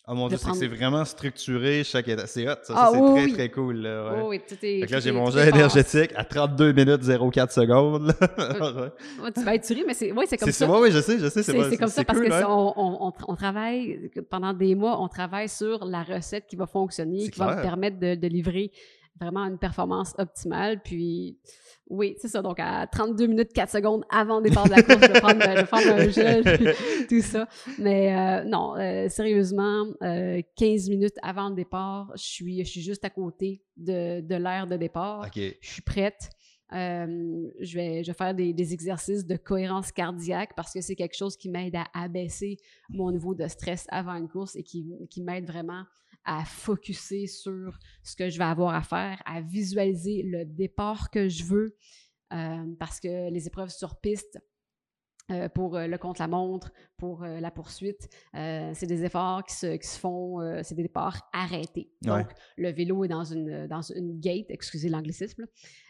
Ah 0.07 0.13
mon 0.13 0.27
dieu, 0.27 0.37
c'est 0.37 0.43
que 0.43 0.47
prendre- 0.49 0.59
c'est 0.59 0.67
vraiment 0.67 1.03
structuré 1.03 1.83
chaque 1.83 2.07
étape. 2.07 2.27
C'est 2.27 2.47
hot, 2.47 2.53
ça, 2.61 2.73
Ah, 2.77 2.85
ça, 2.85 2.91
c'est 2.93 2.99
oui, 2.99 3.11
très 3.15 3.25
oui. 3.25 3.33
très 3.33 3.49
cool. 3.49 3.75
Là, 3.77 4.11
ouais. 4.13 4.19
Oh, 4.23 4.27
oui, 4.29 4.39
tout 4.47 4.53
est. 4.61 4.81
Fait 4.81 4.85
que 4.85 4.91
là, 4.91 4.99
j'ai 4.99 5.11
mon 5.11 5.31
fort. 5.31 5.39
énergétique 5.41 6.11
à 6.15 6.23
32 6.23 6.73
minutes 6.73 7.01
04 7.31 7.51
secondes. 7.51 8.07
là. 8.07 8.13
Ouais, 9.23 9.31
tu 9.33 9.41
vas 9.43 9.55
être 9.55 9.65
tué, 9.65 9.83
mais 9.87 9.93
c'est 9.95 10.11
ouais, 10.11 10.25
comme 10.37 10.51
ça. 10.51 10.69
Ouais, 10.69 10.79
ouais, 10.79 10.91
je 10.91 10.99
sais, 11.01 11.17
je 11.17 11.27
sais. 11.27 11.41
C'est 11.41 11.77
comme 11.77 11.87
ça 11.89 12.03
parce 12.03 12.19
cool, 12.19 12.29
que 12.29 12.43
on, 12.45 12.73
on- 12.77 13.07
on 13.07 13.09
tra- 13.09 13.25
on 13.29 13.35
travaille 13.35 14.11
pendant 14.29 14.53
des 14.53 14.75
mois, 14.75 15.01
on 15.01 15.07
travaille 15.07 15.49
sur 15.49 15.83
la 15.85 16.03
recette 16.03 16.45
qui 16.47 16.55
va 16.55 16.67
fonctionner, 16.67 17.29
qui 17.29 17.39
va 17.39 17.55
me 17.55 17.61
permettre 17.63 17.99
de, 17.99 18.13
de 18.15 18.27
livrer 18.27 18.71
vraiment 19.19 19.45
une 19.45 19.57
performance 19.57 20.13
optimale. 20.19 20.81
Puis, 20.83 21.37
oui, 21.89 22.15
c'est 22.19 22.27
ça. 22.27 22.41
Donc, 22.41 22.59
à 22.59 22.87
32 22.87 23.27
minutes 23.27 23.53
4 23.53 23.69
secondes 23.69 24.03
avant 24.09 24.37
le 24.39 24.49
départ 24.49 24.65
de 24.65 24.71
la 24.71 24.81
course, 24.81 25.01
je 25.01 25.11
vais 25.11 25.19
prendre, 25.19 25.41
je 25.41 25.55
vais 25.55 25.65
prendre 25.65 25.87
un 25.87 26.09
gel, 26.09 26.75
tout 27.09 27.21
ça. 27.21 27.47
Mais 27.77 28.15
euh, 28.15 28.43
non, 28.43 28.75
euh, 28.75 29.07
sérieusement, 29.07 29.85
euh, 30.01 30.41
15 30.55 30.89
minutes 30.89 31.15
avant 31.21 31.49
le 31.49 31.55
départ, 31.55 32.11
je 32.15 32.23
suis, 32.23 32.63
je 32.63 32.69
suis 32.69 32.81
juste 32.81 33.05
à 33.05 33.09
côté 33.09 33.61
de, 33.77 34.21
de 34.21 34.35
l'aire 34.35 34.67
de 34.67 34.77
départ 34.77 35.27
je 35.35 35.53
suis 35.61 35.81
prête. 35.81 36.29
Euh, 36.73 37.47
je, 37.61 37.75
vais, 37.75 38.03
je 38.03 38.11
vais 38.11 38.17
faire 38.17 38.33
des, 38.33 38.51
des 38.51 38.73
exercices 38.73 39.25
de 39.25 39.37
cohérence 39.37 39.91
cardiaque 39.91 40.55
parce 40.55 40.73
que 40.73 40.81
c'est 40.81 40.95
quelque 40.95 41.15
chose 41.15 41.37
qui 41.37 41.49
m'aide 41.49 41.75
à 41.75 41.85
abaisser 41.93 42.57
mon 42.89 43.11
niveau 43.11 43.35
de 43.35 43.47
stress 43.47 43.85
avant 43.89 44.15
une 44.15 44.27
course 44.27 44.55
et 44.55 44.63
qui, 44.63 44.91
qui 45.11 45.21
m'aide 45.21 45.45
vraiment 45.45 45.83
à 46.25 46.43
focuser 46.45 47.27
sur 47.27 47.77
ce 48.03 48.15
que 48.15 48.29
je 48.29 48.37
vais 48.37 48.43
avoir 48.45 48.73
à 48.75 48.81
faire, 48.81 49.21
à 49.25 49.41
visualiser 49.41 50.23
le 50.23 50.45
départ 50.45 51.09
que 51.09 51.29
je 51.29 51.43
veux 51.43 51.75
euh, 52.33 52.65
parce 52.79 52.99
que 52.99 53.29
les 53.29 53.47
épreuves 53.47 53.69
sur 53.69 53.95
piste, 53.99 54.39
euh, 55.31 55.49
pour 55.49 55.75
euh, 55.75 55.87
le 55.87 55.97
contre-la-montre, 55.97 56.71
pour 56.97 57.23
euh, 57.23 57.39
la 57.39 57.49
poursuite. 57.49 58.07
Euh, 58.35 58.71
c'est 58.75 58.85
des 58.85 59.03
efforts 59.05 59.43
qui 59.43 59.55
se, 59.55 59.75
qui 59.75 59.87
se 59.87 59.97
font, 59.99 60.39
c'est 60.61 60.75
des 60.75 60.83
départs 60.83 61.27
arrêtés. 61.33 61.89
Ouais. 62.05 62.23
Donc, 62.23 62.27
le 62.57 62.71
vélo 62.71 63.03
est 63.03 63.07
dans 63.07 63.23
une, 63.23 63.65
dans 63.67 63.81
une 63.81 64.19
gate, 64.19 64.45
excusez 64.49 64.87
l'anglicisme, 64.89 65.45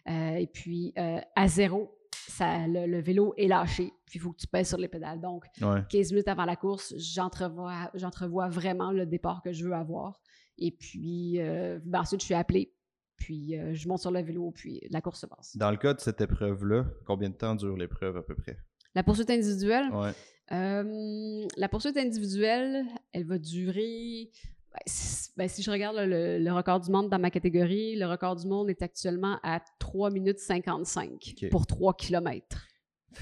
et 0.08 0.48
puis 0.54 0.93
à 0.95 1.48
zéro, 1.50 1.98
ça, 2.13 2.65
le, 2.67 2.86
le 2.86 3.02
vélo 3.02 3.34
est 3.38 3.48
lâché, 3.48 3.91
puis 4.06 4.19
il 4.19 4.21
faut 4.21 4.32
que 4.32 4.38
tu 4.38 4.48
pèses 4.48 4.69
sur 4.69 4.78
les 4.78 4.88
pédales. 4.88 5.19
Donc, 5.19 5.45
Ouais. 5.62 5.82
15 5.89 6.12
minutes 6.12 6.28
avant 6.30 6.45
la 6.45 6.56
course, 6.56 6.93
j'entrevois, 6.98 7.91
j'entrevois 7.93 8.48
vraiment 8.48 8.91
le 8.91 9.06
départ 9.06 9.41
que 9.43 9.52
je 9.52 9.65
veux 9.65 9.74
avoir. 9.74 10.21
Et 10.58 10.72
puis, 10.72 11.39
euh, 11.39 11.80
ben 11.84 12.00
ensuite, 12.02 12.22
je 12.22 12.26
suis 12.26 12.34
appelée, 12.34 12.74
puis 13.18 13.58
euh, 13.58 13.74
je 13.74 13.88
monte 13.88 14.00
sur 14.00 14.12
le 14.12 14.22
vélo, 14.22 14.52
puis 14.52 14.82
la 14.89 15.02
course 15.02 15.20
se 15.22 15.26
passe. 15.26 15.56
Dans 15.58 15.72
le 15.72 15.78
cas 15.78 15.94
de 15.94 16.00
cette 16.00 16.22
épreuve-là, 16.22 16.86
combien 17.06 17.30
de 17.30 17.36
temps 17.36 17.56
dure 17.56 17.76
l'épreuve 17.78 18.18
à 18.18 18.22
peu 18.22 18.36
près? 18.36 18.58
La 18.94 19.04
poursuite 19.04 19.30
individuelle, 19.30 19.89
Ouais. 19.94 20.12
Euh, 20.52 21.46
la 21.58 21.68
poursuite 21.70 21.98
individuelle, 21.98 22.86
elle 23.13 23.26
va 23.26 23.39
durer. 23.39 24.30
ben, 24.72 24.80
si, 24.86 25.30
ben, 25.36 25.50
si 25.50 25.63
je 25.63 25.72
regarde 25.72 25.98
le, 25.98 26.38
le 26.38 26.52
record 26.54 26.80
du 26.80 26.91
monde 26.91 27.10
dans 27.10 27.18
ma 27.20 27.32
catégorie, 27.32 27.96
le 27.96 28.06
record 28.06 28.36
du 28.36 28.48
monde 28.48 28.70
est 28.70 28.82
actuellement 28.84 29.39
à 29.41 29.60
3 29.80 30.12
minutes 30.12 30.39
55 30.39 31.12
Ok. 31.41 31.50
pour 31.50 31.65
3 31.65 31.96
km. 31.96 32.68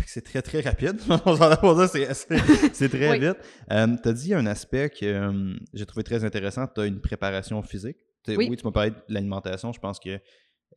C'est 0.05 0.23
très 0.23 0.41
très 0.41 0.61
rapide. 0.61 0.99
On 1.25 1.35
s'en 1.35 1.49
a 1.51 1.57
pas 1.57 1.87
dit, 1.87 2.05
c'est- 2.13 2.89
très 2.89 3.09
Oui. 3.11 3.19
vite. 3.19 3.37
Euh, 3.71 3.87
tu 4.01 4.09
as 4.09 4.13
dit 4.13 4.33
un 4.33 4.45
aspect 4.45 4.89
que 4.89 5.05
euh, 5.05 5.53
j'ai 5.73 5.85
trouvé 5.85 6.03
très 6.03 6.23
intéressant. 6.23 6.67
Tu 6.67 6.81
as 6.81 6.85
une 6.85 6.99
préparation 7.01 7.61
physique. 7.61 7.97
Oui. 8.27 8.47
oui, 8.49 8.55
tu 8.57 8.65
m'as 8.65 8.71
parlé 8.71 8.91
de 8.91 8.95
l'alimentation. 9.09 9.71
Je 9.73 9.79
pense 9.79 9.99
que 9.99 10.19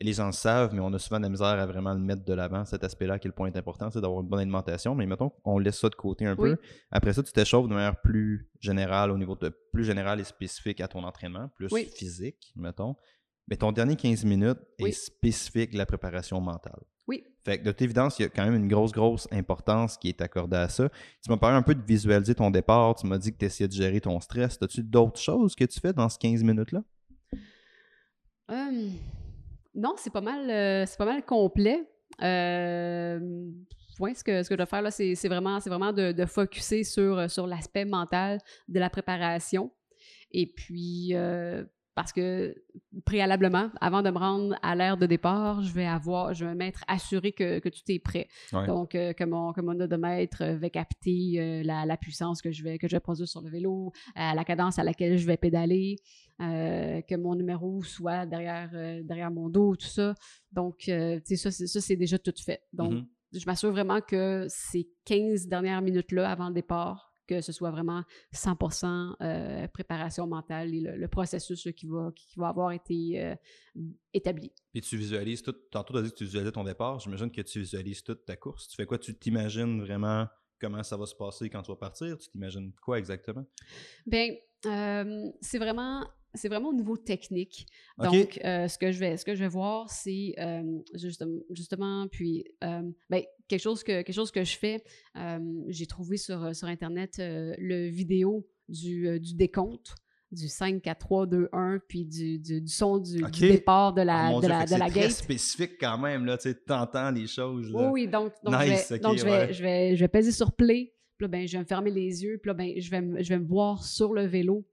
les 0.00 0.12
gens 0.12 0.26
le 0.26 0.32
savent, 0.32 0.74
mais 0.74 0.80
on 0.80 0.92
a 0.92 0.98
souvent 0.98 1.18
de 1.18 1.22
la 1.22 1.30
misère 1.30 1.46
à 1.46 1.64
vraiment 1.64 1.94
le 1.94 2.00
mettre 2.00 2.22
de 2.24 2.34
l'avant, 2.34 2.66
cet 2.66 2.84
aspect-là, 2.84 3.14
à 3.14 3.18
quel 3.18 3.32
point 3.32 3.46
est 3.46 3.56
important, 3.56 3.90
c'est 3.90 4.00
d'avoir 4.02 4.20
une 4.20 4.28
bonne 4.28 4.40
alimentation. 4.40 4.94
Mais 4.94 5.06
mettons 5.06 5.30
qu'on 5.30 5.58
laisse 5.58 5.78
ça 5.78 5.88
de 5.88 5.94
côté 5.94 6.26
un 6.26 6.34
Oui. 6.36 6.50
peu. 6.50 6.58
Après 6.90 7.12
ça, 7.14 7.22
tu 7.22 7.32
t'échauffes 7.32 7.66
de 7.68 7.72
manière 7.74 7.98
plus 8.02 8.50
générale, 8.60 9.10
au 9.10 9.16
niveau 9.16 9.36
de 9.36 9.48
plus 9.72 9.84
général 9.84 10.20
et 10.20 10.24
spécifique 10.24 10.80
à 10.82 10.88
ton 10.88 11.02
entraînement, 11.04 11.48
plus 11.56 11.68
physique, 11.94 12.52
mettons. 12.56 12.96
Mais 13.48 13.56
ton 13.56 13.70
dernier 13.72 13.96
15 13.96 14.24
minutes 14.24 14.58
Oui. 14.80 14.90
est 14.90 14.92
spécifique 14.92 15.72
de 15.72 15.78
la 15.78 15.86
préparation 15.86 16.40
mentale. 16.40 16.80
Oui. 17.06 17.22
Fait 17.44 17.58
que 17.58 17.64
de 17.64 17.70
toute 17.70 17.82
évidence, 17.82 18.18
il 18.18 18.22
y 18.22 18.24
a 18.24 18.28
quand 18.28 18.44
même 18.44 18.56
une 18.56 18.66
grosse, 18.66 18.90
grosse 18.90 19.28
importance 19.30 19.96
qui 19.96 20.08
est 20.08 20.20
accordée 20.20 20.56
à 20.56 20.68
ça. 20.68 20.88
Tu 21.22 21.30
m'as 21.30 21.36
parlé 21.36 21.56
un 21.56 21.62
peu 21.62 21.74
de 21.76 21.82
visualiser 21.82 22.34
ton 22.34 22.50
départ, 22.50 22.96
tu 22.96 23.06
m'as 23.06 23.18
dit 23.18 23.32
que 23.32 23.38
tu 23.38 23.44
essayais 23.44 23.68
de 23.68 23.72
gérer 23.72 24.00
ton 24.00 24.18
stress. 24.18 24.58
As-tu 24.60 24.82
d'autres 24.82 25.20
choses 25.20 25.54
que 25.54 25.64
tu 25.64 25.78
fais 25.78 25.92
dans 25.92 26.08
ces 26.08 26.18
15 26.18 26.42
minutes-là? 26.42 26.82
Euh, 28.50 28.88
non, 29.74 29.94
c'est 29.96 30.12
pas 30.12 30.20
mal, 30.20 30.50
euh, 30.50 30.84
c'est 30.86 30.98
pas 30.98 31.04
mal 31.04 31.24
complet. 31.24 31.88
Euh, 32.22 33.20
ouais, 34.00 34.14
ce 34.14 34.24
que, 34.24 34.42
ce 34.42 34.48
que 34.48 34.54
je 34.54 34.56
dois 34.56 34.66
faire 34.66 34.82
là, 34.82 34.90
c'est 34.90 35.14
vraiment, 35.28 35.60
c'est 35.60 35.70
vraiment 35.70 35.92
de, 35.92 36.12
de 36.12 36.24
focuser 36.26 36.82
sur, 36.84 37.30
sur 37.30 37.46
l'aspect 37.46 37.84
mental 37.84 38.40
de 38.68 38.78
la 38.80 38.90
préparation. 38.90 39.70
Et 40.32 40.46
puis, 40.52 41.10
euh, 41.14 41.64
parce 41.96 42.12
que 42.12 42.54
préalablement, 43.04 43.70
avant 43.80 44.02
de 44.02 44.10
me 44.10 44.18
rendre 44.18 44.54
à 44.62 44.76
l'ère 44.76 44.96
de 44.96 45.06
départ, 45.06 45.62
je 45.62 45.72
vais 45.72 45.86
avoir, 45.86 46.34
je 46.34 46.44
vais 46.44 46.54
m'être 46.54 46.84
assuré 46.88 47.32
que, 47.32 47.58
que 47.58 47.68
tout 47.68 47.80
est 47.88 47.98
prêt. 47.98 48.28
Ouais. 48.52 48.66
Donc, 48.66 48.94
euh, 48.94 49.12
que, 49.12 49.24
mon, 49.24 49.52
que 49.52 49.60
mon 49.62 49.78
odomètre 49.80 50.42
euh, 50.42 50.56
va 50.58 50.70
capter 50.70 51.34
euh, 51.40 51.62
la, 51.64 51.86
la 51.86 51.96
puissance 51.96 52.42
que 52.42 52.52
je, 52.52 52.62
vais, 52.62 52.78
que 52.78 52.86
je 52.86 52.94
vais 52.96 53.00
produire 53.00 53.26
sur 53.26 53.40
le 53.40 53.50
vélo, 53.50 53.92
à 54.14 54.34
la 54.34 54.44
cadence 54.44 54.78
à 54.78 54.84
laquelle 54.84 55.16
je 55.16 55.26
vais 55.26 55.36
pédaler, 55.36 55.96
euh, 56.40 57.00
que 57.02 57.14
mon 57.16 57.34
numéro 57.34 57.82
soit 57.82 58.26
derrière, 58.26 58.70
euh, 58.74 59.02
derrière 59.02 59.30
mon 59.30 59.48
dos, 59.48 59.74
tout 59.74 59.86
ça. 59.86 60.14
Donc, 60.52 60.88
euh, 60.88 61.16
tu 61.20 61.34
sais, 61.34 61.36
ça, 61.36 61.50
c'est- 61.50 61.66
ça, 61.66 61.80
c'est 61.80 61.96
déjà 61.96 62.18
tout 62.18 62.34
fait. 62.44 62.60
Donc, 62.72 62.92
Mhm. 62.92 63.06
je 63.32 63.46
m'assure 63.46 63.70
vraiment 63.72 64.00
que 64.00 64.44
ces 64.48 64.86
15 65.06 65.46
dernières 65.48 65.80
minutes-là 65.82 66.30
avant 66.30 66.48
le 66.48 66.54
départ, 66.54 67.12
que 67.26 67.40
ce 67.40 67.52
soit 67.52 67.70
vraiment 67.70 68.02
100% 68.34 69.16
euh, 69.20 69.68
préparation 69.68 70.26
mentale 70.26 70.74
et 70.74 70.80
le, 70.80 70.96
le 70.96 71.08
processus 71.08 71.68
qui, 71.76 71.86
va, 71.86 72.10
qui 72.14 72.38
va 72.38 72.48
avoir 72.48 72.72
été 72.72 73.22
euh, 73.22 73.34
établi. 74.12 74.52
Puis 74.72 74.82
tu 74.82 74.96
visualises 74.96 75.42
tout. 75.42 75.54
Tantôt, 75.70 75.94
tu 75.94 75.98
as 75.98 76.02
dit 76.02 76.10
que 76.10 76.16
tu 76.16 76.24
visualisais 76.24 76.52
ton 76.52 76.64
départ. 76.64 76.98
J'imagine 77.00 77.30
que 77.30 77.42
tu 77.42 77.60
visualises 77.60 78.02
toute 78.02 78.24
ta 78.24 78.36
course. 78.36 78.68
Tu 78.68 78.76
fais 78.76 78.86
quoi? 78.86 78.98
Tu 78.98 79.16
t'imagines 79.16 79.80
vraiment 79.80 80.26
comment 80.60 80.82
ça 80.82 80.96
va 80.96 81.06
se 81.06 81.14
passer 81.14 81.50
quand 81.50 81.62
tu 81.62 81.70
vas 81.70 81.76
partir? 81.76 82.16
Tu 82.18 82.28
t'imagines 82.28 82.72
quoi 82.82 82.98
exactement? 82.98 83.44
Bien, 84.06 84.34
euh, 84.66 85.30
c'est 85.40 85.58
vraiment 85.58 86.06
c'est 86.36 86.48
vraiment 86.48 86.70
au 86.70 86.74
niveau 86.74 86.96
technique. 86.96 87.66
Donc, 87.98 88.40
euh, 88.44 88.68
ce, 88.68 88.78
que 88.78 88.92
je 88.92 88.98
vais, 88.98 89.16
ce 89.16 89.24
que 89.24 89.34
je 89.34 89.40
vais 89.40 89.48
voir, 89.48 89.90
c'est 89.90 90.34
euh, 90.38 90.62
justement, 90.94 91.40
justement, 91.50 92.08
puis 92.08 92.44
ben, 92.60 93.22
quelque, 93.48 93.60
chose 93.60 93.82
que, 93.82 94.02
quelque 94.02 94.12
chose 94.12 94.30
que 94.30 94.44
je 94.44 94.56
fais, 94.56 94.84
j'ai 95.68 95.86
trouvé 95.86 96.16
sur, 96.16 96.54
sur 96.54 96.68
Internet 96.68 97.16
le 97.18 97.88
vidéo 97.88 98.46
du, 98.68 99.20
du 99.20 99.34
décompte 99.34 99.94
du 100.32 100.48
5, 100.48 100.82
4, 100.82 100.98
3, 100.98 101.26
2, 101.26 101.48
1, 101.52 101.78
puis 101.88 102.04
du, 102.04 102.38
du, 102.38 102.66
son 102.66 102.98
du, 102.98 103.22
départ 103.40 103.92
de 103.92 104.02
la, 104.02 104.32
oh 104.34 104.40
de 104.40 104.48
la, 104.48 104.64
de 104.64 104.74
la 104.76 104.88
gate. 104.88 105.10
C'est 105.10 105.24
spécifique 105.24 105.72
quand 105.80 105.98
même, 105.98 106.24
là, 106.26 106.36
tu 106.36 106.54
entends 106.68 107.10
les 107.10 107.26
choses. 107.26 107.70
Là. 107.70 107.90
Oui, 107.90 108.08
donc, 108.08 108.32
donc, 108.42 108.54
je, 108.54 108.94
vais, 108.94 108.98
donc 108.98 109.18
je, 109.18 109.24
vais, 109.24 109.52
je, 109.52 109.62
vais, 109.62 109.96
je 109.96 110.00
vais 110.00 110.08
peser 110.08 110.32
sur 110.32 110.52
play, 110.52 110.92
puis 111.16 111.24
là, 111.24 111.28
ben, 111.28 111.46
je 111.46 111.52
vais 111.52 111.62
me 111.62 111.66
fermer 111.66 111.90
les 111.90 112.24
yeux, 112.24 112.38
puis 112.42 112.48
là, 112.48 112.54
ben, 112.54 112.72
je, 112.76 112.90
vais, 112.90 113.22
je 113.22 113.28
vais 113.28 113.38
me 113.38 113.46
voir 113.46 113.84
sur 113.84 114.12
le 114.12 114.26
vélo. 114.26 114.66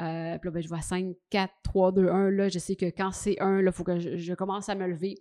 Euh, 0.00 0.38
puis 0.38 0.48
là, 0.48 0.50
ben, 0.52 0.62
je 0.62 0.68
vois 0.68 0.80
5, 0.80 1.14
4, 1.30 1.52
3, 1.62 1.92
2, 1.92 2.08
1. 2.08 2.30
Là, 2.30 2.48
je 2.48 2.58
sais 2.58 2.76
que 2.76 2.86
quand 2.86 3.12
c'est 3.12 3.40
1, 3.40 3.60
il 3.60 3.72
faut 3.72 3.84
que 3.84 3.98
je, 3.98 4.16
je, 4.16 4.34
commence 4.34 4.68
à 4.68 4.74
me 4.74 4.86
lever. 4.86 5.16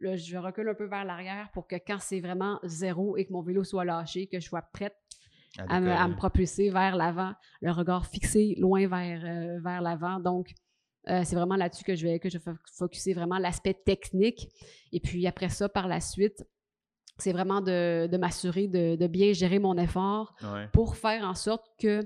Là, 0.00 0.16
je 0.16 0.36
recule 0.36 0.68
un 0.68 0.74
peu 0.74 0.86
vers 0.86 1.04
l'arrière 1.04 1.50
pour 1.52 1.66
que 1.66 1.76
quand 1.76 1.98
c'est 1.98 2.20
vraiment 2.20 2.58
zéro 2.62 3.16
et 3.16 3.24
que 3.24 3.32
mon 3.32 3.42
vélo 3.42 3.64
soit 3.64 3.84
lâché, 3.84 4.26
que 4.26 4.38
je 4.38 4.46
sois 4.46 4.62
prête 4.62 4.96
à, 5.58 5.80
me, 5.80 6.16
propulser 6.16 6.70
vers 6.70 6.96
l'avant, 6.96 7.32
le 7.60 7.72
regard 7.72 8.06
fixé 8.06 8.54
loin 8.58 8.86
vers, 8.88 9.24
euh, 9.24 9.60
vers 9.60 9.82
l'avant. 9.82 10.18
Donc, 10.20 10.54
euh, 11.08 11.22
c'est 11.24 11.36
vraiment 11.36 11.56
là-dessus 11.56 11.84
que 11.84 11.94
je 11.94 12.06
vais 12.06 12.18
que 12.20 12.30
je 12.30 12.38
vais 12.38 12.52
focuser 12.76 13.12
vraiment 13.12 13.38
l'aspect 13.38 13.74
technique. 13.74 14.48
Et 14.92 15.00
puis 15.00 15.26
après 15.26 15.48
ça, 15.48 15.68
par 15.68 15.88
la 15.88 16.00
suite, 16.00 16.44
c'est 17.18 17.32
vraiment 17.32 17.60
de, 17.60 18.06
de 18.06 18.16
m'assurer 18.16 18.68
de, 18.68 18.96
de, 18.96 19.06
bien 19.06 19.32
gérer 19.32 19.58
mon 19.58 19.76
effort 19.76 20.34
pour 20.72 20.96
faire 20.96 21.24
en 21.24 21.34
sorte 21.34 21.66
que 21.78 22.00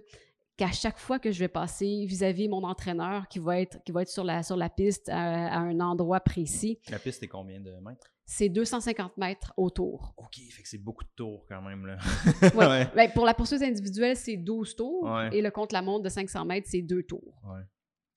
qu'à 0.56 0.72
chaque 0.72 0.98
fois 0.98 1.18
que 1.18 1.30
je 1.30 1.40
vais 1.40 1.48
passer 1.48 2.04
vis-à-vis 2.06 2.48
mon 2.48 2.62
entraîneur 2.64 3.28
qui 3.28 3.38
va 3.38 3.60
être 3.60 3.82
qui 3.84 3.92
va 3.92 4.02
être 4.02 4.08
sur 4.08 4.24
la 4.24 4.42
sur 4.42 4.56
la 4.56 4.68
piste 4.68 5.08
à, 5.08 5.48
à 5.48 5.58
un 5.58 5.80
endroit 5.80 6.20
précis. 6.20 6.78
La 6.90 6.98
piste 6.98 7.22
est 7.22 7.28
combien 7.28 7.60
de 7.60 7.72
mètres? 7.80 8.10
c'est 8.26 8.48
250 8.48 9.16
mètres 9.16 9.54
autour. 9.56 10.12
OK, 10.16 10.34
fait 10.50 10.62
que 10.62 10.68
c'est 10.68 10.82
beaucoup 10.82 11.04
de 11.04 11.10
tours 11.14 11.46
quand 11.48 11.62
même. 11.62 11.86
Là. 11.86 11.98
ouais. 12.42 12.88
Ben, 12.96 13.10
pour 13.12 13.24
la 13.24 13.34
poursuite 13.34 13.62
individuelle, 13.62 14.16
c'est 14.16 14.36
12 14.36 14.74
tours. 14.74 15.20
Et 15.32 15.40
le 15.40 15.50
contre-la-montre 15.50 16.02
de 16.02 16.08
500 16.08 16.44
mètres, 16.44 16.66
c'est 16.68 16.82
2 16.82 17.04
tours. 17.04 17.40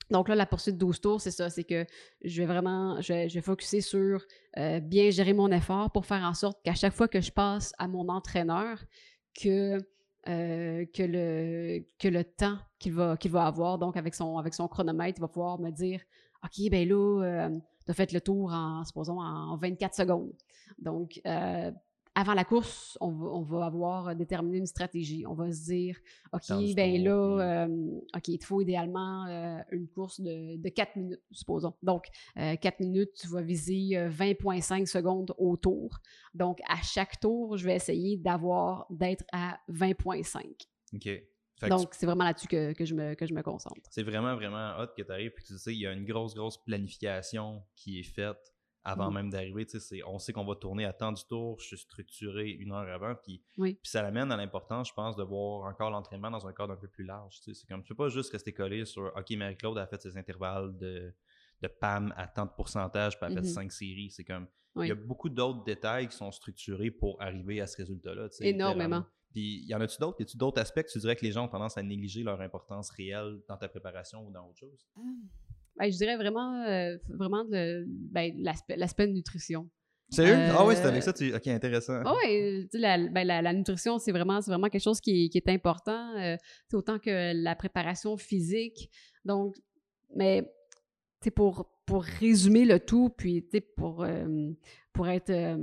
Donc 0.09 0.27
là, 0.27 0.33
la 0.33 0.47
poursuite 0.47 0.75
de 0.75 0.79
12 0.79 1.01
tours, 1.01 1.21
c'est 1.21 1.31
ça. 1.31 1.51
C'est 1.51 1.63
que 1.63 1.85
je 2.23 2.41
vais 2.41 2.47
vraiment, 2.47 2.99
je 2.99 3.13
vais, 3.13 3.29
je 3.29 3.39
focuser 3.39 3.81
sur 3.81 4.25
euh, 4.57 4.79
bien 4.79 5.11
gérer 5.11 5.33
mon 5.33 5.51
effort 5.51 5.91
pour 5.91 6.07
faire 6.07 6.23
en 6.23 6.33
sorte 6.33 6.59
qu'à 6.63 6.73
chaque 6.73 6.93
fois 6.93 7.07
que 7.07 7.21
je 7.21 7.31
passe 7.31 7.73
à 7.77 7.87
mon 7.87 8.09
entraîneur, 8.09 8.83
que, 9.39 9.77
euh, 10.27 10.85
que, 10.93 11.03
le, 11.03 11.85
que 11.97 12.07
le 12.07 12.23
temps 12.23 12.57
qu'il 12.77 12.93
va, 12.93 13.15
qu'il 13.17 13.31
va 13.31 13.45
avoir, 13.45 13.77
donc 13.77 13.95
avec 13.95 14.13
son, 14.13 14.37
avec 14.37 14.53
son 14.53 14.67
chronomètre, 14.67 15.17
il 15.17 15.21
va 15.21 15.27
pouvoir 15.27 15.59
me 15.59 15.71
dire 15.71 16.01
OK, 16.43 16.69
ben 16.69 16.87
là, 16.87 17.23
euh, 17.23 17.59
tu 17.85 17.91
as 17.91 17.93
fait 17.93 18.11
le 18.11 18.21
tour 18.21 18.51
en, 18.53 18.83
supposons, 18.85 19.19
en 19.19 19.57
24 19.57 19.95
secondes. 19.95 20.31
Donc, 20.77 21.21
euh, 21.25 21.71
avant 22.19 22.33
la 22.33 22.43
course, 22.43 22.97
on 22.99 23.41
va, 23.41 23.65
avoir 23.65 24.15
déterminé 24.15 24.57
une 24.57 24.65
stratégie. 24.65 25.25
On 25.25 25.33
va 25.33 25.51
se 25.51 25.65
dire, 25.65 25.97
OK, 26.33 26.75
ben 26.75 27.03
là, 27.03 27.65
euh, 27.65 27.99
OK, 28.15 28.27
il 28.27 28.39
te 28.39 28.45
faut 28.45 28.61
idéalement 28.61 29.25
euh, 29.27 29.59
une 29.71 29.87
course 29.87 30.19
de, 30.19 30.57
de, 30.57 30.69
4 30.69 30.95
minutes, 30.97 31.21
supposons. 31.31 31.73
Donc, 31.81 32.07
4 32.35 32.79
minutes, 32.81 33.11
tu 33.13 33.27
vas 33.27 33.41
viser 33.41 33.95
20,5 34.09 34.85
secondes 34.85 35.33
au 35.37 35.55
tour. 35.55 35.99
Donc, 36.33 36.59
à 36.67 36.81
chaque 36.81 37.19
tour, 37.19 37.57
je 37.57 37.65
vais 37.65 37.75
essayer 37.75 38.17
d'avoir, 38.17 38.85
d'être 38.89 39.23
à 39.31 39.59
20,5. 39.69 40.43
OK. 40.95 41.09
Donc, 41.67 41.93
c'est 41.93 42.05
vraiment 42.05 42.23
là-dessus 42.23 42.47
que, 42.47 42.85
je 42.85 42.95
me, 42.95 43.15
que 43.15 43.25
je 43.25 43.33
me 43.33 43.41
concentre. 43.41 43.81
C'est 43.89 44.03
vraiment, 44.03 44.35
vraiment 44.35 44.77
hot 44.79 44.87
que 44.95 45.01
tu 45.01 45.11
arrives 45.11 45.31
et 45.37 45.41
que 45.41 45.45
tu 45.45 45.57
sais, 45.57 45.73
il 45.73 45.79
y 45.79 45.87
a 45.87 45.91
une 45.91 46.05
grosse, 46.05 46.33
grosse 46.33 46.57
planification 46.57 47.63
qui 47.75 47.99
est 47.99 48.03
faite 48.03 48.53
avant 48.83 49.11
mm. 49.11 49.13
même 49.13 49.29
d'arriver. 49.29 49.65
On 50.05 50.19
sait 50.19 50.33
qu'on 50.33 50.45
va 50.45 50.55
tourner 50.55 50.85
à 50.85 50.93
temps 50.93 51.11
du 51.11 51.23
tour, 51.25 51.59
je 51.59 51.67
suis 51.67 51.77
structuré 51.77 52.49
une 52.49 52.71
heure 52.71 52.87
avant. 52.87 53.15
Puis, 53.15 53.41
puis 53.57 53.77
ça 53.83 54.01
l'amène 54.01 54.31
à 54.31 54.37
l'importance, 54.37 54.89
je 54.89 54.93
pense, 54.93 55.15
de 55.15 55.23
voir 55.23 55.69
encore 55.69 55.91
l'entraînement 55.91 56.31
dans 56.31 56.47
un 56.47 56.53
cadre 56.53 56.73
un 56.73 56.77
peu 56.77 56.87
plus 56.87 57.03
large. 57.03 57.39
C'est 57.41 57.67
comme, 57.67 57.83
tu 57.83 57.89
peux 57.89 58.03
pas 58.03 58.09
juste 58.09 58.31
rester 58.31 58.53
collé 58.53 58.85
sur 58.85 59.11
OK, 59.15 59.29
Marie-Claude 59.31 59.77
a 59.77 59.87
fait 59.87 60.01
ses 60.01 60.17
intervalles 60.17 60.77
de, 60.77 61.13
de 61.61 61.67
PAM 61.67 62.13
à 62.17 62.27
tant 62.27 62.45
de 62.45 62.51
pourcentage, 62.51 63.17
puis 63.17 63.25
elle 63.25 63.37
a 63.37 63.41
fait 63.41 63.47
mm-hmm. 63.47 63.53
cinq 63.53 63.71
séries. 63.71 64.11
C'est 64.11 64.23
comme, 64.23 64.47
il 64.77 64.87
y 64.87 64.91
a 64.91 64.95
beaucoup 64.95 65.29
d'autres 65.29 65.63
détails 65.63 66.07
qui 66.07 66.15
sont 66.15 66.31
structurés 66.31 66.91
pour 66.91 67.21
arriver 67.21 67.59
à 67.61 67.67
ce 67.67 67.77
résultat-là. 67.77 68.27
Énormément. 68.41 69.05
Puis, 69.31 69.63
y 69.67 69.75
en 69.75 69.81
a-tu 69.81 69.97
d'autres? 69.99 70.19
Y 70.19 70.23
a-tu 70.23 70.37
d'autres 70.37 70.59
aspects 70.59 70.81
que 70.81 70.91
tu 70.91 70.99
dirais 70.99 71.15
que 71.15 71.23
les 71.23 71.31
gens 71.31 71.45
ont 71.45 71.49
tendance 71.49 71.77
à 71.77 71.83
négliger 71.83 72.23
leur 72.23 72.41
importance 72.41 72.89
réelle 72.89 73.41
dans 73.47 73.57
ta 73.57 73.67
préparation 73.67 74.25
ou 74.25 74.31
dans 74.31 74.47
autre 74.47 74.57
chose? 74.57 74.87
Ah. 74.97 75.01
Ben, 75.79 75.89
je 75.89 75.97
dirais 75.97 76.17
vraiment, 76.17 76.61
euh, 76.65 76.97
vraiment 77.07 77.45
ben, 77.49 78.33
l'aspect 78.35 79.07
nutrition. 79.07 79.69
Sérieux? 80.09 80.33
Euh, 80.33 80.53
ah 80.57 80.65
oui, 80.65 80.75
c'est 80.75 80.85
avec 80.85 81.03
ça. 81.03 81.13
Tu... 81.13 81.33
Ok, 81.33 81.47
intéressant. 81.47 82.01
oui, 82.23 82.67
la, 82.73 82.97
ben, 82.97 83.25
la, 83.25 83.41
la, 83.41 83.53
nutrition, 83.53 83.97
c'est 83.97 84.11
vraiment, 84.11 84.41
vraiment 84.41 84.67
quelque 84.67 84.83
chose 84.83 84.99
qui, 84.99 85.29
qui 85.29 85.37
est 85.37 85.49
important, 85.49 86.17
euh, 86.17 86.35
autant 86.73 86.99
que 86.99 87.31
la 87.33 87.55
préparation 87.55 88.17
physique. 88.17 88.89
Donc, 89.23 89.55
mais 90.15 90.51
pour, 91.33 91.71
pour 91.85 92.03
résumer 92.03 92.65
le 92.65 92.79
tout, 92.79 93.09
puis 93.09 93.47
pour, 93.77 94.05
pour 94.91 95.07
être. 95.07 95.57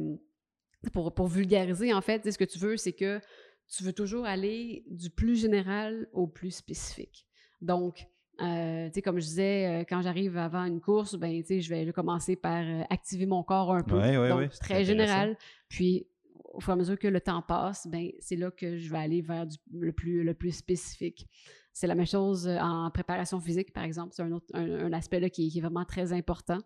pour, 0.93 1.13
pour 1.13 1.27
vulgariser, 1.27 1.93
en 1.93 2.01
fait, 2.01 2.31
ce 2.31 2.39
que 2.39 2.45
tu 2.45 2.59
veux, 2.59 2.77
c'est 2.79 2.93
que 2.93 3.21
tu 3.69 3.83
veux 3.83 3.93
toujours 3.93 4.25
aller 4.25 4.85
du 4.89 5.11
plus 5.11 5.41
général 5.41 6.09
au 6.13 6.27
plus 6.27 6.53
spécifique. 6.53 7.27
Donc, 7.61 8.07
euh, 8.41 8.89
tu 8.89 8.95
sais, 8.95 9.03
comme 9.03 9.19
je 9.19 9.25
disais, 9.25 9.67
euh, 9.67 9.85
quand 9.89 10.03
j'arrive 10.03 10.37
avant 10.37 10.65
une 10.65 10.81
course, 10.81 11.15
ben, 11.15 11.41
tu 11.41 11.47
sais, 11.47 11.61
je 11.61 11.73
vais 11.73 11.91
commencer 11.93 12.37
par 12.37 12.63
euh, 12.63 12.83
activer 12.91 13.27
mon 13.27 13.43
corps 13.43 13.73
un 13.73 13.83
peu. 13.83 14.01
donc, 14.29 14.51
très 14.61 14.85
général. 14.85 15.37
Puis, 15.69 16.07
au 16.53 16.61
fur 16.61 16.71
et 16.71 16.75
à 16.75 16.77
mesure 16.77 16.99
que 16.99 17.09
le 17.09 17.21
temps 17.21 17.43
passe, 17.43 17.87
ben, 17.87 18.11
c'est 18.21 18.37
là 18.37 18.51
que 18.51 18.77
je 18.77 18.91
vais 18.91 18.99
aller 18.99 19.23
vers 19.23 19.47
le, 19.73 19.93
plus, 19.93 20.23
le 20.23 20.35
plus 20.35 20.53
spécifique. 20.53 21.27
C'est 21.73 21.87
la 21.87 21.95
même 21.95 22.07
chose 22.07 22.49
en 22.49 22.91
préparation 22.91 23.39
physique, 23.41 23.73
par 23.73 23.85
exemple. 23.85 24.13
C'est 24.15 24.23
un, 24.23 24.33
autre, 24.33 24.47
un, 24.55 24.93
aspect 24.95 25.21
là, 25.21 25.29
qui, 25.29 25.51
qui, 25.51 25.59
est 25.59 25.61
vraiment 25.61 25.85
très 25.85 26.13
important. 26.15 26.59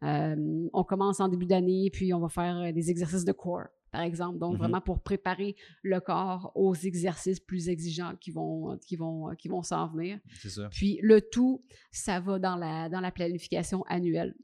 on 0.00 0.84
commence 0.84 1.20
en 1.20 1.28
début 1.28 1.44
d'année, 1.44 1.90
puis 1.92 2.14
on 2.14 2.20
va 2.20 2.30
faire 2.30 2.72
des 2.72 2.90
exercices 2.90 3.26
de 3.26 3.32
core 3.32 3.66
par 3.94 4.02
exemple. 4.02 4.40
Donc, 4.40 4.54
mm-hmm. 4.54 4.58
vraiment 4.58 4.80
pour 4.80 5.00
préparer 5.00 5.54
le 5.82 6.00
corps 6.00 6.50
aux 6.56 6.74
exercices 6.74 7.38
plus 7.38 7.68
exigeants 7.68 8.16
qui 8.20 8.32
vont, 8.32 8.76
qui 8.78 8.96
vont, 8.96 9.32
qui 9.36 9.46
vont 9.46 9.62
s'en 9.62 9.86
venir. 9.86 10.18
C'est 10.40 10.50
ça. 10.50 10.68
Puis, 10.68 10.98
le 11.00 11.20
tout, 11.20 11.64
ça 11.92 12.18
va 12.18 12.40
dans 12.40 12.56
la, 12.56 12.88
dans 12.88 12.98
la 12.98 13.12
planification 13.12 13.84
annuelle. 13.84 14.34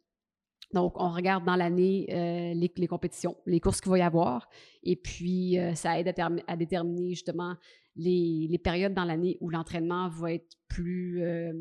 Donc, 0.72 0.92
on 1.00 1.10
regarde 1.10 1.44
dans 1.44 1.56
l'année 1.56 2.06
euh, 2.10 2.54
les, 2.54 2.72
les, 2.76 2.86
compétitions, 2.86 3.36
les 3.44 3.58
courses 3.58 3.80
qu'il 3.80 3.90
va 3.90 3.98
y 3.98 4.02
avoir, 4.02 4.48
et 4.84 4.94
puis 4.94 5.58
euh, 5.58 5.74
ça 5.74 5.98
aide 5.98 6.14
à, 6.16 6.30
à, 6.46 6.56
déterminer 6.56 7.10
justement 7.10 7.56
les, 7.96 8.46
les 8.48 8.58
périodes 8.58 8.94
dans 8.94 9.04
l'année 9.04 9.36
où 9.40 9.50
l'entraînement 9.50 10.08
va 10.10 10.34
être 10.34 10.56
plus, 10.68 11.24
euh, 11.24 11.52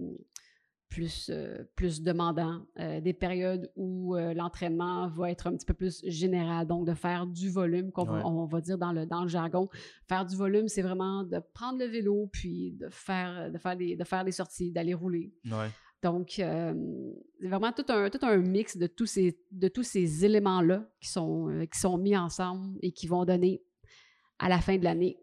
plus, 0.90 1.30
euh, 1.30 1.64
plus 1.76 2.02
demandant, 2.02 2.62
euh, 2.80 3.00
des 3.00 3.14
périodes 3.14 3.72
où 3.76 4.16
euh, 4.16 4.34
l'entraînement 4.34 5.08
va 5.08 5.32
être 5.32 5.48
un 5.48 5.56
petit 5.56 5.66
peu 5.66 5.74
plus 5.74 6.02
général, 6.06 6.68
donc 6.68 6.88
de 6.88 6.94
faire 6.94 7.28
du 7.28 7.50
volume, 7.50 7.92
qu'on 7.92 8.06
va, 8.06 8.26
on 8.26 8.46
va 8.46 8.60
dire 8.60 8.78
dans 8.78 8.92
le, 8.92 9.06
dans 9.06 9.22
le 9.22 9.30
jargon. 9.30 9.70
Faire 10.08 10.26
du 10.26 10.36
volume, 10.36 10.68
c'est 10.68 10.82
vraiment 10.82 11.24
de 11.24 11.40
prendre 11.54 11.80
le 11.80 11.86
vélo, 11.86 12.28
puis 12.32 12.72
de 12.72 12.90
faire, 12.90 13.52
de 13.52 13.58
faire, 13.58 13.78
des, 13.78 13.96
de 13.96 14.04
faire 14.04 14.26
des 14.26 14.32
sorties, 14.32 14.72
d'aller 14.72 14.94
rouler. 14.94 15.32
Donc, 16.02 16.36
c'est 16.36 17.48
vraiment 17.48 17.74
tout 17.74 17.86
un, 17.90 18.10
tout 18.10 18.26
un 18.26 18.38
mix 18.38 18.78
de 18.78 18.88
tous 18.88 19.06
ces, 19.06 19.38
de 19.52 19.68
tous 19.68 19.84
ces 19.84 20.24
éléments-là 20.24 20.90
qui 21.02 21.10
sont, 21.10 21.66
qui 21.72 21.78
sont 21.78 21.98
mis 21.98 22.16
ensemble 22.16 22.80
et 22.82 22.92
qui 22.94 23.06
vont 23.06 23.26
donner 23.26 23.62
à 24.40 24.48
la 24.48 24.60
fin 24.60 24.78
de 24.78 24.84
l'année 24.86 25.20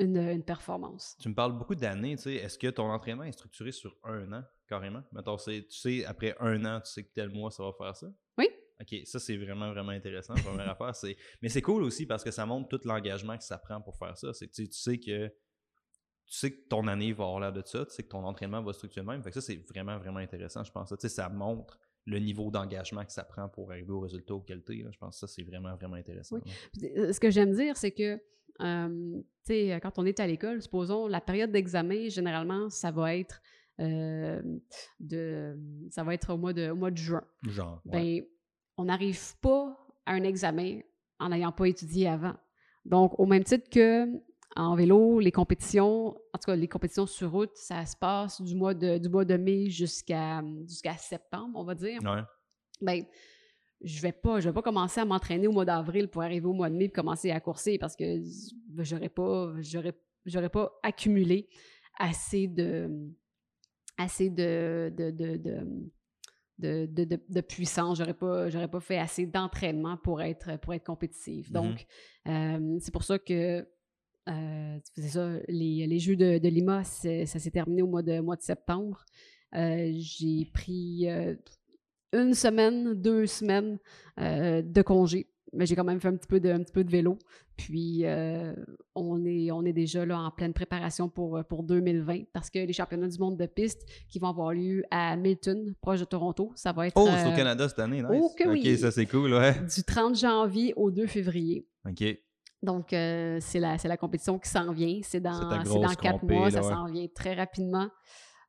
une, 0.00 0.42
performance. 0.42 1.16
Tu 1.20 1.28
me 1.28 1.34
parles 1.34 1.56
beaucoup 1.56 1.74
d'années, 1.74 2.16
tu 2.16 2.22
sais. 2.22 2.34
Est-ce 2.34 2.58
que 2.58 2.68
ton 2.68 2.84
entraînement 2.90 3.24
est 3.24 3.32
structuré 3.32 3.72
sur 3.72 3.96
un 4.04 4.32
an, 4.32 4.42
carrément? 4.68 5.02
Mettons, 5.12 5.36
tu 5.36 5.64
sais, 5.68 6.04
après 6.04 6.34
un 6.40 6.64
an, 6.64 6.80
tu 6.80 6.90
sais 6.90 7.04
que 7.04 7.12
tel 7.14 7.30
mois, 7.30 7.50
ça 7.50 7.62
va 7.62 7.72
faire 7.72 7.96
ça? 7.96 8.06
Oui. 8.38 8.48
OK, 8.80 9.00
ça, 9.04 9.18
c'est 9.18 9.36
vraiment, 9.36 9.70
vraiment 9.70 9.92
intéressant. 9.92 10.34
Première 10.34 10.70
affaire, 10.70 10.94
c'est... 10.94 11.16
Mais 11.42 11.48
c'est 11.48 11.62
cool 11.62 11.82
aussi 11.82 12.06
parce 12.06 12.24
que 12.24 12.30
ça 12.30 12.46
montre 12.46 12.68
tout 12.68 12.88
l'engagement 12.88 13.36
que 13.36 13.44
ça 13.44 13.58
prend 13.58 13.80
pour 13.80 13.96
faire 13.96 14.16
ça. 14.16 14.32
C'est 14.32 14.48
tu 14.48 14.66
sais 14.70 14.98
que 14.98 15.28
tu 16.30 16.36
sais 16.36 16.52
que 16.52 16.68
ton 16.68 16.86
année 16.86 17.12
va 17.12 17.24
avoir 17.24 17.40
l'air 17.40 17.52
de 17.52 17.62
ça, 17.64 17.84
tu 17.84 17.92
sais 17.92 18.04
que 18.04 18.08
ton 18.08 18.24
entraînement 18.24 18.62
va 18.62 18.72
structurer 18.72 19.04
même. 19.04 19.20
Fait 19.20 19.30
que 19.30 19.40
ça, 19.40 19.40
c'est 19.40 19.56
vraiment, 19.68 19.98
vraiment 19.98 20.20
intéressant, 20.20 20.62
je 20.62 20.70
pense. 20.70 20.88
Tu 20.90 20.94
sais, 21.00 21.08
ça 21.08 21.28
montre 21.28 21.78
le 22.06 22.18
niveau 22.20 22.50
d'engagement 22.50 23.04
que 23.04 23.12
ça 23.12 23.24
prend 23.24 23.48
pour 23.48 23.72
arriver 23.72 23.90
au 23.90 24.00
résultat 24.00 24.34
au 24.34 24.40
qualité. 24.40 24.84
Je 24.90 24.98
pense 24.98 25.16
que 25.16 25.26
ça, 25.26 25.26
c'est 25.26 25.42
vraiment, 25.42 25.74
vraiment 25.74 25.96
intéressant. 25.96 26.38
Euh, 26.82 27.12
ce 27.12 27.18
que 27.18 27.30
j'aime 27.30 27.52
dire, 27.52 27.76
c'est 27.76 27.90
que 27.90 28.20
euh, 28.60 29.22
quand 29.80 29.98
on 29.98 30.06
est 30.06 30.20
à 30.20 30.26
l'école, 30.26 30.62
supposons, 30.62 31.06
la 31.06 31.20
période 31.20 31.50
d'examen, 31.50 32.08
généralement, 32.08 32.70
ça 32.70 32.90
va 32.90 33.16
être 33.16 33.40
euh, 33.80 34.42
de 35.00 35.56
ça 35.90 36.04
va 36.04 36.14
être 36.14 36.34
au 36.34 36.36
mois 36.36 36.52
de, 36.52 36.70
au 36.70 36.76
mois 36.76 36.90
de 36.90 36.96
juin. 36.96 37.24
Genre, 37.42 37.80
ben, 37.84 38.22
on 38.76 38.84
n'arrive 38.84 39.36
pas 39.40 39.76
à 40.06 40.12
un 40.12 40.22
examen 40.22 40.80
en 41.18 41.30
n'ayant 41.30 41.52
pas 41.52 41.66
étudié 41.66 42.08
avant. 42.08 42.34
Donc, 42.84 43.18
au 43.18 43.26
même 43.26 43.44
titre 43.44 43.68
que 43.70 44.06
en 44.56 44.74
vélo, 44.74 45.20
les 45.20 45.30
compétitions, 45.30 46.08
en 46.08 46.38
tout 46.38 46.46
cas, 46.46 46.56
les 46.56 46.68
compétitions 46.68 47.06
sur 47.06 47.30
route, 47.30 47.54
ça 47.54 47.86
se 47.86 47.96
passe 47.96 48.42
du 48.42 48.54
mois 48.56 48.74
de, 48.74 48.98
du 48.98 49.08
mois 49.08 49.24
de 49.24 49.36
mai 49.36 49.70
jusqu'à 49.70 50.42
jusqu'à 50.66 50.96
septembre, 50.96 51.52
on 51.54 51.64
va 51.64 51.74
dire. 51.74 52.00
Ouais. 52.02 52.22
Ben, 52.80 53.04
je 53.82 54.00
vais 54.02 54.12
pas, 54.12 54.40
je 54.40 54.48
vais 54.48 54.52
pas 54.52 54.62
commencer 54.62 55.00
à 55.00 55.04
m'entraîner 55.04 55.46
au 55.46 55.52
mois 55.52 55.64
d'avril 55.64 56.08
pour 56.08 56.22
arriver 56.22 56.46
au 56.46 56.52
mois 56.52 56.68
de 56.70 56.76
mai 56.76 56.84
et 56.84 56.90
commencer 56.90 57.30
à 57.30 57.40
courser 57.40 57.78
parce 57.78 57.96
que 57.96 58.22
j'aurais 58.78 59.08
pas, 59.08 59.54
j'aurais, 59.60 59.94
j'aurais 60.26 60.50
pas 60.50 60.72
accumulé 60.82 61.48
assez 61.98 62.46
de, 62.46 62.90
assez 63.96 64.30
de, 64.30 64.92
de, 64.96 65.10
de, 65.10 65.36
de, 66.58 66.86
de, 66.86 67.04
de, 67.04 67.20
de 67.28 67.40
puissance. 67.40 67.98
J'aurais 67.98 68.14
pas, 68.14 68.50
j'aurais 68.50 68.68
pas 68.70 68.80
fait 68.80 68.98
assez 68.98 69.26
d'entraînement 69.26 69.96
pour 69.96 70.20
être, 70.22 70.58
pour 70.60 70.74
être 70.74 70.84
compétitive. 70.84 71.48
Mhm. 71.48 71.52
Donc, 71.52 71.86
euh, 72.28 72.78
c'est 72.80 72.92
pour 72.92 73.04
ça 73.04 73.18
que 73.18 73.66
euh, 74.28 74.78
c'est 74.94 75.08
ça, 75.08 75.38
les, 75.48 75.86
les 75.86 75.98
Jeux 75.98 76.16
de, 76.16 76.38
de 76.38 76.48
Lima, 76.48 76.84
ça 76.84 77.26
s'est 77.26 77.50
terminé 77.50 77.82
au 77.82 77.86
mois 77.86 78.02
de, 78.02 78.20
mois 78.20 78.36
de 78.36 78.42
septembre. 78.42 79.04
Euh, 79.54 79.90
j'ai 79.94 80.44
pris 80.52 81.06
une 82.12 82.34
semaine, 82.34 82.94
deux 82.94 83.26
semaines 83.26 83.78
euh, 84.20 84.62
de 84.62 84.82
congé. 84.82 85.26
Mais 85.52 85.66
j'ai 85.66 85.74
quand 85.74 85.82
même 85.84 86.00
fait 86.00 86.06
un 86.08 86.16
petit 86.16 86.28
peu 86.28 86.38
de, 86.38 86.48
un 86.48 86.60
petit 86.62 86.72
peu 86.72 86.84
de 86.84 86.90
vélo. 86.90 87.18
Puis 87.56 88.02
euh, 88.04 88.54
on, 88.94 89.24
est, 89.24 89.50
on 89.50 89.64
est 89.64 89.72
déjà 89.72 90.06
là 90.06 90.18
en 90.20 90.30
pleine 90.30 90.52
préparation 90.52 91.08
pour, 91.08 91.42
pour 91.48 91.64
2020 91.64 92.22
parce 92.32 92.50
que 92.50 92.60
les 92.60 92.72
championnats 92.72 93.08
du 93.08 93.18
monde 93.18 93.36
de 93.36 93.46
piste 93.46 93.82
qui 94.08 94.20
vont 94.20 94.28
avoir 94.28 94.52
lieu 94.52 94.84
à 94.92 95.16
Milton, 95.16 95.74
proche 95.80 95.98
de 96.00 96.04
Toronto, 96.04 96.52
ça 96.54 96.72
va 96.72 96.86
être 96.86 96.94
Oh, 96.96 97.08
c'est 97.08 97.26
au 97.26 97.32
euh, 97.32 97.36
Canada 97.36 97.68
cette 97.68 97.80
année, 97.80 98.00
nice. 98.00 98.06
oh 98.22 98.30
que 98.38 98.44
Ok, 98.44 98.58
oui. 98.62 98.78
ça 98.78 98.92
c'est 98.92 99.06
cool, 99.06 99.32
ouais. 99.34 99.54
du 99.74 99.82
30 99.82 100.16
janvier 100.16 100.72
au 100.76 100.90
2 100.92 101.06
février. 101.08 101.66
Ok. 101.88 102.04
Donc, 102.62 102.92
euh, 102.92 103.38
c'est 103.40 103.58
la, 103.58 103.76
la 103.82 103.96
compétition 103.96 104.38
qui 104.38 104.48
s'en 104.50 104.72
vient. 104.72 105.00
C'est 105.02 105.20
dans, 105.20 105.48
dans 105.48 105.94
quatre 105.94 106.22
mois, 106.24 106.50
là, 106.50 106.62
ça 106.62 106.62
s'en 106.62 106.86
vient 106.86 107.06
très 107.12 107.34
rapidement. 107.34 107.88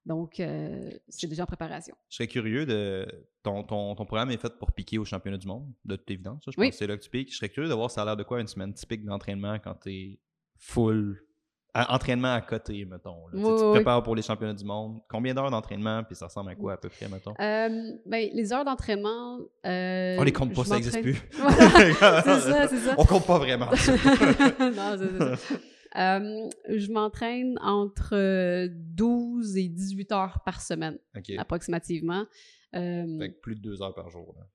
Donc, 0.05 0.39
euh, 0.39 0.89
c'est 1.09 1.27
déjà 1.27 1.43
en 1.43 1.45
préparation. 1.45 1.95
Je 2.09 2.15
serais 2.15 2.27
curieux 2.27 2.65
de. 2.65 3.07
Ton, 3.43 3.63
ton, 3.63 3.95
ton 3.95 4.05
programme 4.05 4.31
est 4.31 4.37
fait 4.41 4.57
pour 4.57 4.71
piquer 4.71 4.97
au 4.97 5.05
championnat 5.05 5.37
du 5.37 5.47
monde, 5.47 5.67
de 5.85 5.95
toute 5.95 6.09
évidence. 6.11 6.41
Je 6.45 6.51
pense 6.51 6.57
Oui. 6.57 6.69
que 6.71 6.75
c'est 6.75 6.87
là 6.87 6.97
que 6.97 7.03
tu 7.03 7.09
piques. 7.09 7.31
Je 7.31 7.37
serais 7.37 7.49
curieux 7.49 7.69
de 7.69 7.73
voir 7.73 7.89
ça 7.91 8.01
a 8.01 8.05
l'air 8.05 8.17
de 8.17 8.23
quoi 8.23 8.39
une 8.41 8.47
semaine 8.47 8.73
typique 8.73 9.03
d'entraînement 9.05 9.57
quand 9.59 9.75
t'es 9.75 10.19
full. 10.57 11.23
à- 11.73 11.95
entraînement 11.95 12.33
à 12.33 12.41
côté, 12.41 12.83
mettons. 12.83 13.27
là. 13.27 13.33
Tu 13.33 13.37
sais, 13.37 13.43
tu 13.49 13.57
te 13.59 13.63
oui, 13.65 13.71
prépares 13.75 14.03
pour 14.03 14.13
les 14.15 14.21
championnats 14.21 14.53
du 14.53 14.65
monde. 14.65 14.99
Combien 15.09 15.33
d'heures 15.33 15.49
d'entraînement, 15.49 16.03
puis 16.03 16.15
ça 16.17 16.25
ressemble 16.25 16.51
à 16.51 16.55
quoi 16.55 16.73
à 16.73 16.77
peu 16.77 16.89
près, 16.89 17.07
mettons? 17.07 17.31
Euh, 17.39 17.91
ben, 18.05 18.29
les 18.33 18.51
heures 18.51 18.65
d'entraînement. 18.65 19.39
euh, 19.65 20.17
On 20.19 20.23
les 20.23 20.33
compte 20.33 20.53
pas, 20.53 20.65
ça 20.65 20.75
n'existe 20.75 21.01
plus. 21.01 21.15
Voilà, 21.39 22.21
c'est 22.23 22.39
ça, 22.41 22.67
c'est 22.67 22.77
ça. 22.79 22.95
On 22.97 23.05
compte 23.05 23.25
pas 23.25 23.37
vraiment. 23.37 23.67
non, 23.71 24.97
c'est 24.97 25.17
ça. 25.17 25.55
Euh, 25.97 26.49
je 26.69 26.91
m'entraîne 26.91 27.57
entre 27.61 28.15
euh, 28.15 28.67
12 28.71 29.57
et 29.57 29.67
18 29.67 30.11
heures 30.13 30.39
par 30.45 30.61
semaine, 30.61 30.97
approximativement. 31.37 32.25
Euh, 32.75 33.19
Fait 33.19 33.33
que 33.33 33.39
plus 33.39 33.55
de 33.55 33.61
deux 33.61 33.81
heures 33.81 33.93
par 33.93 34.09
jour. 34.09 34.33
là. 34.37 34.47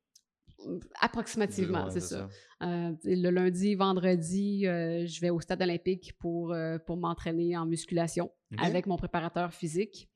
approximativement, 1.01 1.84
Ouais, 1.84 1.91
c'est 1.91 2.01
ça. 2.01 2.28
Euh, 2.62 2.93
le 3.05 3.30
lundi, 3.30 3.74
vendredi, 3.74 4.66
euh, 4.66 5.07
je 5.07 5.20
vais 5.20 5.30
au 5.30 5.41
stade 5.41 5.61
olympique 5.62 6.14
pour, 6.18 6.53
euh, 6.53 6.78
pour 6.78 6.97
m'entraîner 6.97 7.57
en 7.57 7.66
musculation 7.66 8.30
avec 8.59 8.87
mon 8.87 8.97
préparateur 8.97 9.53
physique. 9.53 10.09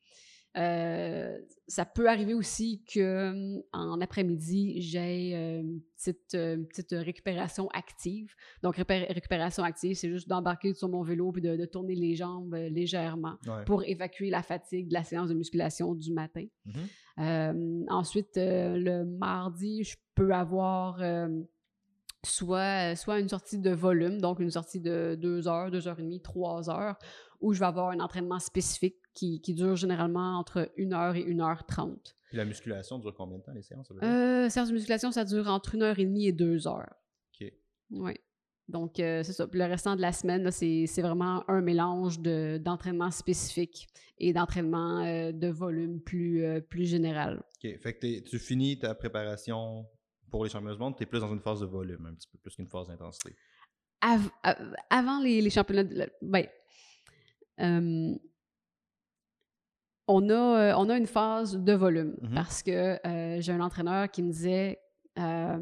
Ça 1.71 1.85
peut 1.85 2.09
arriver 2.09 2.35
aussi 2.35 2.83
que 2.93 3.63
en 3.73 4.01
après-midi, 4.01 4.81
j'ai 4.83 5.33
une 5.61 5.81
petite, 5.97 6.35
une 6.35 6.67
petite 6.67 6.91
récupération 6.91 7.69
active. 7.69 8.35
Donc, 8.65 8.75
récupération 8.77 9.63
active, 9.63 9.95
c'est 9.97 10.11
juste 10.11 10.29
d'embarquer 10.29 10.75
sur 10.75 10.89
mon 10.89 11.03
vélo 11.03 11.33
et 11.37 11.41
de, 11.41 11.57
de 11.57 11.65
tourner 11.67 11.95
les 11.95 12.17
jambes 12.17 12.55
euh, 12.55 12.69
légèrement 12.69 13.37
Ouais. 13.47 13.65
pour 13.67 13.85
évacuer 13.85 14.31
la 14.31 14.43
fatigue 14.43 14.89
de 14.89 14.95
la 14.95 15.05
séance 15.05 15.29
de 15.29 15.35
musculation 15.35 15.95
du 15.95 16.13
matin. 16.13 16.45
Euh, 17.19 17.85
ensuite, 17.89 18.37
euh, 18.37 18.77
le 18.77 19.05
mardi, 19.05 19.85
je 19.85 19.97
peux 20.17 20.33
avoir 20.35 21.01
euh, 21.03 21.29
soit, 22.25 22.97
soit 22.97 23.21
une 23.21 23.29
sortie 23.29 23.59
de 23.59 23.71
volume, 23.71 24.21
donc 24.21 24.41
une 24.41 24.51
sortie 24.51 24.81
de 24.81 25.17
2 25.21 25.49
heures, 25.49 25.71
2 25.71 25.87
heures 25.89 25.99
et 26.01 26.03
demie, 26.03 26.21
3 26.21 26.69
heures, 26.71 26.99
où 27.41 27.53
je 27.53 27.61
vais 27.61 27.67
avoir 27.67 27.91
un 27.91 28.01
entraînement 28.01 28.39
spécifique 28.39 28.97
qui, 29.15 29.41
qui 29.41 29.55
dure 29.55 29.77
généralement 29.77 30.39
entre 30.39 30.71
1 30.79 30.93
heure 30.93 31.17
et 31.17 31.25
1 31.31 31.41
heure 31.41 31.65
30. 31.67 32.17
Puis 32.29 32.37
la 32.37 32.45
musculation 32.45 32.99
dure 32.99 33.15
combien 33.15 33.39
de 33.39 33.43
temps, 33.43 33.53
les 33.53 33.63
séances? 33.63 33.91
Euh, 34.03 34.49
séance 34.49 34.69
de 34.69 34.75
musculation, 34.75 35.11
ça 35.11 35.25
dure 35.25 35.49
entre 35.49 35.77
1 35.77 35.83
heure 35.83 35.99
et 35.99 36.05
demie 36.05 36.27
et 36.27 36.33
2 36.33 36.67
heures. 36.69 36.95
Ok. 37.41 37.53
Oui. 37.91 38.13
Donc, 38.69 39.01
euh, 39.01 39.25
c'est 39.25 39.33
ça. 39.33 39.49
Puis 39.49 39.59
le 39.59 39.65
restant 39.67 39.97
de 39.97 40.01
la 40.01 40.13
semaine, 40.13 40.49
c'est 40.53 41.03
vraiment 41.03 41.43
un 41.51 41.61
mélange 41.61 42.21
de- 42.21 42.57
d'entraînement 42.63 43.11
spécifique 43.11 43.89
et 44.19 44.33
d'entraînement 44.33 45.01
euh, 45.05 45.33
de 45.33 45.49
volume 45.49 46.01
plus, 46.01 46.45
euh, 46.45 46.61
plus 46.61 46.85
général. 46.89 47.43
Ok, 47.65 47.79
fait 47.81 47.95
que 47.95 48.21
tu 48.21 48.39
finis 48.39 48.79
ta 48.79 48.95
préparation 48.95 49.87
pour 50.31 50.45
les 50.45 50.51
championnats 50.51 50.75
du 50.75 50.81
monde, 50.81 50.95
tu 50.97 51.03
es 51.03 51.07
plus 51.07 51.19
dans 51.19 51.33
une 51.33 51.41
phase 51.41 51.59
de 51.61 51.67
volume, 51.67 52.07
un 52.07 52.15
petit 52.15 52.29
peu 52.29 52.39
plus 52.39 52.55
qu'une 52.55 52.69
phase 52.69 52.87
d'intensité. 52.87 53.35
Av- 54.03 54.31
av- 54.45 54.77
avant 54.89 55.21
les, 55.21 55.43
les 55.43 55.51
championnats 55.51 55.83
de... 55.85 56.09
Ben, 56.23 56.47
euh, 57.61 58.15
on, 60.09 60.29
a, 60.31 60.75
on 60.77 60.89
a 60.89 60.97
une 60.97 61.07
phase 61.07 61.57
de 61.57 61.73
volume 61.73 62.17
Mhm. 62.23 62.35
parce 62.35 62.63
que 62.63 62.99
euh, 63.07 63.41
j'ai 63.41 63.53
un 63.53 63.61
entraîneur 63.61 64.11
qui 64.11 64.23
me 64.23 64.33
disait 64.33 64.81
euh, 65.19 65.59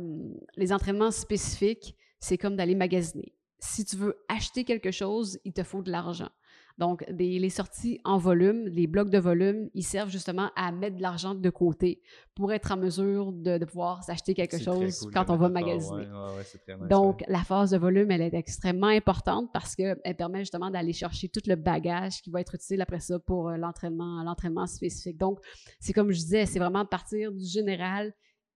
les 0.56 0.72
entraînements 0.72 1.10
spécifiques, 1.10 1.94
c'est 2.20 2.38
comme 2.38 2.56
d'aller 2.56 2.74
magasiner. 2.74 3.34
Si 3.58 3.84
tu 3.84 3.96
veux 3.96 4.16
acheter 4.28 4.64
quelque 4.64 4.90
chose, 4.90 5.38
il 5.44 5.52
te 5.52 5.62
faut 5.62 5.82
de 5.82 5.90
l'argent. 5.90 6.30
Donc, 6.78 7.04
des- 7.10 7.38
les 7.40 7.50
sorties 7.50 8.00
en 8.04 8.18
volume, 8.18 8.66
les 8.68 8.86
blocs 8.86 9.10
de 9.10 9.18
volume, 9.18 9.68
ils 9.74 9.82
servent 9.82 10.10
justement 10.10 10.50
à 10.54 10.70
mettre 10.70 10.96
de 10.96 11.02
l'argent 11.02 11.34
de 11.34 11.50
côté 11.50 12.00
pour 12.36 12.52
être 12.52 12.70
en 12.70 12.76
mesure 12.76 13.32
de, 13.32 13.58
de 13.58 13.64
pouvoir 13.64 14.04
s'acheter 14.04 14.32
quelque 14.34 14.58
chose 14.64 15.00
cool 15.00 15.12
quand 15.12 15.28
on 15.30 15.36
va 15.36 15.48
magasiner. 15.48 15.96
ouais, 15.96 16.06
ouais, 16.06 16.36
ouais, 16.36 16.88
Donc, 16.88 17.24
la 17.26 17.42
phase 17.42 17.72
de 17.72 17.78
volume, 17.78 18.12
elle 18.12 18.22
est 18.22 18.34
extrêmement 18.34 18.86
importante 18.86 19.50
parce 19.52 19.74
qu'elle 19.74 19.98
permet 20.16 20.38
justement 20.40 20.70
d'aller 20.70 20.92
chercher 20.92 21.28
tout 21.28 21.40
le 21.46 21.56
bagage 21.56 22.22
qui 22.22 22.30
va 22.30 22.40
être 22.40 22.54
utile 22.54 22.80
après 22.80 23.00
ça 23.00 23.18
pour 23.18 23.48
euh, 23.48 23.56
l'entraînement, 23.56 24.22
l'entraînement 24.22 24.66
spécifique. 24.68 25.16
Donc, 25.18 25.40
c'est 25.80 25.92
comme 25.92 26.12
je 26.12 26.18
disais, 26.18 26.46
c'est 26.46 26.60
vraiment 26.60 26.86
partir 26.86 27.32
du 27.32 27.44
général 27.44 28.14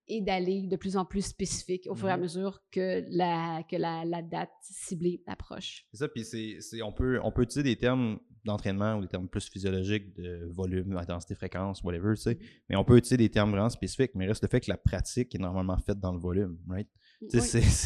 et 0.08 0.20
d'aller 0.20 0.66
de 0.66 0.76
plus 0.76 0.96
en 0.96 1.04
plus 1.04 1.24
spécifique 1.24 1.86
au 1.88 1.94
fur 1.94 2.08
et 2.08 2.12
à 2.12 2.16
Mhm. 2.16 2.22
mesure 2.22 2.60
que 2.70 3.04
la, 3.10 3.62
que 3.70 3.76
la, 3.76 4.04
la 4.04 4.20
date 4.22 4.50
ciblée 4.62 5.22
approche. 5.26 5.86
C'est 5.92 5.98
ça, 5.98 6.08
puis 6.08 6.24
c'est- 6.24 6.82
on, 6.82 6.92
peut, 6.92 7.20
on 7.22 7.30
peut 7.32 7.42
utiliser 7.42 7.62
des 7.62 7.76
termes 7.76 8.18
d'entraînement 8.44 8.96
ou 8.96 9.02
des 9.02 9.06
termes 9.08 9.28
plus 9.28 9.48
physiologiques 9.48 10.14
de 10.16 10.48
volume, 10.50 10.96
intensité, 10.96 11.34
fréquence, 11.36 11.82
whatever, 11.84 12.14
tu 12.16 12.22
sais. 12.22 12.38
Mais 12.68 12.74
on 12.76 12.84
peut 12.84 12.96
utiliser 12.96 13.16
des 13.16 13.30
termes 13.30 13.52
vraiment 13.52 13.70
spécifiques, 13.70 14.10
mais 14.16 14.26
reste 14.26 14.42
le 14.42 14.48
fait 14.48 14.60
que 14.60 14.70
la 14.70 14.76
pratique 14.76 15.32
est 15.34 15.38
normalement 15.38 15.78
faite 15.78 16.00
dans 16.00 16.12
le 16.12 16.18
volume, 16.18 16.58
right? 16.68 16.88
Oui, 17.32 17.40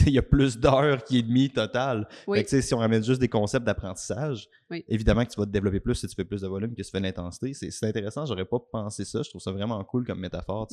il 0.06 0.12
y 0.12 0.18
a 0.18 0.22
plus 0.22 0.58
d'heures 0.58 1.04
qui 1.04 1.18
est 1.18 1.22
demi 1.22 1.50
total. 1.50 2.08
oui. 2.26 2.38
Fait 2.38 2.44
que, 2.44 2.48
tu 2.50 2.56
sais, 2.56 2.62
si 2.62 2.74
on 2.74 2.78
ramène 2.78 3.02
juste 3.04 3.20
des 3.20 3.28
concepts 3.28 3.66
d'apprentissage, 3.66 4.48
Oui. 4.70 4.84
évidemment 4.88 5.24
que 5.24 5.30
tu 5.30 5.38
vas 5.40 5.46
te 5.46 5.50
développer 5.50 5.80
plus 5.80 5.94
si 5.94 6.06
tu 6.08 6.14
fais 6.14 6.24
plus 6.24 6.40
de 6.40 6.46
volume 6.48 6.74
que 6.74 6.82
si 6.82 6.90
tu 6.90 6.96
fais 6.96 7.00
de 7.00 7.06
l'intensité. 7.06 7.52
C'est, 7.54 7.86
intéressant, 7.86 8.26
j'aurais 8.26 8.44
pas 8.46 8.58
pensé 8.60 9.04
ça. 9.04 9.22
Je 9.22 9.28
trouve 9.28 9.40
ça 9.42 9.52
vraiment 9.52 9.82
cool 9.84 10.06
comme 10.06 10.20
métaphore. 10.20 10.68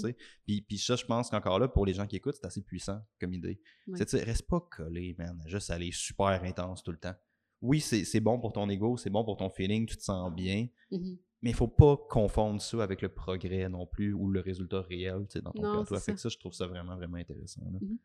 Puis, 0.45 0.61
puis 0.61 0.78
ça, 0.78 0.95
je 0.95 1.05
pense 1.05 1.30
qu'encore 1.30 1.59
là, 1.59 1.68
pour 1.68 1.86
les 1.86 1.93
gens 1.93 2.07
qui 2.07 2.16
écoutent, 2.16 2.36
c'est 2.36 2.45
assez 2.47 2.61
puissant 2.61 2.99
comme 3.20 3.34
idée. 3.34 3.59
C'est, 3.95 4.24
reste 4.24 4.47
pas 4.47 4.59
collé, 4.72 5.16
man. 5.18 5.41
Juste 5.45 5.70
aller 5.70 5.91
super 5.91 6.41
intense 6.43 6.84
tout 6.84 6.91
le 6.91 6.97
temps. 6.97 7.16
Oui, 7.61 7.80
c'est, 7.80 8.20
bon 8.20 8.39
pour 8.39 8.51
ton 8.51 8.70
ego, 8.70 8.97
c'est 8.97 9.09
bon 9.09 9.24
pour 9.24 9.38
ton 9.38 9.49
feeling, 9.49 9.86
tu 9.86 9.95
te 9.95 10.03
sens 10.03 10.34
bien. 10.34 10.68
Mhm. 10.91 11.18
Mais 11.41 11.49
il 11.49 11.55
faut 11.55 11.68
pas 11.68 11.97
confondre 12.09 12.61
ça 12.61 12.82
avec 12.84 13.01
le 13.01 13.09
progrès 13.09 13.68
non 13.68 13.86
plus 13.86 14.14
ou 14.14 14.30
le 14.30 14.39
résultat 14.39 14.82
réel 14.82 15.26
dans 15.43 15.51
ton 15.51 15.61
Non, 15.61 15.80
cas. 15.80 15.86
Toi. 15.88 15.99
c'est 15.99 16.05
Fait 16.05 16.11
que 16.14 16.18
ça. 16.20 16.30
ça, 16.30 16.34
je 16.34 16.38
trouve 16.39 16.53
ça 16.53 16.68
vraiment, 16.68 16.95
vraiment 16.95 17.18
intéressant. 17.18 17.61
là. 17.66 17.80
Mhm. 17.82 17.91
Euh, 17.91 17.95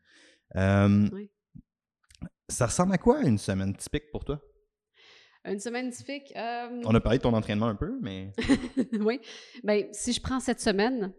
Oui. 0.55 1.29
Ça 2.49 2.65
ressemble 2.65 2.93
à 2.93 2.97
quoi 2.97 3.21
une 3.21 3.37
semaine 3.37 3.75
typique 3.75 4.11
pour 4.11 4.25
toi? 4.25 4.41
Une 5.45 5.59
semaine 5.59 5.91
typique. 5.91 6.33
On 6.35 6.93
a 6.95 6.99
parlé 6.99 7.17
de 7.17 7.23
ton 7.23 7.33
entraînement 7.33 7.67
un 7.67 7.75
peu, 7.75 7.97
mais 8.01 8.31
oui. 8.99 9.21
Ben, 9.63 9.87
si 9.93 10.13
je 10.13 10.21
prends 10.21 10.39
cette 10.39 10.59
semaine, 10.59 11.13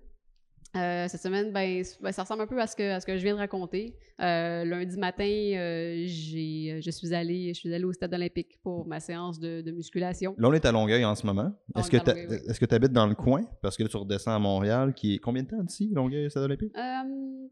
euh, 0.76 1.08
cette 1.08 1.20
semaine, 1.20 1.52
ben, 1.52 1.82
ben, 2.00 2.12
ça 2.12 2.22
ressemble 2.22 2.42
un 2.42 2.46
peu 2.46 2.60
à 2.60 2.66
ce 2.66 2.76
que, 2.76 2.90
à 2.92 3.00
ce 3.00 3.06
que 3.06 3.16
je 3.16 3.22
viens 3.22 3.34
de 3.34 3.38
raconter. 3.38 3.96
Euh, 4.20 4.64
lundi 4.64 4.96
matin, 4.96 5.24
euh, 5.24 6.02
j'ai, 6.06 6.80
je 6.80 6.90
suis 6.90 7.12
allée, 7.14 7.52
je 7.54 7.58
suis 7.58 7.74
allée 7.74 7.84
au 7.84 7.92
stade 7.92 8.14
olympique 8.14 8.58
pour 8.62 8.86
ma 8.86 9.00
séance 9.00 9.40
de, 9.40 9.62
de 9.62 9.70
musculation. 9.72 10.34
là, 10.38 10.48
on 10.48 10.52
est 10.52 10.64
à 10.64 10.72
Longueuil 10.72 11.04
en 11.04 11.14
ce 11.14 11.26
moment. 11.26 11.52
Est-ce 11.76 11.88
est 11.88 12.00
que 12.00 12.04
tu 12.04 12.72
oui. 12.72 12.74
habites 12.76 12.92
dans 12.92 13.06
le 13.06 13.14
coin? 13.14 13.42
Parce 13.62 13.76
que 13.76 13.82
là, 13.82 13.88
tu 13.88 13.96
redescends 13.96 14.34
à 14.34 14.38
Montréal, 14.38 14.94
qui 14.94 15.14
est 15.14 15.18
combien 15.18 15.42
de 15.42 15.48
temps 15.48 15.62
d'ici, 15.62 15.90
Longueuil, 15.92 16.30
Stade 16.30 16.44
olympique? 16.44 16.72
Euh, 16.76 17.48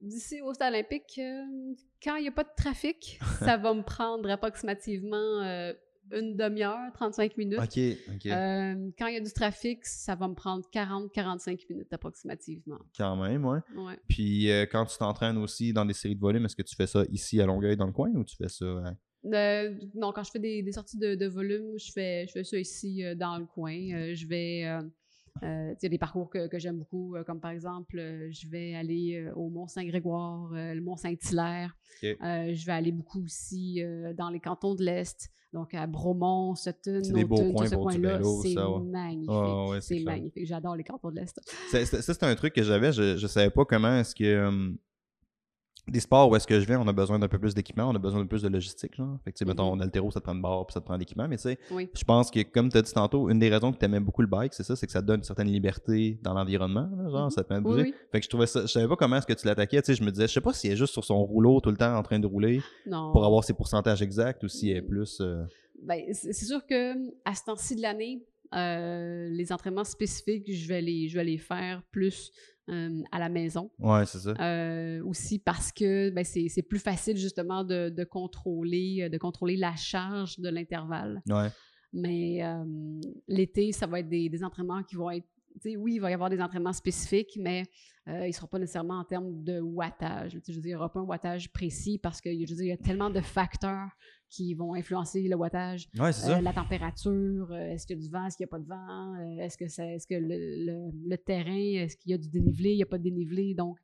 D'ici 0.00 0.40
au 0.42 0.54
stade 0.54 0.72
olympique, 0.72 1.18
euh, 1.18 1.74
quand 2.02 2.16
il 2.16 2.22
n'y 2.22 2.28
a 2.28 2.32
pas 2.32 2.44
de 2.44 2.50
trafic, 2.56 3.18
ça 3.40 3.56
va 3.56 3.74
me 3.74 3.82
prendre 3.82 4.30
approximativement 4.30 5.42
euh, 5.42 5.72
une 6.12 6.36
demi-heure, 6.36 6.92
35 6.94 7.36
minutes. 7.36 7.58
Ok, 7.58 7.78
ok. 8.14 8.26
Euh, 8.26 8.90
quand 8.98 9.06
il 9.06 9.14
y 9.14 9.16
a 9.16 9.20
du 9.20 9.32
trafic, 9.32 9.84
ça 9.84 10.14
va 10.14 10.28
me 10.28 10.34
prendre 10.34 10.64
40-45 10.72 11.66
minutes 11.70 11.92
approximativement. 11.92 12.78
Quand 12.96 13.16
même, 13.16 13.44
ouais. 13.44 13.60
Ouais. 13.76 13.98
Puis 14.08 14.50
euh, 14.50 14.66
quand 14.70 14.86
tu 14.86 14.96
t'entraînes 14.98 15.38
aussi 15.38 15.72
dans 15.72 15.84
des 15.84 15.94
séries 15.94 16.16
de 16.16 16.20
volumes, 16.20 16.44
est-ce 16.44 16.56
que 16.56 16.62
tu 16.62 16.74
fais 16.74 16.86
ça 16.86 17.04
ici 17.10 17.40
à 17.40 17.46
Longueuil 17.46 17.76
dans 17.76 17.86
le 17.86 17.92
coin 17.92 18.10
ou 18.14 18.24
tu 18.24 18.36
fais 18.36 18.48
ça 18.48 18.66
à 18.66 18.94
non, 19.22 20.12
quand 20.12 20.24
je 20.24 20.30
fais 20.30 20.38
des, 20.38 20.72
sorties 20.72 20.96
de, 20.96 21.26
volume, 21.26 21.78
je 21.78 21.92
fais, 21.92 22.26
je 22.26 22.32
fais 22.32 22.44
ça 22.44 22.56
ici 22.56 23.04
dans 23.16 23.36
le 23.36 23.44
coin. 23.44 23.74
je 24.14 24.26
vais 24.26 24.64
euh, 25.42 25.74
il 25.80 25.82
y 25.82 25.86
a 25.86 25.88
des 25.88 25.98
parcours 25.98 26.30
que, 26.30 26.58
j'aime 26.58 26.78
beaucoup, 26.78 27.16
euh, 27.16 27.24
comme 27.24 27.40
par 27.40 27.50
exemple, 27.50 27.98
euh, 27.98 28.28
je 28.30 28.48
vais 28.48 28.74
aller 28.74 29.30
au 29.34 29.48
Mont-Saint-Grégoire, 29.48 30.50
le 30.52 30.80
Mont-Saint-Hilaire. 30.80 31.76
je 32.02 32.66
vais 32.66 32.72
aller 32.72 32.92
beaucoup 32.92 33.22
aussi 33.24 33.82
dans 34.16 34.30
les 34.30 34.40
cantons 34.40 34.74
de 34.74 34.84
l'Est, 34.84 35.30
donc 35.52 35.74
à 35.74 35.86
Bromont, 35.86 36.54
Sutton, 36.54 37.00
des 37.12 37.24
beaux 37.24 37.52
coins 37.52 37.66
ce 37.66 37.74
coin-là. 37.74 38.20
C'est 38.42 38.54
magnifique. 38.54 39.82
c'est 39.82 40.00
magnifique. 40.00 40.46
J'adore 40.46 40.76
les 40.76 40.84
cantons 40.84 41.10
de 41.10 41.16
l'Est. 41.16 41.40
Ça, 41.70 41.84
c'est 41.84 42.22
un 42.22 42.34
truc 42.34 42.54
que 42.54 42.62
j'avais. 42.62 42.92
Je 42.92 43.20
ne 43.20 43.28
savais 43.28 43.50
pas 43.50 43.64
comment 43.64 43.96
est-ce 43.96 44.14
que 44.14 44.74
des 45.88 46.00
sports 46.00 46.30
où 46.30 46.36
est-ce 46.36 46.46
que 46.46 46.60
je 46.60 46.66
viens, 46.66 46.80
on 46.80 46.88
a 46.88 46.92
besoin 46.92 47.18
d'un 47.18 47.28
peu 47.28 47.38
plus 47.38 47.54
d'équipement, 47.54 47.88
on 47.88 47.94
a 47.94 47.98
besoin 47.98 48.22
de 48.22 48.28
plus 48.28 48.42
de 48.42 48.48
logistique. 48.48 48.94
Genre. 48.96 49.18
Fait 49.24 49.32
que, 49.32 49.38
tu 49.38 49.44
sais, 49.44 49.48
mettons, 49.48 49.78
altéro, 49.80 50.10
ça 50.10 50.20
te 50.20 50.24
prend 50.24 50.34
une 50.34 50.42
barre, 50.42 50.66
puis 50.66 50.74
ça 50.74 50.80
te 50.80 50.84
prend 50.84 50.98
d'équipement. 50.98 51.28
Mais 51.28 51.36
tu 51.36 51.42
sais, 51.42 51.58
je 51.70 52.04
pense 52.04 52.30
que, 52.30 52.42
comme 52.42 52.70
tu 52.70 52.78
as 52.78 52.82
dit 52.82 52.92
tantôt, 52.92 53.28
une 53.30 53.38
des 53.38 53.48
raisons 53.48 53.72
que 53.72 53.78
tu 53.78 53.84
aimais 53.84 54.00
beaucoup 54.00 54.22
le 54.22 54.28
bike, 54.28 54.54
c'est 54.54 54.62
ça, 54.62 54.76
c'est 54.76 54.86
que 54.86 54.92
ça 54.92 55.02
te 55.02 55.06
donne 55.06 55.20
une 55.20 55.24
certaine 55.24 55.48
liberté 55.48 56.18
dans 56.22 56.34
l'environnement. 56.34 56.88
Genre, 57.10 57.28
mm-hmm. 57.28 57.30
ça 57.30 57.42
te 57.42 57.48
permet 57.48 57.62
de 57.62 57.68
bouger. 57.68 57.94
Fait 58.12 58.20
que 58.20 58.24
je 58.24 58.30
trouvais 58.30 58.46
ça, 58.46 58.62
je 58.62 58.66
savais 58.66 58.88
pas 58.88 58.96
comment 58.96 59.16
est-ce 59.16 59.26
que 59.26 59.32
tu 59.32 59.46
l'attaquais. 59.46 59.82
Tu 59.82 59.86
sais, 59.86 59.94
je 59.94 60.04
me 60.04 60.10
disais, 60.10 60.28
je 60.28 60.32
sais 60.32 60.40
pas 60.40 60.52
s'il 60.52 60.70
est 60.70 60.76
juste 60.76 60.92
sur 60.92 61.04
son 61.04 61.24
rouleau 61.24 61.60
tout 61.60 61.70
le 61.70 61.76
temps 61.76 61.96
en 61.96 62.02
train 62.02 62.18
de 62.18 62.26
rouler 62.26 62.62
pour 62.86 63.24
avoir 63.24 63.44
ses 63.44 63.54
pourcentages 63.54 64.02
exacts 64.02 64.42
ou 64.44 64.48
s'il 64.48 64.70
est 64.70 64.82
mm. 64.82 64.86
plus. 64.86 65.20
Euh, 65.20 65.42
ben, 65.82 66.02
c'est 66.12 66.32
sûr 66.32 66.66
que 66.66 66.92
à 67.24 67.34
ce 67.34 67.44
temps-ci 67.44 67.76
de 67.76 67.82
l'année, 67.82 68.22
euh, 68.54 69.28
les 69.30 69.52
entraînements 69.52 69.84
spécifiques, 69.84 70.52
je 70.52 70.68
vais 70.68 70.82
les, 70.82 71.08
je 71.08 71.16
vais 71.16 71.24
les 71.24 71.38
faire 71.38 71.82
plus 71.90 72.32
euh, 72.70 73.02
à 73.10 73.18
la 73.18 73.28
maison. 73.28 73.70
Oui, 73.78 74.00
c'est 74.06 74.18
ça. 74.18 74.34
Euh, 74.40 75.02
aussi 75.04 75.38
parce 75.38 75.72
que 75.72 76.10
ben, 76.10 76.24
c'est 76.24 76.62
plus 76.62 76.78
facile 76.78 77.16
justement 77.16 77.64
de, 77.64 77.88
de, 77.88 78.04
contrôler, 78.04 79.08
de 79.10 79.18
contrôler 79.18 79.56
la 79.56 79.74
charge 79.76 80.38
de 80.38 80.48
l'intervalle. 80.48 81.22
Ouais. 81.28 81.48
Mais 81.92 82.40
l'été, 83.26 83.72
ça 83.72 83.86
va 83.86 83.98
être 83.98 84.08
des, 84.08 84.28
des 84.28 84.44
entraînements 84.44 84.82
qui 84.84 84.94
vont 84.94 85.10
être 85.10 85.26
oui, 85.64 85.94
il 85.94 85.98
va 86.00 86.10
y 86.10 86.14
avoir 86.14 86.30
des 86.30 86.40
entraînements 86.40 86.72
spécifiques, 86.72 87.38
mais 87.38 87.64
ils 88.06 88.26
ne 88.26 88.32
seront 88.32 88.46
pas 88.46 88.58
nécessairement 88.58 88.98
en 88.98 89.04
termes 89.04 89.44
de 89.44 89.60
wattage. 89.60 90.32
Je 90.32 90.36
veux 90.36 90.60
dire, 90.60 90.64
il 90.64 90.68
n'y 90.68 90.74
aura 90.74 90.92
pas 90.92 91.00
un 91.00 91.04
wattage 91.04 91.52
précis 91.52 91.98
parce 91.98 92.20
qu'il 92.20 92.34
y 92.34 92.72
a 92.72 92.76
tellement 92.76 93.10
de 93.10 93.20
facteurs 93.20 93.90
qui 94.30 94.54
vont 94.54 94.74
influencer 94.74 95.22
le 95.22 95.36
wattage. 95.36 95.88
Euh, 95.98 96.40
la 96.40 96.52
température, 96.52 97.50
euh, 97.50 97.72
est-ce 97.72 97.86
qu'il 97.86 97.96
y 97.96 98.00
a 98.00 98.02
du 98.02 98.10
vent, 98.10 98.26
est-ce 98.26 98.36
qu'il 98.36 98.44
n'y 98.44 98.48
a 98.48 98.54
pas 98.56 98.58
de 98.60 98.68
vent, 98.68 99.14
euh, 99.14 99.44
est-ce 99.44 99.58
que, 99.58 99.64
est, 99.64 99.98
-ce 99.98 100.06
que 100.06 100.14
le, 100.14 101.16
terrain, 101.16 101.82
est-ce 101.82 101.96
qu'il 101.96 102.12
y 102.12 102.14
a 102.14 102.18
du 102.18 102.28
dénivelé, 102.28 102.70
il 102.70 102.76
n'y 102.76 102.82
a 102.82 102.86
pas 102.86 102.98
de 102.98 103.02
dénivelé. 103.02 103.54
Donc, 103.54 103.78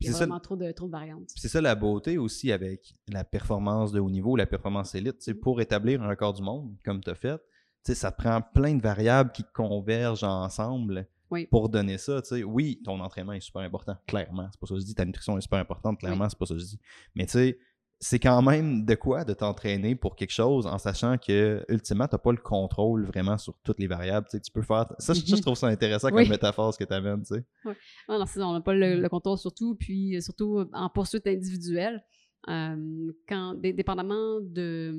il 0.00 0.06
y 0.06 0.10
a 0.10 0.12
vraiment 0.12 0.38
trop, 0.38 0.54
de, 0.54 0.70
trop 0.70 0.86
de 0.86 0.92
variantes. 0.92 1.28
C'est 1.34 1.48
ça 1.48 1.60
la 1.60 1.74
beauté 1.74 2.16
aussi 2.16 2.52
avec 2.52 2.94
la 3.08 3.24
performance 3.24 3.90
de 3.90 3.98
haut 3.98 4.10
niveau, 4.10 4.36
la 4.36 4.46
performance 4.46 4.94
élite. 4.94 5.26
Mm. 5.26 5.34
Pour 5.34 5.60
établir 5.60 6.00
un 6.02 6.08
record 6.08 6.34
du 6.34 6.42
monde, 6.42 6.76
comme 6.84 7.02
tu 7.02 7.10
as 7.10 7.16
fait, 7.16 7.40
ça 7.84 8.12
prend 8.12 8.40
plein 8.40 8.74
de 8.74 8.82
variables 8.82 9.32
qui 9.32 9.44
convergent 9.54 10.24
ensemble. 10.24 11.08
pour 11.50 11.68
donner 11.68 11.98
ça. 11.98 12.22
Oui, 12.46 12.80
ton 12.84 13.00
entraînement 13.00 13.32
est 13.32 13.40
super 13.40 13.62
important, 13.62 13.96
clairement. 14.06 14.48
C'est 14.50 14.60
pas 14.60 14.66
ça 14.66 14.74
que 14.74 14.80
je 14.80 14.86
dis. 14.86 14.94
Ta 14.94 15.04
nutrition 15.04 15.36
est 15.36 15.42
super 15.42 15.58
importante, 15.58 15.98
clairement, 15.98 16.28
c'est 16.28 16.38
pas 16.38 16.46
ça 16.46 16.54
que 16.54 16.60
je 16.60 16.66
dis. 16.66 16.80
Mais 17.14 17.26
tu 17.26 17.32
sais, 17.32 17.58
c'est 18.00 18.20
quand 18.20 18.42
même 18.42 18.84
de 18.84 18.94
quoi 18.94 19.24
de 19.24 19.34
t'entraîner 19.34 19.96
pour 19.96 20.14
quelque 20.14 20.30
chose 20.30 20.66
en 20.66 20.78
sachant 20.78 21.18
que 21.18 21.64
ultimement 21.68 22.06
tu 22.06 22.14
n'as 22.14 22.18
pas 22.18 22.30
le 22.30 22.38
contrôle 22.38 23.04
vraiment 23.04 23.38
sur 23.38 23.54
toutes 23.64 23.80
les 23.80 23.88
variables 23.88 24.26
tu, 24.30 24.36
sais, 24.36 24.40
tu 24.40 24.52
peux 24.52 24.62
faire 24.62 24.86
ça 24.98 25.14
je, 25.14 25.20
trouve 25.42 25.56
ça 25.56 25.66
intéressant 25.66 26.10
comme 26.10 26.28
métaphore 26.28 26.72
ce 26.72 26.78
que 26.78 26.84
tu 26.84 26.94
amènes 26.94 27.22
tu 27.22 27.34
sais 27.34 27.44
oui. 27.64 27.74
non, 28.08 28.24
on 28.36 28.52
n'a 28.52 28.60
pas 28.60 28.74
le, 28.74 29.08
contrôle 29.08 29.38
surtout 29.38 29.74
puis 29.74 30.16
euh, 30.16 30.20
surtout 30.20 30.64
en 30.72 30.88
poursuite 30.88 31.26
individuelle 31.26 32.04
euh, 32.48 33.12
quand 33.28 33.54
dépendamment 33.54 34.40
de, 34.40 34.94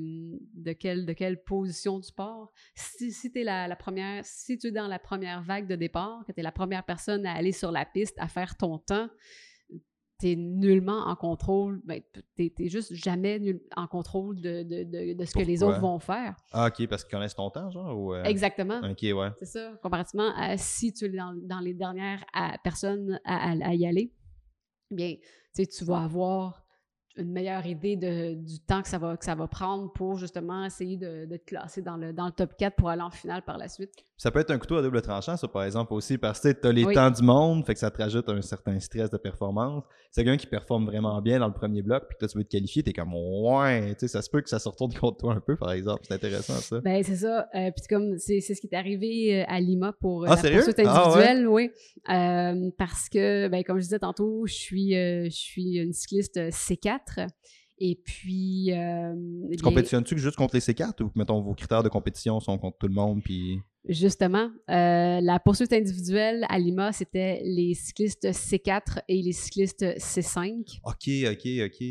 de, 0.54 0.72
quelle, 0.72 1.06
de 1.06 1.12
quelle 1.12 1.42
position 1.42 1.98
du 1.98 2.06
sport, 2.06 2.52
si, 2.74 3.12
si 3.12 3.32
tu 3.32 3.40
es 3.40 3.44
la, 3.44 3.68
la, 3.68 3.76
première, 3.76 4.24
si 4.24 4.58
tu 4.58 4.68
es 4.68 4.72
dans 4.72 4.88
la 4.88 4.98
première 4.98 5.42
vague 5.42 5.66
de 5.66 5.76
départ, 5.76 6.24
que 6.26 6.32
tu 6.32 6.40
es 6.40 6.42
la 6.42 6.52
première 6.52 6.84
personne 6.84 7.26
à 7.26 7.32
aller 7.32 7.52
sur 7.52 7.72
la 7.72 7.84
piste, 7.84 8.16
à 8.18 8.28
faire 8.28 8.56
ton 8.56 8.78
temps, 8.78 9.08
tu 10.20 10.36
nullement 10.36 11.06
en 11.06 11.16
contrôle, 11.16 11.80
ben, 11.84 12.00
tu 12.36 12.52
n'es 12.58 12.68
juste 12.68 12.94
jamais 12.94 13.40
en 13.74 13.86
contrôle 13.86 14.40
de, 14.40 14.62
de, 14.62 15.14
de, 15.14 15.24
ce 15.24 15.32
que 15.32 15.44
les 15.44 15.62
autres 15.62 15.80
vont 15.80 15.98
faire. 15.98 16.36
Ah, 16.52 16.68
OK, 16.68 16.86
parce 16.88 17.04
qu'ils 17.04 17.12
connaissent 17.12 17.34
ton 17.34 17.50
temps, 17.50 17.70
genre? 17.70 17.98
Ou, 17.98 18.14
euh? 18.14 18.22
Exactement. 18.24 18.80
OK, 18.80 19.02
ouais. 19.02 19.30
C'est 19.38 19.46
ça. 19.46 19.72
Comparativement 19.82 20.30
à 20.36 20.56
si 20.58 20.92
tu 20.92 21.06
es 21.06 21.08
dans, 21.08 21.34
dans 21.34 21.60
les 21.60 21.74
dernières 21.74 22.24
personnes 22.62 23.18
à, 23.24 23.52
à, 23.52 23.74
y 23.74 23.86
aller, 23.86 24.12
bien, 24.90 25.16
tu 25.54 25.84
vas 25.84 26.04
avoir 26.04 26.62
une 27.16 27.30
meilleure 27.30 27.66
idée 27.66 27.96
de, 27.96 28.34
du 28.34 28.60
temps 28.60 28.82
que 28.82 28.88
ça, 28.88 28.98
va, 28.98 29.16
que 29.16 29.24
ça 29.24 29.34
va 29.34 29.46
prendre 29.48 29.92
pour 29.92 30.16
justement 30.16 30.64
essayer 30.64 30.96
de, 30.96 31.26
te 31.26 31.44
classer 31.44 31.82
dans 31.82 31.96
le, 31.96 32.12
dans 32.12 32.26
le 32.26 32.32
top 32.32 32.56
4 32.56 32.76
pour 32.76 32.88
aller 32.88 33.02
en 33.02 33.10
finale 33.10 33.42
par 33.42 33.58
la 33.58 33.68
suite? 33.68 33.92
Ça 34.20 34.30
peut 34.30 34.40
être 34.40 34.50
un 34.50 34.58
couteau 34.58 34.76
à 34.76 34.82
double 34.82 35.00
tranchant, 35.00 35.34
ça, 35.38 35.48
par 35.48 35.64
exemple, 35.64 35.94
aussi, 35.94 36.18
parce 36.18 36.40
que 36.40 36.52
tu 36.52 36.66
as 36.68 36.72
les 36.72 36.84
temps 36.92 37.10
du 37.10 37.22
monde, 37.22 37.64
fait 37.64 37.72
que 37.72 37.80
ça 37.80 37.90
te 37.90 37.96
rajoute 37.96 38.28
un 38.28 38.42
certain 38.42 38.78
stress 38.78 39.08
de 39.08 39.16
performance. 39.16 39.82
C'est 40.10 40.22
quelqu'un 40.22 40.36
qui 40.36 40.46
performe 40.46 40.84
vraiment 40.84 41.22
bien 41.22 41.38
dans 41.38 41.46
le 41.46 41.54
premier 41.54 41.80
bloc, 41.80 42.02
puis 42.06 42.16
que 42.16 42.18
toi, 42.18 42.28
tu 42.28 42.36
veux 42.36 42.44
te 42.44 42.50
qualifier, 42.50 42.82
tu 42.82 42.90
es 42.90 42.92
comme, 42.92 43.14
ouais, 43.14 43.94
tu 43.94 44.00
sais, 44.00 44.08
ça 44.08 44.20
se 44.20 44.28
peut 44.28 44.42
que 44.42 44.50
ça 44.50 44.58
se 44.58 44.68
retourne 44.68 44.92
contre 44.92 45.16
toi 45.16 45.32
un 45.32 45.40
peu, 45.40 45.56
par 45.56 45.72
exemple. 45.72 46.02
C'est 46.06 46.12
intéressant, 46.12 46.52
ça. 46.52 46.82
Ben, 46.82 47.02
c'est 47.02 47.16
ça. 47.16 47.48
Euh, 47.54 47.70
puis 47.74 47.86
comme, 47.88 48.18
c'est 48.18 48.42
ce 48.42 48.60
qui 48.60 48.66
est 48.70 48.76
arrivé 48.76 49.40
euh, 49.40 49.44
à 49.48 49.58
Lima 49.58 49.94
pour 49.98 50.24
euh, 50.24 50.26
ah, 50.28 50.36
la 50.42 50.50
poursuite 50.50 50.82
ah, 50.84 51.02
individuelle, 51.02 51.48
oui. 51.48 51.70
parce 52.76 53.08
que, 53.08 53.48
ben, 53.48 53.64
comme 53.64 53.78
je 53.78 53.84
disais 53.84 54.00
tantôt, 54.00 54.44
je 54.44 54.52
suis, 54.52 54.90
je 54.92 55.30
suis 55.30 55.78
une 55.78 55.94
cycliste 55.94 56.36
C4. 56.36 57.26
Et 57.80 57.96
puis. 57.96 58.72
Euh, 58.72 59.14
tu 59.50 59.62
compétitionnes-tu 59.62 60.18
juste 60.18 60.36
contre 60.36 60.54
les 60.54 60.60
C4 60.60 61.02
ou, 61.02 61.10
mettons, 61.14 61.40
vos 61.40 61.54
critères 61.54 61.82
de 61.82 61.88
compétition 61.88 62.38
sont 62.38 62.58
contre 62.58 62.76
tout 62.78 62.88
le 62.88 62.94
monde? 62.94 63.22
Puis... 63.22 63.58
Justement, 63.88 64.50
euh, 64.68 65.20
la 65.20 65.40
poursuite 65.42 65.72
individuelle 65.72 66.44
à 66.50 66.58
Lima, 66.58 66.92
c'était 66.92 67.40
les 67.42 67.72
cyclistes 67.72 68.26
C4 68.26 69.00
et 69.08 69.22
les 69.22 69.32
cyclistes 69.32 69.82
C5. 69.82 70.80
OK, 70.84 71.32
OK, 71.32 71.48
OK. 71.64 71.86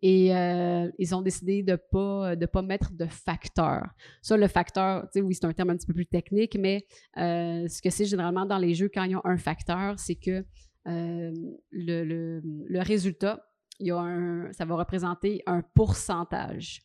Et 0.00 0.34
euh, 0.34 0.90
ils 0.98 1.14
ont 1.14 1.22
décidé 1.22 1.62
de 1.62 1.72
ne 1.72 1.76
pas, 1.76 2.36
de 2.36 2.46
pas 2.46 2.62
mettre 2.62 2.92
de 2.92 3.06
facteur. 3.06 3.84
Ça, 4.22 4.36
le 4.36 4.48
facteur, 4.48 5.02
tu 5.02 5.08
sais, 5.14 5.20
oui, 5.20 5.34
c'est 5.34 5.44
un 5.44 5.52
terme 5.52 5.70
un 5.70 5.76
petit 5.76 5.86
peu 5.86 5.94
plus 5.94 6.06
technique, 6.06 6.56
mais 6.58 6.84
ce 7.16 7.80
que 7.80 7.90
c'est 7.90 8.04
généralement 8.04 8.46
dans 8.46 8.58
les 8.58 8.74
jeux, 8.74 8.90
quand 8.92 9.04
ils 9.04 9.16
ont 9.16 9.24
un 9.24 9.38
facteur, 9.38 9.98
c'est 9.98 10.16
que 10.16 10.44
le, 10.84 11.32
le, 11.72 12.40
le 12.42 12.80
résultat 12.80 13.44
il 13.78 13.88
y 13.88 13.90
a 13.90 13.98
un, 13.98 14.52
ça 14.52 14.64
va 14.64 14.76
représenter 14.76 15.42
un 15.46 15.62
pourcentage 15.74 16.82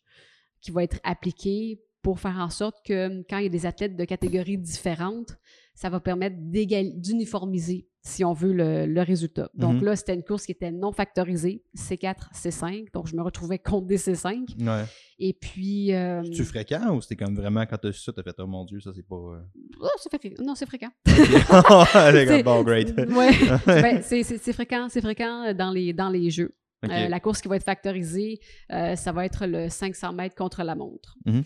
qui 0.62 0.72
va 0.72 0.84
être 0.84 1.00
appliqué 1.04 1.82
pour 2.04 2.20
faire 2.20 2.38
en 2.38 2.50
sorte 2.50 2.86
que 2.86 3.24
quand 3.30 3.38
il 3.38 3.44
y 3.44 3.48
a 3.48 3.50
des 3.50 3.66
athlètes 3.66 3.96
de 3.96 4.06
catégories 4.06 4.58
différentes, 4.58 5.38
ça 5.74 5.90
va 5.90 6.00
permettre 6.00 6.36
d'uniformiser, 6.38 7.88
si 8.02 8.24
on 8.24 8.34
veut, 8.34 8.52
le, 8.54 9.02
résultat. 9.02 9.50
Donc 9.56 9.76
mhm. 9.76 9.86
là, 9.86 9.96
c'était 9.96 10.14
une 10.14 10.24
course 10.24 10.46
qui 10.46 10.52
était 10.52 10.72
non 10.72 10.92
factorisée, 10.92 11.64
C4, 11.76 12.32
C5. 12.34 12.92
Donc 12.94 13.08
je 13.08 13.16
me 13.16 13.22
retrouvais 13.22 13.58
contre 13.64 13.88
des 13.88 13.98
C5. 13.98 14.62
Ouais. 14.62 14.84
Et 15.18 15.34
puis. 15.34 15.94
Euh, 15.94 16.22
C'est-tu 16.24 16.44
fréquent 16.44 16.94
ou 16.96 17.02
c'était 17.02 17.16
comme 17.16 17.36
vraiment 17.36 17.66
quand 17.66 17.78
tu 17.78 17.88
as 17.88 17.94
su 17.94 18.02
ça, 18.02 18.12
tu 18.12 18.20
as 18.20 18.24
fait, 18.24 18.36
oh 18.38 18.48
mon 18.48 18.66
Dieu, 18.66 18.82
ça 18.82 18.92
c'est 18.94 19.08
pas. 19.08 19.16
Euh... 19.16 19.40
Oh, 19.80 19.88
fréquent. 20.10 20.44
Non, 20.44 20.56
c'est 20.56 20.68
fréquent. 20.68 20.92
bon, 22.44 22.64
great. 22.64 22.94
ouais. 22.98 23.32
ben, 23.66 24.02
c'est 24.04 24.54
fréquent, 24.54 24.88
c'est 24.90 25.02
fréquent 25.02 25.54
dans 25.54 25.72
les, 25.72 25.94
dans 25.94 26.10
les 26.10 26.30
jeux. 26.30 26.54
Euh, 26.84 27.08
la 27.08 27.20
course 27.20 27.42
qui 27.42 27.48
va 27.48 27.56
être 27.56 27.64
factorisée, 27.64 28.40
euh, 28.72 28.96
ça 28.96 29.12
va 29.12 29.26
être 29.26 29.46
le 29.46 29.70
500 29.70 30.14
mètres 30.14 30.36
contre 30.36 30.64
la 30.64 30.76
montre. 30.76 31.18
Mhm. 31.26 31.44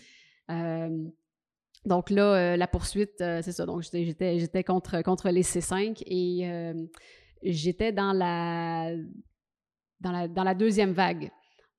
Euh, 0.50 1.04
donc 1.84 2.10
là, 2.10 2.56
la 2.56 2.66
poursuite, 2.66 3.14
c'est 3.18 3.52
ça. 3.52 3.64
Donc 3.64 3.82
j'étais 3.82 4.64
contre, 4.64 5.00
contre 5.02 5.30
les 5.30 5.42
C5 5.42 6.02
et 6.06 6.72
j'étais 7.42 7.92
dans 7.92 8.12
la, 8.12 8.92
dans, 10.00 10.12
la, 10.12 10.28
dans 10.28 10.44
la 10.44 10.54
deuxième 10.54 10.92
vague. 10.92 11.30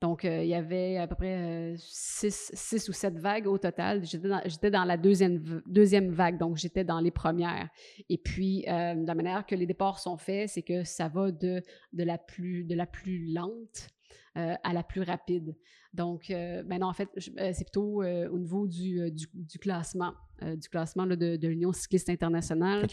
Donc, 0.01 0.23
euh, 0.23 0.43
il 0.43 0.49
y 0.49 0.55
avait 0.55 0.97
à 0.97 1.07
peu 1.07 1.15
près 1.15 1.35
euh, 1.35 1.75
six, 1.77 2.87
ou 2.87 2.93
sept 2.93 3.17
vagues 3.17 3.47
au 3.47 3.57
total. 3.57 4.03
J'étais 4.05 4.71
dans, 4.71 4.85
la 4.85 4.95
deuxième, 4.95 5.61
deuxième 5.65 6.09
vague, 6.11 6.37
donc 6.37 6.55
j'étais 6.55 6.85
dans 6.85 7.01
les 7.01 7.11
premières. 7.11 7.69
Et 8.07 8.17
puis, 8.17 8.63
euh, 8.69 8.93
la 8.95 9.15
manière 9.15 9.45
que 9.45 9.55
les 9.55 9.65
départs 9.65 9.99
sont 9.99 10.17
faits, 10.17 10.49
c'est 10.49 10.61
que 10.61 10.85
ça 10.85 11.09
va 11.09 11.31
de, 11.31 11.61
de, 11.91 12.03
la, 12.03 12.17
plus, 12.17 12.63
de 12.63 12.75
la 12.75 12.85
plus 12.85 13.33
lente 13.33 13.89
à 14.35 14.71
la 14.71 14.83
plus 14.83 15.01
rapide. 15.01 15.53
Donc, 15.93 16.29
maintenant, 16.29 16.89
en 16.89 16.93
fait, 16.93 17.09
c'est 17.17 17.65
plutôt 17.65 18.03
au 18.03 18.37
niveau 18.37 18.67
du, 18.67 19.11
du, 19.11 19.59
classement, 19.59 20.13
du 20.41 20.69
classement 20.69 21.05
de, 21.05 21.15
de 21.15 21.47
l'Union 21.49 21.73
cycliste 21.73 22.09
internationale. 22.09 22.87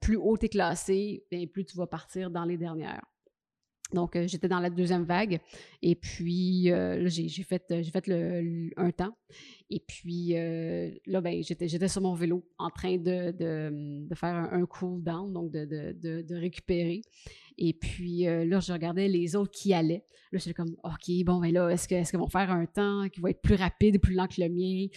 plus 0.00 0.16
haut 0.16 0.36
tu 0.36 0.44
es 0.44 0.48
classé, 0.50 1.24
plus 1.54 1.64
tu 1.64 1.74
vas 1.78 1.86
partir 1.86 2.30
dans 2.30 2.44
les 2.44 2.58
dernières. 2.58 3.00
Donc, 3.92 4.16
euh, 4.16 4.26
j'étais 4.26 4.48
dans 4.48 4.58
la 4.58 4.70
deuxième 4.70 5.04
vague 5.04 5.40
et 5.82 5.94
puis 5.94 6.72
euh, 6.72 7.08
j'ai 7.08 7.42
fait, 7.44 7.72
fait 7.92 8.06
le, 8.06 8.70
un 8.76 8.90
temps. 8.90 9.16
Et 9.68 9.80
puis 9.80 10.36
euh, 10.36 10.90
là, 11.06 11.20
ben, 11.20 11.42
j'étais, 11.42 11.66
j'étais 11.66 11.88
sur 11.88 12.00
mon 12.00 12.14
vélo 12.14 12.44
en 12.58 12.70
train 12.70 12.98
de, 12.98 13.32
de, 13.32 14.06
de 14.08 14.14
faire 14.14 14.34
un, 14.34 14.52
un, 14.52 14.66
cool 14.66 15.02
down, 15.02 15.32
donc 15.32 15.50
de, 15.50 15.64
de, 15.64 16.22
de 16.22 16.34
récupérer. 16.36 17.02
Et 17.58 17.72
puis 17.72 18.28
euh, 18.28 18.44
là, 18.44 18.60
je 18.60 18.72
regardais 18.72 19.08
les 19.08 19.34
autres 19.34 19.50
qui 19.50 19.72
allaient. 19.72 20.04
Là, 20.32 20.40
j'étais 20.40 20.54
comme, 20.54 20.76
OK, 20.82 21.24
bon, 21.24 21.38
mais 21.38 21.52
là, 21.52 21.68
est-ce, 21.68 21.86
que, 21.86 21.94
est-ce 21.94 22.10
qu'ils 22.10 22.18
vont 22.18 22.28
faire 22.28 22.50
un 22.50 22.66
temps 22.66 23.08
qui 23.08 23.20
va 23.20 23.30
être 23.30 23.40
plus 23.40 23.54
rapide, 23.54 24.00
plus 24.00 24.14
lent 24.14 24.26
que 24.26 24.40
le 24.40 24.48
mien? 24.48 24.88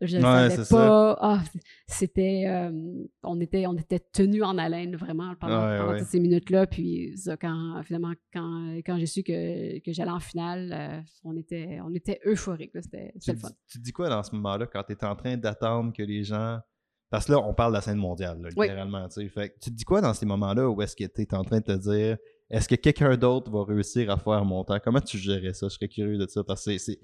Je 0.00 0.16
ne 0.16 0.22
savais 0.22 0.64
pas. 0.68 1.16
Ah, 1.20 1.42
c'était, 1.86 2.46
euh, 2.48 3.04
on 3.22 3.40
était, 3.40 3.66
on 3.66 3.76
était 3.76 4.00
tenus 4.00 4.42
en 4.42 4.58
haleine 4.58 4.96
vraiment 4.96 5.34
pendant, 5.36 5.96
toutes 5.96 6.08
ces 6.08 6.18
minutes-là. 6.18 6.66
Puis 6.66 7.16
ça, 7.16 7.36
quand, 7.36 7.80
finalement, 7.84 8.12
quand, 8.32 8.74
quand 8.84 8.98
j'ai 8.98 9.06
su 9.06 9.22
que, 9.22 9.78
que 9.78 9.92
j'allais 9.92 10.10
en 10.10 10.20
finale, 10.20 10.70
euh, 10.72 11.00
on, 11.24 11.36
était, 11.36 11.78
on 11.84 11.94
était 11.94 12.20
euphorique. 12.26 12.72
C'était, 12.74 13.12
le 13.28 13.36
fun. 13.36 13.50
Tu 13.68 13.78
dis 13.78 13.92
quoi 13.92 14.08
dans 14.14 14.22
ce 14.22 14.34
moment-là 14.34 14.66
quand 14.66 14.82
tu 14.84 14.92
es 14.92 15.04
en 15.04 15.16
train 15.16 15.36
d'attendre 15.36 15.92
que 15.92 16.02
les 16.02 16.24
gens 16.24 16.60
parce 17.10 17.26
que 17.26 17.32
là, 17.32 17.40
on 17.40 17.52
parle 17.52 17.72
de 17.72 17.76
la 17.76 17.82
scène 17.82 17.98
mondiale, 17.98 18.40
littéralement. 18.42 19.06
Fait 19.10 19.54
tu 19.60 19.70
te 19.70 19.76
dis 19.76 19.84
quoi 19.84 20.00
dans 20.00 20.14
ces 20.14 20.24
moments-là 20.24 20.70
où 20.70 20.80
est-ce 20.80 20.96
que 20.96 21.04
tu 21.04 21.20
es 21.20 21.34
en 21.34 21.44
train 21.44 21.60
de 21.60 21.64
te 21.64 21.72
dire 21.72 22.16
est-ce 22.52 22.68
que 22.68 22.74
quelqu'un 22.74 23.16
d'autre 23.16 23.50
va 23.50 23.64
réussir 23.64 24.10
à 24.10 24.18
faire 24.18 24.44
mon 24.44 24.62
temps? 24.62 24.78
Comment 24.82 25.00
tu 25.00 25.18
gérais 25.18 25.54
ça? 25.54 25.68
Je 25.68 25.74
serais 25.74 25.88
curieux 25.88 26.18
de 26.18 26.26
ça. 26.26 26.44
Parce 26.44 26.64
que 26.64 26.76
c'est. 26.78 26.98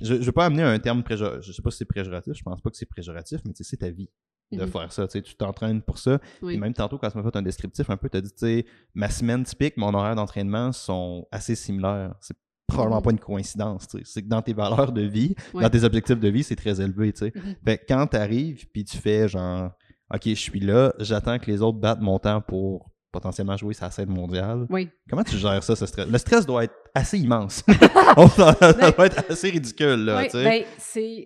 Je 0.00 0.14
ne 0.14 0.18
veux 0.18 0.32
pas 0.32 0.46
amener 0.46 0.62
un 0.62 0.78
terme 0.78 1.02
préjoratif. 1.02 1.46
Je 1.46 1.52
sais 1.52 1.62
pas 1.62 1.70
si 1.70 1.78
c'est 1.78 1.84
préjoratif, 1.84 2.34
je 2.34 2.42
pense 2.42 2.60
pas 2.60 2.70
que 2.70 2.76
c'est 2.76 2.86
préjoratif, 2.86 3.40
mais 3.44 3.52
c'est 3.54 3.76
ta 3.76 3.90
vie 3.90 4.08
de 4.52 4.58
mm-hmm. 4.58 4.68
faire 4.68 4.92
ça. 4.92 5.08
Tu 5.08 5.22
t'entraînes 5.36 5.82
pour 5.82 5.98
ça. 5.98 6.20
Et 6.48 6.56
même 6.56 6.72
tantôt, 6.72 6.98
quand 6.98 7.10
tu 7.10 7.18
m'as 7.18 7.24
fait 7.24 7.36
un 7.36 7.42
descriptif 7.42 7.90
un 7.90 7.96
peu, 7.96 8.08
tu 8.08 8.16
as 8.16 8.20
dit, 8.20 8.30
tu 8.30 8.38
sais, 8.38 8.66
ma 8.94 9.10
semaine 9.10 9.42
typique, 9.42 9.76
mon 9.76 9.92
horaire 9.92 10.14
d'entraînement 10.14 10.70
sont 10.70 11.26
assez 11.32 11.56
similaires. 11.56 12.14
C'est 12.20 12.36
probablement 12.66 13.02
pas 13.02 13.10
une 13.10 13.18
coïncidence. 13.18 13.86
C'est 14.04 14.22
que 14.22 14.28
dans 14.28 14.42
tes 14.42 14.52
valeurs 14.52 14.92
de 14.92 15.02
vie, 15.02 15.34
dans 15.54 15.70
tes 15.70 15.84
objectifs 15.84 16.18
de 16.18 16.28
vie, 16.28 16.42
c'est 16.42 16.56
très 16.56 16.80
élevé. 16.80 17.12
tu 17.12 17.26
sais. 17.26 17.30
Mm-hmm. 17.30 17.56
Fait 17.64 17.84
quand 17.88 18.06
tu 18.08 18.16
arrives, 18.16 18.66
puis 18.72 18.84
tu 18.84 18.96
fais 18.96 19.28
genre, 19.28 19.70
OK, 20.12 20.22
je 20.24 20.34
suis 20.34 20.60
là, 20.60 20.94
j'attends 20.98 21.38
que 21.38 21.50
les 21.50 21.62
autres 21.62 21.78
battent 21.78 22.00
mon 22.00 22.18
temps 22.18 22.40
pour 22.40 22.90
potentiellement 23.12 23.56
jouer 23.56 23.72
sa 23.72 23.90
scène 23.90 24.10
mondiale. 24.10 24.66
Oui. 24.68 24.90
Comment 25.08 25.24
tu 25.24 25.38
gères 25.38 25.62
ça, 25.62 25.74
ce 25.74 25.86
stress? 25.86 26.06
Le 26.06 26.18
stress 26.18 26.44
doit 26.44 26.64
être 26.64 26.74
assez 26.94 27.18
immense. 27.18 27.62
ça 28.36 28.56
ben 28.60 28.90
doit 28.90 29.06
être 29.06 29.30
assez 29.30 29.48
ridicule. 29.48 30.04
Là, 30.04 30.22
oui, 30.22 30.28
ben, 30.34 30.64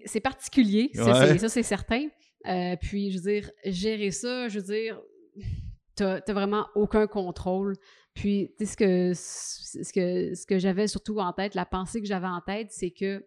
c'est 0.06 0.20
particulier, 0.20 0.90
ça 0.94 1.48
c'est 1.48 1.62
certain. 1.62 2.06
Euh, 2.46 2.76
puis, 2.80 3.10
je 3.10 3.18
veux 3.18 3.32
dire, 3.32 3.50
gérer 3.66 4.12
ça, 4.12 4.48
je 4.48 4.60
veux 4.60 4.64
dire, 4.64 5.00
t'as 5.96 6.32
vraiment 6.32 6.66
aucun 6.74 7.06
contrôle. 7.06 7.76
Puis, 8.14 8.52
tu 8.58 8.66
sais, 8.66 8.72
ce 8.72 8.76
que, 8.76 9.12
ce 9.14 9.92
que, 9.92 10.34
ce 10.34 10.46
que 10.46 10.58
j'avais 10.58 10.88
surtout 10.88 11.18
en 11.18 11.32
tête, 11.32 11.54
la 11.54 11.64
pensée 11.64 12.00
que 12.00 12.06
j'avais 12.06 12.26
en 12.26 12.40
tête, 12.40 12.68
c'est 12.70 12.90
que 12.90 13.24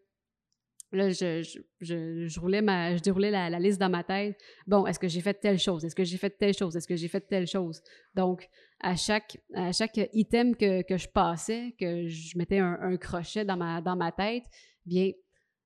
là, 0.91 1.09
je, 1.09 1.41
je, 1.81 2.27
je, 2.27 2.39
roulais 2.39 2.59
je 2.61 3.01
déroulais 3.01 3.31
la, 3.31 3.49
liste 3.59 3.79
dans 3.79 3.89
ma 3.89 4.03
tête. 4.03 4.37
Bon, 4.67 4.85
est-ce 4.85 4.99
que 4.99 5.07
j'ai 5.07 5.21
fait 5.21 5.33
telle 5.33 5.57
chose? 5.57 5.83
Est-ce 5.83 5.95
que 5.95 6.03
j'ai 6.03 6.17
fait 6.17 6.29
telle 6.29 6.53
chose? 6.53 6.75
Est-ce 6.75 6.87
que 6.87 6.95
j'ai 6.95 7.07
fait 7.07 7.21
telle 7.21 7.47
chose? 7.47 7.81
Donc, 8.13 8.47
à 8.79 8.95
chaque, 8.95 9.37
à 9.53 9.71
chaque 9.71 9.99
item 10.13 10.55
que, 10.55 10.81
que 10.83 10.97
je 10.97 11.07
passais, 11.07 11.73
que 11.79 12.07
je 12.07 12.37
mettais 12.37 12.59
un, 12.59 12.77
un, 12.81 12.97
crochet 12.97 13.45
dans 13.45 13.57
ma, 13.57 13.81
dans 13.81 13.95
ma 13.95 14.11
tête, 14.11 14.43
bien, 14.85 15.11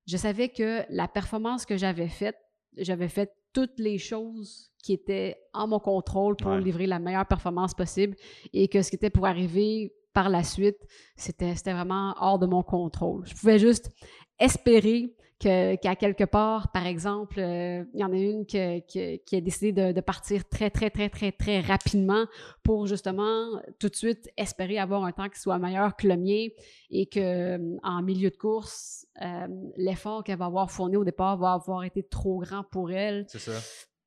je 0.06 0.16
savais 0.16 0.48
que 0.48 0.82
la 0.88 1.08
performance 1.08 1.66
que 1.66 1.76
j'avais 1.76 2.08
faite, 2.08 2.36
j'avais 2.76 3.08
fait 3.08 3.30
toutes 3.58 3.80
les 3.80 3.98
choses 3.98 4.70
qui 4.84 4.92
étaient 4.92 5.36
en 5.52 5.66
mon 5.66 5.80
contrôle 5.80 6.36
pour 6.36 6.52
livrer 6.52 6.86
la 6.86 7.00
meilleure 7.00 7.26
performance 7.26 7.74
possible 7.74 8.14
et 8.52 8.68
que 8.68 8.82
ce 8.82 8.90
qui 8.90 8.94
était 8.94 9.10
pour 9.10 9.26
arriver 9.26 9.92
par 10.12 10.28
la 10.28 10.44
suite, 10.44 10.78
c'était 11.16 11.54
vraiment 11.72 12.14
hors 12.20 12.38
de 12.38 12.46
mon 12.46 12.62
contrôle. 12.62 13.26
Je 13.26 13.34
pouvais 13.34 13.58
juste 13.58 13.90
espérer 14.38 15.12
qu'à 15.38 15.94
quelque 15.94 16.24
part, 16.24 16.72
par 16.72 16.86
exemple, 16.86 17.38
euh, 17.38 17.84
il 17.94 18.00
y 18.00 18.04
en 18.04 18.12
a 18.12 18.16
une 18.16 18.44
qui, 18.44 18.58
a 18.58 19.40
décidé 19.40 19.92
de, 19.92 20.00
partir 20.00 20.48
très, 20.48 20.68
très, 20.68 20.90
très, 20.90 21.08
très, 21.08 21.30
très 21.30 21.60
rapidement 21.60 22.26
pour 22.64 22.86
justement 22.86 23.46
tout 23.78 23.88
de 23.88 23.94
suite 23.94 24.28
espérer 24.36 24.78
avoir 24.78 25.04
un 25.04 25.12
temps 25.12 25.28
qui 25.28 25.40
soit 25.40 25.58
meilleur 25.58 25.96
que 25.96 26.08
le 26.08 26.16
mien 26.16 26.48
et 26.90 27.06
que 27.06 27.20
euh, 27.20 27.76
en 27.84 28.02
milieu 28.02 28.30
de 28.30 28.36
course, 28.36 29.06
euh, 29.22 29.46
l'effort 29.76 30.24
qu'elle 30.24 30.38
va 30.38 30.46
avoir 30.46 30.70
fourni 30.70 30.96
au 30.96 31.04
départ 31.04 31.36
va 31.36 31.52
avoir 31.52 31.84
été 31.84 32.02
trop 32.02 32.40
grand 32.40 32.64
pour 32.64 32.90
elle. 32.90 33.26
C'est 33.28 33.38
ça. 33.38 33.60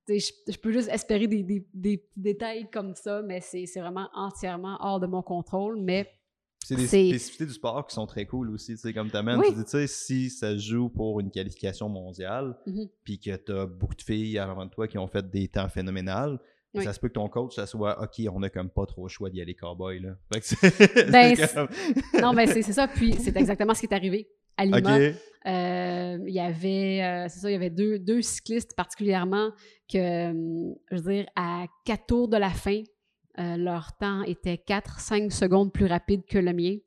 Je, 0.10 0.58
peux 0.58 0.74
juste 0.74 0.90
espérer 0.90 1.28
des, 1.28 1.44
des, 1.44 1.66
des 1.74 2.10
détails 2.18 2.70
comme 2.70 2.94
ça, 2.96 3.22
mais 3.22 3.40
c'est 3.40 3.66
vraiment 3.80 4.10
entièrement 4.14 4.78
hors 4.82 5.00
de 5.00 5.08
mon 5.08 5.22
contrôle. 5.22 5.78
Mais 5.80 6.12
c'est 6.64 6.76
des 6.76 6.88
spécificités 6.88 7.46
du 7.46 7.54
sport 7.54 7.86
qui 7.88 7.96
sont 7.96 8.06
très 8.06 8.26
cool 8.26 8.52
aussi, 8.52 8.74
tu 8.74 8.78
sais, 8.78 8.94
comme 8.94 9.10
t'amènes. 9.10 9.40
Oui. 9.40 9.48
Tu 9.50 9.56
dis, 9.56 9.64
tu 9.64 9.72
sais, 9.72 9.88
si 9.88 10.30
ça 10.30 10.58
joue 10.58 10.90
pour 10.90 11.20
une 11.20 11.32
qualification 11.32 11.90
mondiale, 11.90 12.56
mm-hmm. 12.68 12.90
puis 13.04 13.20
que 13.20 13.36
t'as 13.36 13.66
beaucoup 13.66 13.96
de 13.96 14.02
filles 14.02 14.38
avant 14.38 14.66
de 14.66 14.72
toi 14.72 14.88
qui 14.88 14.98
ont 14.98 15.08
fait 15.08 15.30
des 15.30 15.48
temps 15.48 15.70
phénoménales, 15.70 16.40
ça 16.80 16.94
se 16.94 17.00
peut 17.00 17.10
que 17.10 17.14
ton 17.14 17.28
coach, 17.28 17.56
ça 17.56 17.66
soit 17.66 18.02
OK, 18.02 18.26
on 18.32 18.42
a 18.44 18.50
comme 18.50 18.70
pas 18.70 18.86
trop 18.86 19.04
le 19.04 19.10
choix 19.10 19.30
d'y 19.30 19.42
aller 19.42 19.56
cowboy. 19.56 20.00
Là. 20.00 20.16
ben, 21.12 21.36
non, 22.22 22.34
ben 22.34 22.48
c'est 22.48 22.62
ça. 22.62 22.88
Puis 22.88 23.14
c'est 23.20 23.36
exactement 23.36 23.74
ce 23.74 23.82
qui 23.82 23.88
est 23.88 23.94
arrivé 23.94 24.30
à 24.58 24.66
Lima. 24.66 24.98
Euh, 25.48 26.20
il 26.28 26.34
y 26.34 26.40
avait, 26.40 27.02
euh, 27.02 27.28
c'est 27.28 27.40
ça, 27.40 27.50
il 27.50 27.54
y 27.54 27.56
avait 27.56 27.72
deux, 27.72 27.98
deux 27.98 28.22
cyclistes 28.22 28.76
particulièrement 28.76 29.50
que, 29.92 29.98
euh, 29.98 30.74
je 30.92 30.98
veux 30.98 31.14
dire, 31.14 31.26
à 31.36 31.66
quatre 31.84 32.06
tours 32.06 32.28
de 32.28 32.38
la 32.38 32.52
fin, 32.52 32.84
euh, 33.40 33.58
leur 33.58 33.94
temps 33.98 34.24
était 34.24 34.62
4-5 34.68 35.32
secondes 35.32 35.72
plus 35.72 35.86
rapide 35.86 36.26
que 36.26 36.38
le 36.38 36.54
mien. 36.54 36.78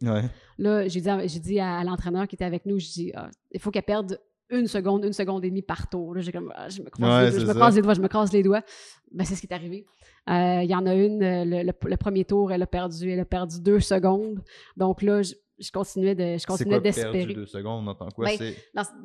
Là, 0.58 0.86
j'ai 0.88 1.00
dit, 1.00 1.40
dit 1.40 1.60
à, 1.60 1.82
l'entraîneur 1.84 2.28
qui 2.28 2.36
était 2.36 2.44
avec 2.44 2.66
nous, 2.66 2.78
je 2.78 2.86
dis, 2.86 3.12
ah, 3.14 3.30
il 3.50 3.60
faut 3.60 3.70
qu'elle 3.70 3.82
perde 3.82 4.20
une 4.50 4.66
seconde, 4.66 5.04
une 5.04 5.12
seconde 5.12 5.44
et 5.44 5.48
demie 5.48 5.62
par 5.62 5.88
tour. 5.88 6.14
Là, 6.14 6.22
comme, 6.30 6.52
ah, 6.54 6.68
je 6.68 6.82
me, 6.82 6.90
croise, 6.90 7.34
les, 7.34 7.40
je 7.40 7.46
me 7.46 7.54
croise 7.54 7.76
les 7.76 7.82
doigts, 7.82 7.94
je 7.94 8.00
me 8.00 8.08
croise 8.08 8.32
les 8.32 8.42
doigts. 8.42 8.62
Ben, 9.10 9.24
c'est 9.24 9.34
ce 9.34 9.40
qui 9.40 9.46
est 9.46 9.54
arrivé. 9.54 9.86
Euh, 10.28 10.60
il 10.62 10.70
y 10.70 10.74
en 10.74 10.86
a 10.86 10.94
une, 10.94 11.22
euh, 11.22 11.62
le, 11.62 11.96
premier 11.96 12.24
tour, 12.24 12.52
elle 12.52 12.62
a 12.62 12.66
perdu, 12.66 13.10
elle 13.10 13.20
a 13.20 13.24
perdu 13.24 13.60
deux 13.60 13.80
secondes. 13.80 14.42
Donc 14.76 15.02
là, 15.02 15.22
je, 15.22 15.34
continuais 15.72 16.14
de, 16.14 16.36
je 16.38 16.46
continuais 16.46 16.80
d'espérer. 16.80 17.32
deux 17.32 17.46
secondes, 17.46 17.88
en 17.88 17.94
quoi? 17.94 18.26
Ben, 18.26 18.54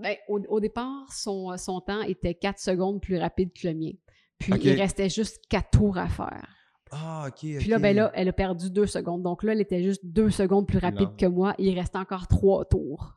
ben, 0.02 0.16
au, 0.28 0.60
départ, 0.60 1.12
son, 1.14 1.56
son 1.58 1.80
temps 1.82 2.02
était 2.02 2.36
4 2.36 2.60
secondes 2.60 3.02
plus 3.02 3.18
rapide 3.18 3.52
que 3.54 3.68
le 3.68 3.74
mien. 3.74 3.92
Puis 4.38 4.54
il 4.64 4.80
restait 4.80 5.10
juste 5.10 5.42
quatre 5.50 5.72
tours 5.72 5.98
à 5.98 6.08
faire. 6.08 6.48
Ah, 6.92 7.26
ok. 7.28 7.58
Puis 7.60 7.70
là, 7.70 7.80
ben 7.80 7.96
là, 7.96 8.12
elle 8.16 8.30
a 8.30 8.34
perdu 8.34 8.72
deux 8.72 8.88
secondes. 8.88 9.22
Donc 9.22 9.44
là, 9.44 9.52
elle 9.54 9.62
était 9.62 9.84
juste 9.84 10.06
deux 10.06 10.30
secondes 10.30 10.68
plus 10.68 10.80
rapide 10.80 11.16
que 11.18 11.26
moi. 11.26 11.54
il 11.58 11.78
reste 11.78 11.96
encore 11.96 12.28
trois 12.28 12.66
tours. 12.66 13.14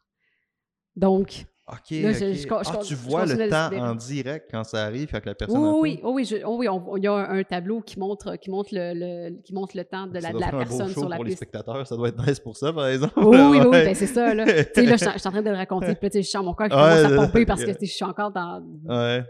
Donc, 0.97 1.47
OK. 1.69 1.93
ah, 1.93 2.79
tu 2.85 2.95
vois 2.97 3.25
le 3.25 3.49
temps 3.49 3.71
en 3.77 3.95
direct 3.95 4.49
quand 4.51 4.65
ça 4.65 4.85
arrive, 4.85 5.09
fait 5.09 5.21
que 5.21 5.29
la 5.29 5.35
personne. 5.37 5.59
Oui, 5.59 6.01
oui, 6.03 6.27
oui, 6.27 6.43
oui, 6.45 6.69
il 6.97 7.05
y 7.05 7.07
a 7.07 7.15
un, 7.15 7.45
tableau 7.45 7.81
qui 7.81 8.01
montre, 8.01 8.35
qui 8.37 8.51
montre, 8.51 8.71
le, 8.73 9.41
qui 9.43 9.55
montre 9.55 9.77
le 9.77 9.85
temps 9.85 10.09
de 10.09 10.19
la, 10.19 10.33
de 10.33 10.41
la 10.41 10.51
personne 10.51 10.89
sur 10.89 11.09
la 11.09 11.17
pour 11.17 11.25
les 11.25 11.37
spectateurs, 11.37 11.87
ça 11.87 11.97
doit 11.97 12.09
être 12.09 12.27
nice 12.27 12.41
pour 12.41 12.57
ça, 12.57 12.73
par 12.73 12.89
exemple. 12.89 13.15
Oui, 13.17 13.39
oui, 13.39 13.59
oui, 13.61 13.71
ben, 13.71 13.95
c'est 13.95 14.09
ça. 14.09 14.35
Là, 14.35 14.45
là 14.45 14.63
je, 14.75 14.97
suis 14.97 15.29
en 15.29 15.31
train 15.31 15.43
de 15.43 15.51
le 15.51 15.57
raconter, 15.57 15.95
puis 15.95 16.11
je 16.13 16.29
sens 16.29 16.45
mon 16.45 16.53
corps 16.53 16.69
qui 16.69 16.75
commence 16.75 17.05
à 17.05 17.17
pomper 17.17 17.47
parce 17.47 17.65
que 17.65 17.73
je 17.81 17.87
suis 17.87 18.05
encore 18.05 18.33
dans, 18.33 18.61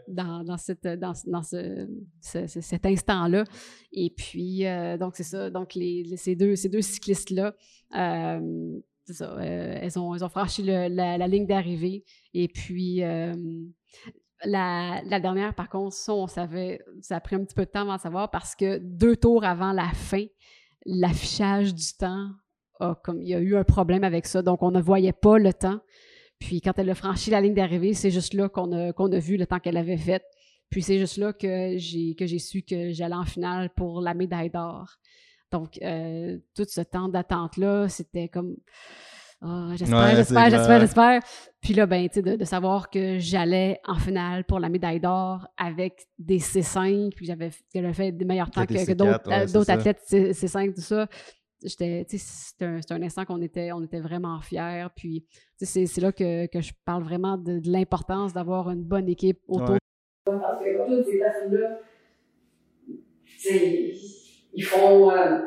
dans, 0.08 0.42
dans, 0.42 0.56
cette, 0.56 0.86
dans, 0.86 1.12
dans 1.26 1.42
ce, 1.42 1.86
cet 2.20 2.86
instant-là. 2.86 3.44
Et 3.92 4.10
puis, 4.10 4.66
euh, 4.66 4.96
donc, 4.96 5.16
c'est 5.16 5.22
ça. 5.22 5.50
Donc, 5.50 5.74
les, 5.74 6.16
ces, 6.16 6.34
deux, 6.34 6.56
ces 6.56 6.70
deux 6.70 6.80
cyclistes-là, 6.80 7.54
euh, 7.94 8.80
euh, 9.20 9.78
elles, 9.80 9.98
ont, 9.98 10.16
franchi 10.28 10.62
la, 10.62 11.28
ligne 11.28 11.46
d'arrivée. 11.46 12.04
Et 12.34 12.48
puis, 12.48 13.02
euh, 13.02 13.34
la, 14.44 15.02
dernière, 15.20 15.54
par 15.54 15.68
contre, 15.68 15.94
ça, 15.94 16.14
on 16.14 16.26
savait, 16.26 16.80
ça 17.00 17.16
a 17.16 17.20
pris 17.20 17.36
un 17.36 17.44
petit 17.44 17.54
peu 17.54 17.64
de 17.64 17.70
temps 17.70 17.82
avant 17.82 17.96
de 17.96 18.00
savoir 18.00 18.30
parce 18.30 18.54
que 18.54 18.78
deux 18.78 19.16
tours 19.16 19.44
avant 19.44 19.72
la 19.72 19.90
fin, 19.92 20.24
l'affichage 20.86 21.74
du 21.74 21.92
temps, 21.98 22.30
a, 22.80 22.94
comme, 23.04 23.20
il 23.20 23.28
y 23.28 23.34
a 23.34 23.38
eu 23.38 23.56
un 23.56 23.64
problème 23.64 24.04
avec 24.04 24.26
ça. 24.26 24.42
Donc, 24.42 24.62
on 24.62 24.70
ne 24.70 24.80
voyait 24.80 25.12
pas 25.12 25.38
le 25.38 25.52
temps. 25.52 25.80
Puis, 26.38 26.60
quand 26.60 26.78
elle 26.78 26.90
a 26.90 26.94
franchi 26.94 27.30
la 27.30 27.40
ligne 27.40 27.54
d'arrivée, 27.54 27.94
c'est 27.94 28.10
juste 28.10 28.34
là 28.34 28.48
qu'on 28.48 28.72
a, 28.72 29.18
vu 29.18 29.36
le 29.36 29.46
temps 29.46 29.60
qu'elle 29.60 29.76
avait 29.76 29.96
fait. 29.96 30.24
Puis, 30.70 30.82
c'est 30.82 30.98
juste 30.98 31.18
là 31.18 31.32
que 31.32 31.76
j'ai 31.76 32.38
su 32.38 32.62
que 32.62 32.92
j'allais 32.92 33.14
en 33.14 33.24
finale 33.24 33.70
pour 33.76 34.00
la 34.00 34.14
médaille 34.14 34.50
d'or. 34.50 34.96
Donc, 35.52 35.78
euh, 35.82 36.38
tout 36.54 36.64
ce 36.66 36.80
temps 36.80 37.08
d'attente-là, 37.08 37.88
c'était 37.88 38.28
comme. 38.28 38.56
Oh, 39.44 39.70
j'espère, 39.74 40.16
j'espère, 40.16 40.50
j'espère, 40.50 40.80
j'espère. 40.80 41.20
Puis 41.60 41.74
là, 41.74 41.84
ben, 41.86 42.08
tu 42.08 42.22
sais, 42.22 42.36
de, 42.36 42.44
savoir 42.44 42.90
que 42.90 43.18
j'allais 43.18 43.80
en 43.84 43.96
finale 43.96 44.44
pour 44.44 44.60
la 44.60 44.68
médaille 44.68 45.00
d'or 45.00 45.48
avec 45.56 46.06
des 46.18 46.38
C5, 46.38 47.12
puis 47.14 47.26
j'avais, 47.26 47.50
fait 47.50 48.12
des 48.12 48.24
meilleurs 48.24 48.50
temps 48.50 48.64
que, 48.64 48.92
d'autres, 48.92 49.28
euh, 49.28 49.72
athlètes 49.72 50.00
C5, 50.08 50.74
tout 50.74 50.80
ça. 50.80 51.08
J'étais, 51.64 52.06
c'était 52.08 52.64
un, 52.64 52.80
un, 52.90 53.02
instant 53.02 53.24
qu'on 53.24 53.42
était, 53.42 53.72
on 53.72 53.82
était 53.82 54.00
vraiment 54.00 54.40
fiers. 54.40 54.86
Puis, 54.96 55.26
c'est, 55.60 55.86
c'est 55.86 56.00
là 56.00 56.12
que, 56.12 56.46
que, 56.46 56.60
je 56.60 56.72
parle 56.84 57.02
vraiment 57.02 57.36
de, 57.36 57.60
l'importance 57.64 58.32
d'avoir 58.32 58.70
une 58.70 58.84
bonne 58.84 59.08
équipe 59.08 59.40
autour. 59.48 59.76
Parce 60.24 60.62
que 60.62 60.86
toutes 60.86 61.06
ces 61.06 61.18
personnes-là, 61.18 61.80
ils 64.54 64.64
font, 64.64 65.10
euh, 65.10 65.38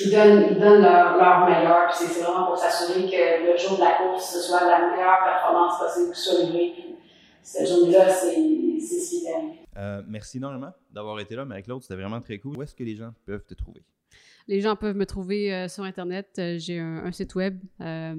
ils 0.00 0.10
donnent, 0.10 0.46
ils 0.50 0.58
donnent 0.58 0.82
leur, 0.82 1.16
leur 1.16 1.46
meilleur. 1.46 1.92
C'est 1.92 2.22
vraiment 2.22 2.46
pour 2.46 2.56
s'assurer 2.56 3.04
que 3.10 3.50
le 3.52 3.56
jour 3.56 3.76
de 3.76 3.82
la 3.82 3.92
course, 3.92 4.34
ce 4.34 4.40
soit 4.40 4.60
la 4.60 4.90
meilleure 4.90 5.18
performance 5.24 5.78
possible 5.78 6.12
qui 6.12 6.20
soit 6.20 6.40
livrée. 6.40 6.74
cette 7.42 7.68
journée-là, 7.68 8.08
c'est 8.08 8.34
ce 8.34 9.10
qui 9.10 9.26
est. 9.26 9.62
Euh, 9.76 10.02
merci 10.06 10.36
énormément 10.36 10.72
d'avoir 10.90 11.18
été 11.20 11.34
là, 11.34 11.44
Marie-Claude. 11.44 11.82
C'était 11.82 11.94
vraiment 11.94 12.20
très 12.20 12.38
cool. 12.38 12.56
Où 12.56 12.62
est-ce 12.62 12.74
que 12.74 12.84
les 12.84 12.96
gens 12.96 13.12
peuvent 13.24 13.44
te 13.44 13.54
trouver? 13.54 13.82
Les 14.48 14.60
gens 14.60 14.76
peuvent 14.76 14.96
me 14.96 15.06
trouver 15.06 15.52
euh, 15.52 15.68
sur 15.68 15.84
Internet. 15.84 16.28
Euh, 16.38 16.58
j'ai 16.58 16.78
un, 16.78 17.10
site 17.12 17.34
web, 17.34 17.60
euh, 17.80 18.14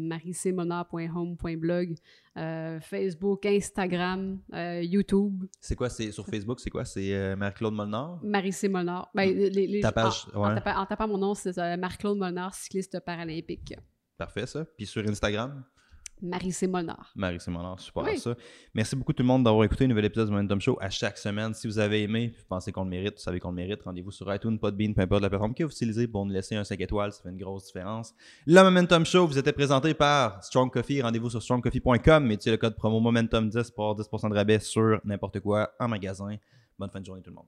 Facebook, 2.82 3.46
Instagram, 3.46 4.40
YouTube. 4.82 5.46
C'est 5.60 5.76
quoi, 5.76 5.90
c'est 5.90 6.12
sur 6.12 6.26
Facebook, 6.26 6.60
c'est 6.60 6.70
quoi? 6.70 6.86
C'est 6.86 7.36
Marie-Claude 7.36 7.74
Molnar? 7.74 8.20
Marie-C 8.24 8.70
Molnar. 8.70 9.10
Ben, 9.14 9.30
les, 9.30 9.82
Ta 9.82 9.92
page, 9.92 10.26
en, 10.34 10.86
tapant, 10.86 11.08
mon 11.08 11.18
nom, 11.18 11.36
c'est 11.36 11.56
Marie-Claude 11.78 12.18
Molnar, 12.18 12.54
cycliste 12.56 13.00
paralympique. 13.02 13.76
Parfait, 14.18 14.46
ça. 14.46 14.66
Puis 14.78 14.86
sur 14.86 15.08
Instagram? 15.08 15.64
Marie-C. 16.22 16.68
Marie-C 16.68 17.52
super 17.78 18.18
ça. 18.18 18.36
Merci 18.74 18.96
beaucoup 18.96 19.14
tout 19.14 19.24
le 19.24 19.28
monde 19.28 19.44
d'avoir 19.44 19.66
écouté 19.66 19.86
un 19.86 19.88
nouvel 19.88 20.06
épisode 20.06 20.28
du 20.28 20.34
Momentum 20.34 20.62
Show 20.62 20.78
à 20.80 20.90
chaque 20.90 21.18
semaine. 21.18 21.54
Si 21.54 21.68
vous 21.68 21.80
avez 21.80 22.04
aimé, 22.04 22.34
vous 22.38 22.46
pensez 22.48 22.72
qu'on 22.72 22.84
le 22.84 22.90
mérite, 22.90 23.16
vous 23.16 23.24
savez 23.24 23.40
qu'on 23.40 23.50
le 23.50 23.56
mérite, 23.56 23.82
rendez-vous 23.84 24.12
sur 24.12 24.34
iTunes, 24.34 24.58
Podbean, 24.58 24.94
peu 24.94 25.02
importe 25.02 25.22
la 25.22 25.30
plateforme 25.30 25.54
que 25.54 25.64
vous 25.64 25.72
utilisez 25.72 26.08
pour 26.08 26.26
nous 26.26 26.32
laisser 26.32 26.56
un 26.56 26.64
5 26.64 26.80
étoiles, 26.80 27.12
ça 27.12 27.22
fait 27.24 27.30
une 27.30 27.38
grosse 27.38 27.66
différence. 27.66 28.14
Le 28.46 28.62
Momentum 28.62 29.06
Show 29.06 29.28
vous 29.28 29.38
était 29.38 29.54
présenté 29.54 29.94
par 29.94 30.44
Strong 30.44 30.72
Coffee. 30.72 31.02
Rendez-vous 31.02 31.30
sur 31.30 31.42
strongcoffee.com, 31.42 32.26
mettez 32.26 32.52
le 32.52 32.58
code 32.58 32.76
promo 32.76 33.00
Momentum10 33.12 33.74
pour 33.74 33.90
avoir 33.90 34.06
10% 34.06 34.30
de 34.30 34.36
rabais 34.36 34.60
sur 34.60 35.02
n'importe 35.04 35.40
quoi 35.40 35.72
en 35.80 35.88
magasin. 35.88 36.36
Bonne 36.80 36.90
fin 36.90 37.02
de 37.02 37.06
journée 37.06 37.22
tout 37.22 37.30
le 37.30 37.36
monde. 37.36 37.48